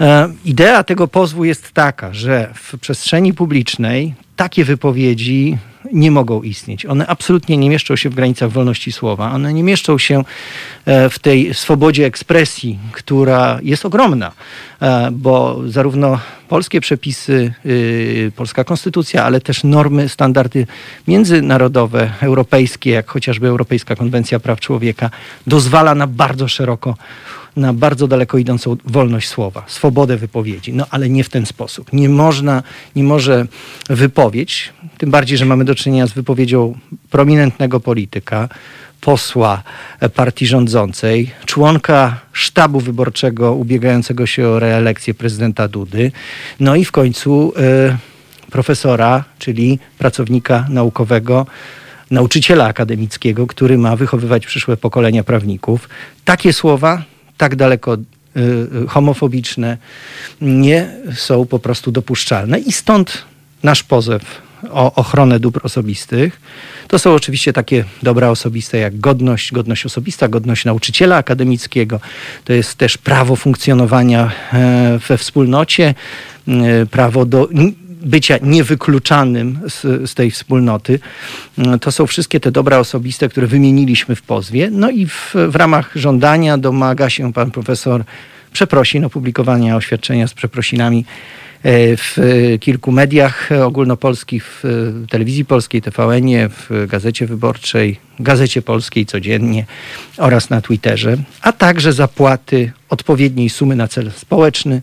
[0.02, 5.58] e, idea tego pozwu jest taka, że w przestrzeni publicznej takie wypowiedzi
[5.94, 6.86] nie mogą istnieć.
[6.86, 9.32] One absolutnie nie mieszczą się w granicach wolności słowa.
[9.32, 10.24] One nie mieszczą się
[10.86, 14.32] e, w tej swobodzie ekspresji, która jest ogromna,
[14.82, 20.68] e, bo zarówno polskie przepisy, y, polska konstytucja, ale też normy, standardy
[21.08, 25.10] międzynarodowe, europejskie, jak chociażby Europejska Konwencja Praw Człowieka,
[25.48, 26.98] dozwala na bardzo szeroko
[27.56, 31.94] na bardzo daleko idącą wolność słowa, swobodę wypowiedzi, no ale nie w ten sposób.
[31.94, 32.64] Nie można,
[32.96, 33.48] nie może
[33.90, 36.78] wypowiedź, tym bardziej, że mamy do czynienia z wypowiedzią
[37.10, 38.50] prominentnego polityka,
[39.02, 39.64] posła
[40.16, 46.12] partii rządzącej, członka sztabu wyborczego ubiegającego się o reelekcję prezydenta Dudy,
[46.60, 47.98] no i w końcu e,
[48.52, 51.46] profesora, czyli pracownika naukowego,
[52.12, 55.90] nauczyciela akademickiego, który ma wychowywać przyszłe pokolenia prawników.
[56.26, 57.04] Takie słowa,
[57.38, 58.00] tak daleko y,
[58.84, 59.78] y, homofobiczne,
[60.42, 62.60] nie są po prostu dopuszczalne.
[62.60, 63.26] I stąd
[63.64, 66.42] nasz pozew o ochronę dóbr osobistych.
[66.88, 72.00] To są oczywiście takie dobra osobiste jak godność, godność osobista, godność nauczyciela akademickiego.
[72.46, 75.96] To jest też prawo funkcjonowania e, we wspólnocie,
[76.48, 77.50] e, prawo do
[78.06, 81.00] bycia niewykluczanym z, z tej wspólnoty.
[81.58, 84.70] E, To są wszystkie te dobra osobiste, które wymieniliśmy w pozwie.
[84.72, 88.04] No i w, w ramach żądania domaga się pan profesor
[88.54, 91.06] przeprosin, opublikowania oświadczenia z przeprosinami
[91.64, 92.18] e, w
[92.60, 99.66] kilku mediach ogólnopolskich, w telewizji polskiej, TVN-ie, w Gazecie Wyborczej, Gazecie Polskiej codziennie
[100.18, 104.82] oraz na Twitterze, a także zapłaty odpowiedniej sumy na cel społeczny.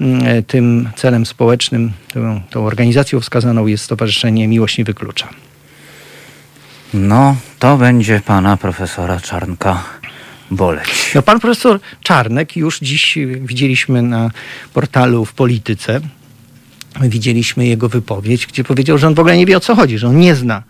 [0.00, 5.28] Mm, e, Tym celem społecznym, tą, tą organizacją wskazaną jest Stowarzyszenie Miłość Nie Wyklucza.
[6.94, 9.84] No, to będzie pana profesora Czarnka
[10.50, 11.12] boleć.
[11.14, 14.30] No, pan profesor Czarnek już dziś widzieliśmy na
[14.72, 16.00] portalu w Polityce,
[17.00, 20.08] widzieliśmy jego wypowiedź, gdzie powiedział, że on w ogóle nie wie o co chodzi, że
[20.08, 20.62] on nie zna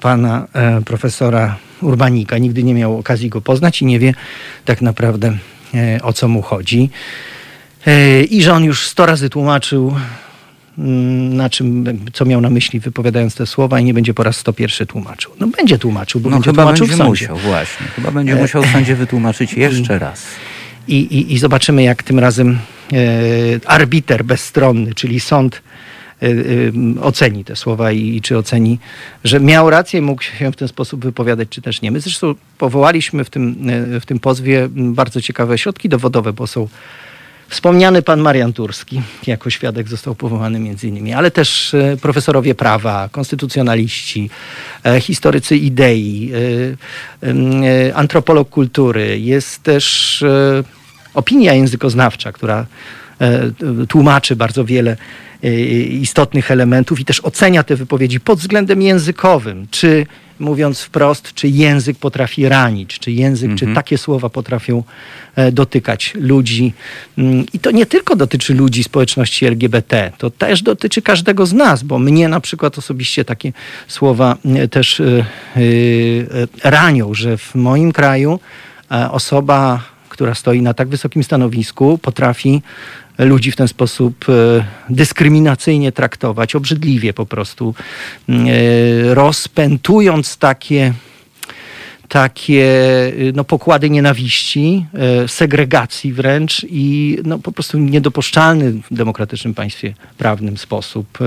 [0.00, 4.14] pana e, profesora Urbanika, nigdy nie miał okazji go poznać i nie wie
[4.64, 5.38] tak naprawdę
[5.74, 6.90] e, o co mu chodzi.
[8.30, 9.96] I że on już sto razy tłumaczył
[10.78, 14.36] mm, na czym, co miał na myśli wypowiadając te słowa i nie będzie po raz
[14.36, 15.32] 101 tłumaczył.
[15.40, 17.10] No będzie tłumaczył, bo No będzie chyba tłumaczył będzie w sądzie.
[17.32, 17.86] musiał, właśnie.
[17.86, 20.26] Chyba będzie E, musiał w sądzie wytłumaczyć jeszcze raz.
[20.88, 22.58] I, i, I zobaczymy, jak tym razem
[22.92, 22.96] e,
[23.66, 25.62] arbiter bezstronny, czyli sąd,
[26.22, 26.32] e, e,
[27.02, 28.78] oceni te słowa i, i czy oceni,
[29.24, 31.90] że miał rację, mógł się w ten sposób wypowiadać, czy też nie.
[31.90, 33.56] My zresztą powołaliśmy w tym,
[33.96, 36.68] e, w tym pozwie bardzo ciekawe środki dowodowe, bo są
[37.50, 43.08] Wspomniany pan Marian Turski jako świadek został powołany między innymi, ale też e, profesorowie prawa,
[43.12, 44.30] konstytucjonaliści,
[44.84, 46.32] e, historycy idei,
[47.22, 49.20] e, antropolog kultury.
[49.20, 50.24] Jest też
[51.14, 52.66] opinia językoznawcza, która
[53.88, 54.96] tłumaczy bardzo wiele
[55.44, 59.66] e, istotnych elementów i też ocenia te wypowiedzi pod względem językowym.
[59.70, 60.06] Czy
[60.40, 64.82] mówiąc wprost, czy język potrafi ranić, czy język, czy takie słowa potrafią
[65.36, 66.72] e, dotykać ludzi.
[67.18, 71.82] Mm, I to nie tylko dotyczy ludzi społeczności LGBT, to też dotyczy każdego z nas,
[71.82, 73.52] bo mnie na przykład osobiście takie
[73.88, 75.60] słowa e, też e, e,
[76.64, 78.40] e, ranią, że w moim kraju
[78.90, 82.62] e, osoba, która stoi na tak wysokim stanowisku, potrafi
[83.24, 87.74] ludzi w ten sposób e, dyskryminacyjnie traktować, obrzydliwie po prostu,
[88.28, 90.92] mm, e, rozpętując takie
[92.08, 92.64] takie
[93.18, 99.94] y, no, pokłady nienawiści, e, segregacji wręcz i no, po prostu niedopuszczalny w demokratycznym państwie
[100.18, 101.18] prawnym sposób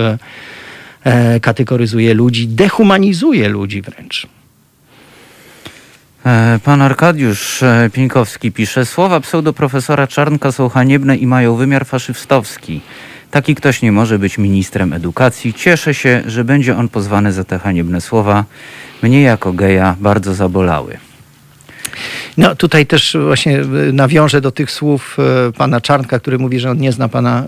[1.41, 4.28] kategoryzuje ludzi, dehumanizuje ludzi wręcz.
[6.26, 12.82] E, Pan Arkadiusz e, Pieńkowski pisze, słowa pseudoprofesora Czarnka są haniebne i mają wymiar faszystowski.
[13.32, 15.54] Taki ktoś nie może być ministrem edukacji.
[15.54, 18.45] Cieszę się, że będzie on pozwany za te haniebne słowa.
[19.02, 20.98] Mnie jako geja bardzo zabolały.
[22.38, 25.18] No tutaj też właśnie y, nawiążę do tych słów
[25.49, 27.44] y, pana Czarnka, który mówi, że on nie zna pana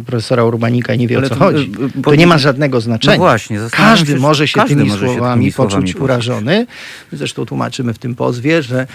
[0.00, 1.72] y, profesora Urbanika i nie wie Ale o co to, chodzi.
[2.02, 3.16] To nie ma żadnego znaczenia.
[3.16, 6.66] No właśnie, Każdy się, może się każdy tymi może się słowami tymi słowami poczuć urażony.
[7.12, 8.86] Zresztą tłumaczymy w tym pozwie, że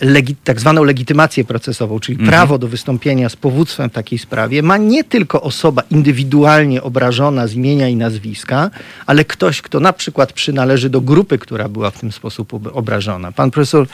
[0.00, 2.30] legi- tak zwaną legitymację procesową, czyli Mhm.
[2.30, 7.54] prawo do wystąpienia z powództwem w takiej sprawie ma nie tylko osoba indywidualnie obrażona z
[7.54, 8.70] imienia i nazwiska,
[9.06, 13.32] ale ktoś, kto na przykład przynależy do grupy, która była w tym sposób ob- obrażona.
[13.32, 13.86] Pan profesor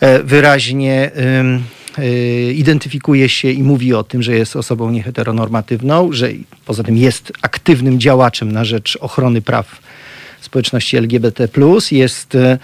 [0.00, 1.10] e, wyraźnie
[1.98, 6.28] y, identyfikuje się i mówi o tym, że jest osobą nieheteronormatywną, że
[6.64, 9.80] poza tym jest aktywnym działaczem na rzecz ochrony praw
[10.40, 11.48] społeczności LGBT,
[11.90, 12.58] jest e,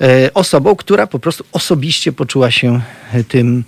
[0.00, 2.80] e, osobą, która po prostu osobiście poczuła się
[3.28, 3.64] tym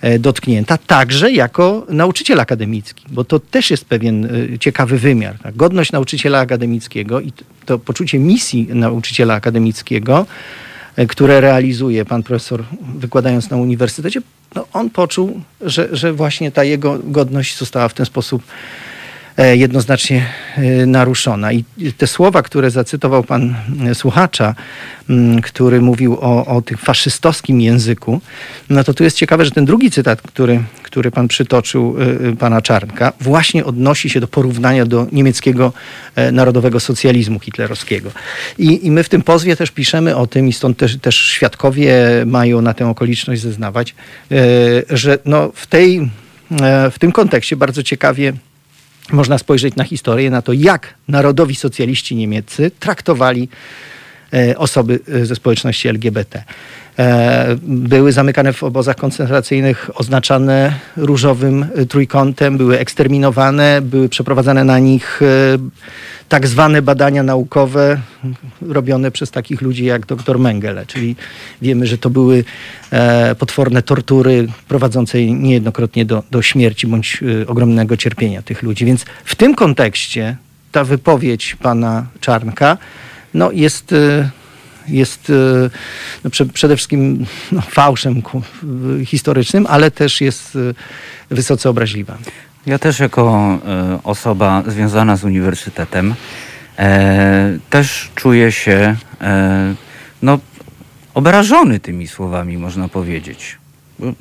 [0.00, 4.28] e, dotknięta, także jako nauczyciel akademicki, bo to też jest pewien
[4.60, 5.38] ciekawy wymiar.
[5.38, 5.56] Tak?
[5.56, 7.32] Godność nauczyciela akademickiego i
[7.66, 10.26] to poczucie misji nauczyciela akademickiego,
[11.08, 12.64] które realizuje pan profesor
[12.96, 14.20] wykładając na uniwersytecie,
[14.54, 18.42] no on poczuł, że, że właśnie ta jego godność została w ten sposób
[19.38, 21.52] jednoznacznie e, naruszona.
[21.52, 21.64] I
[21.98, 23.54] te słowa, które zacytował pan
[23.86, 24.54] e, słuchacza,
[25.10, 28.20] m, który mówił o, o tym faszystowskim języku,
[28.70, 32.36] no to tu jest ciekawe, że ten drugi cytat, który, który pan przytoczył, e, e,
[32.36, 35.72] pana Czarnka, właśnie odnosi się do porównania do niemieckiego
[36.14, 38.10] e, narodowego socjalizmu hitlerowskiego.
[38.58, 41.94] I, I my w tym pozwie też piszemy o tym, i stąd też, też świadkowie
[42.26, 43.94] mają na tę okoliczność zeznawać,
[44.30, 44.36] e,
[44.90, 46.10] że no w, tej,
[46.62, 48.32] e, w tym kontekście bardzo ciekawie
[49.12, 53.48] można spojrzeć na historię, na to, jak narodowi socjaliści niemieccy traktowali
[54.32, 56.44] e, osoby e, ze społeczności LGBT.
[56.98, 64.78] E, Były zamykane w obozach koncentracyjnych, oznaczane różowym e, trójkątem, były eksterminowane, były przeprowadzane na
[64.78, 65.26] nich e,
[66.28, 68.00] tak zwane badania naukowe
[68.62, 71.16] robione przez takich ludzi jak dr Mengele, czyli
[71.62, 72.44] wiemy, że to były
[73.38, 78.84] potworne tortury prowadzące niejednokrotnie do, do śmierci bądź ogromnego cierpienia tych ludzi.
[78.84, 80.36] Więc w tym kontekście
[80.72, 82.78] ta wypowiedź pana Czarnka
[83.34, 83.94] no, jest,
[84.88, 85.70] jest e,
[86.24, 88.22] no, prze, przede wszystkim no, fałszem
[89.06, 92.18] historycznym, ale też jest e, wysoce obraźliwa.
[92.66, 96.14] Ja też jako e, osoba związana z uniwersytetem
[96.78, 99.74] e, też czuję się e,
[100.22, 100.38] no,
[101.14, 103.58] obrażony tymi słowami, można powiedzieć.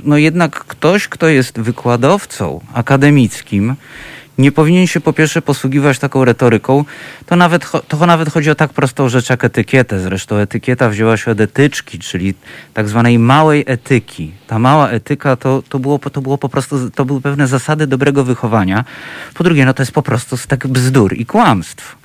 [0.03, 3.75] No jednak ktoś, kto jest wykładowcą akademickim,
[4.37, 6.85] nie powinien się po pierwsze posługiwać taką retoryką.
[7.25, 9.99] To nawet, to nawet chodzi o tak prostą rzecz jak etykietę.
[9.99, 12.33] Zresztą etykieta wzięła się od etyczki, czyli
[12.73, 14.31] tak zwanej małej etyki.
[14.47, 18.23] Ta mała etyka to, to, było, to było po prostu, to były pewne zasady dobrego
[18.23, 18.85] wychowania.
[19.33, 21.97] Po drugie, no to jest po prostu stek bzdur i kłamstw.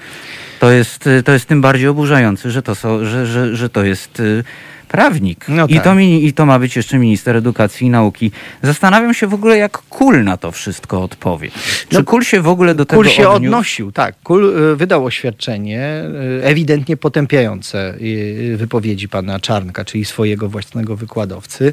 [0.60, 4.20] To jest, to jest tym bardziej oburzające, że to, są, że, że, że to jest
[4.20, 4.44] y,
[4.89, 5.44] prawnik.
[5.48, 5.85] No I, tak.
[5.85, 8.31] to mi, I to ma być jeszcze minister edukacji i nauki.
[8.62, 11.51] Zastanawiam się w ogóle, jak Kul na to wszystko odpowie.
[11.89, 13.55] Czy no, Kul się w ogóle do Kul tego się odniósł?
[13.55, 14.15] odnosił, tak.
[14.23, 16.05] Kul y, wydał oświadczenie
[16.40, 21.73] y, ewidentnie potępiające y, wypowiedzi pana Czarnka, czyli swojego własnego wykładowcy.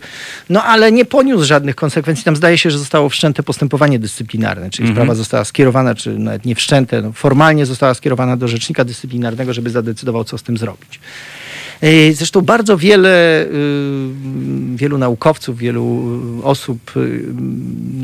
[0.50, 2.26] No ale nie poniósł żadnych konsekwencji.
[2.26, 4.96] Tam zdaje się, że zostało wszczęte postępowanie dyscyplinarne, czyli mhm.
[4.96, 9.70] sprawa została skierowana, czy nawet nie wszczęte, no, formalnie została skierowana do rzecznika dyscyplinarnego, żeby
[9.70, 11.00] zadecydował, co z tym zrobić.
[11.82, 13.48] E, zresztą bardzo wiele, y,
[14.76, 16.06] wielu naukowców, wielu
[16.44, 17.26] osób y,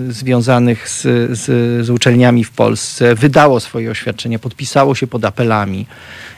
[0.10, 1.02] związanych z,
[1.40, 1.46] z,
[1.86, 5.86] z uczelniami w Polsce wydało swoje oświadczenia, podpisało się pod apelami.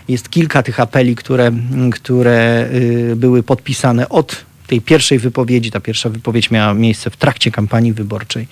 [0.08, 1.52] Jest kilka tych apeli, które,
[1.92, 5.72] które y, były podpisane od tej pierwszej wypowiedzi.
[5.72, 8.48] Ta pierwsza wypowiedź miała miejsce w trakcie kampanii wyborczej.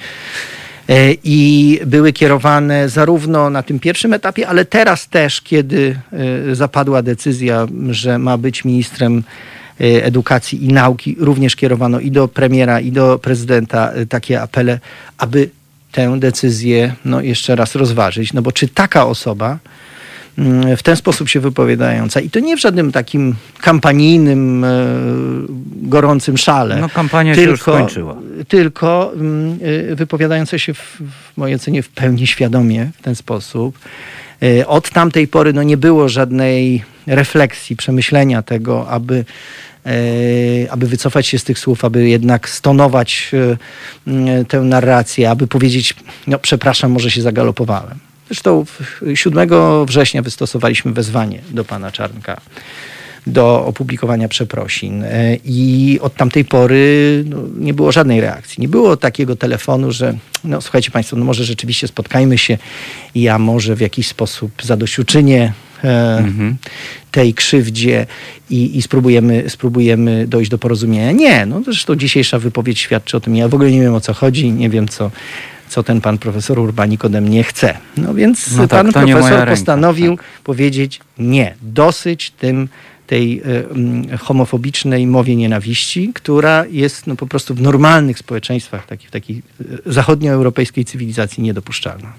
[0.92, 6.00] E, i były kierowane zarówno na tym pierwszym etapie, ale teraz też, kiedy
[6.52, 9.24] e, zapadła decyzja, że ma być ministrem
[9.82, 14.80] e, edukacji i nauki, również kierowano i do premiera, i do prezydenta takie apele,
[15.18, 15.50] aby
[15.92, 18.34] tę decyzję no, jeszcze raz rozważyć.
[18.34, 19.58] No bo czy taka osoba,
[20.78, 22.20] w ten sposób się wypowiadająca.
[22.20, 24.70] I to nie w żadnym takim kampanijnym, e,
[25.82, 26.78] gorącym szale.
[26.82, 28.16] No kampania tylko, się już skończyła.
[28.48, 29.60] Tylko mm,
[29.92, 31.02] e, wypowiadająca się w,
[31.34, 33.80] w mojej ocenie w pełni świadomie w ten sposób.
[34.44, 39.26] E, od tamtej pory no, nie było żadnej refleksji, przemyślenia tego, aby
[40.70, 43.32] aby wycofać się z tych słów, aby jednak stonować
[44.48, 45.96] tę narrację, aby powiedzieć,
[46.28, 48.11] no przepraszam, może się zagalopowałem.
[48.32, 48.66] Zresztą
[49.16, 49.50] 7
[49.86, 52.42] września wystosowaliśmy wezwanie do pana Czarnka
[53.28, 55.04] do opublikowania przeprosin.
[55.04, 58.62] E, I od tamtej pory no, nie było żadnej reakcji.
[58.62, 62.58] Nie było takiego telefonu, że no słuchajcie Państwo, no może rzeczywiście spotkajmy się
[63.16, 65.54] i ja może w jakiś sposób zadośćuczynię
[65.84, 66.56] e, mhm.
[67.12, 68.06] tej krzywdzie
[68.50, 71.12] i, i, spróbujemy, spróbujemy dojść do porozumienia.
[71.12, 73.36] Nie, no zresztą dzisiejsza wypowiedź świadczy o tym.
[73.36, 75.12] Ja w ogóle nie wiem o co chodzi, nie wiem co,
[75.72, 77.78] co ten pan profesor Urbanik ode mnie chce.
[77.98, 80.26] No więc no tak, pan profesor postanowił tak.
[80.44, 82.68] powiedzieć nie, dosyć tym
[83.08, 83.42] tej
[84.14, 89.42] y, homofobicznej mowie nienawiści, która jest no, po prostu w normalnych społeczeństwach, taki, w takiej
[89.62, 92.14] y, zachodnioeuropejskiej cywilizacji niedopuszczalna.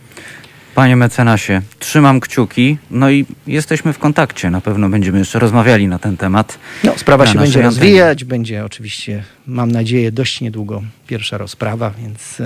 [0.74, 4.50] Panie mecenasie, trzymam kciuki, no i jesteśmy w kontakcie.
[4.50, 6.58] Na pewno będziemy jeszcze rozmawiali na ten temat.
[6.84, 12.42] No, sprawa się będzie rozwijać, będzie oczywiście, mam nadzieję, dość niedługo pierwsza rozprawa, więc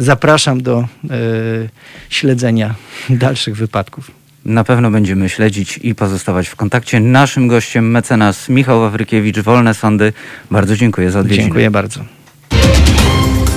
[0.00, 1.68] zapraszam do y,
[2.10, 2.74] śledzenia
[3.10, 4.10] dalszych wypadków.
[4.44, 7.00] Na pewno będziemy śledzić i pozostawać w kontakcie.
[7.00, 10.12] Naszym gościem mecenas Michał Wawrykiewicz, Wolne Sądy.
[10.50, 11.44] Bardzo dziękuję za odwiedziny.
[11.44, 12.00] Dziękuję bardzo.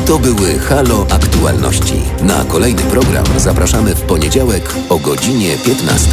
[0.07, 1.95] To były Halo Aktualności.
[2.21, 6.09] Na kolejny program zapraszamy w poniedziałek o godzinie 15.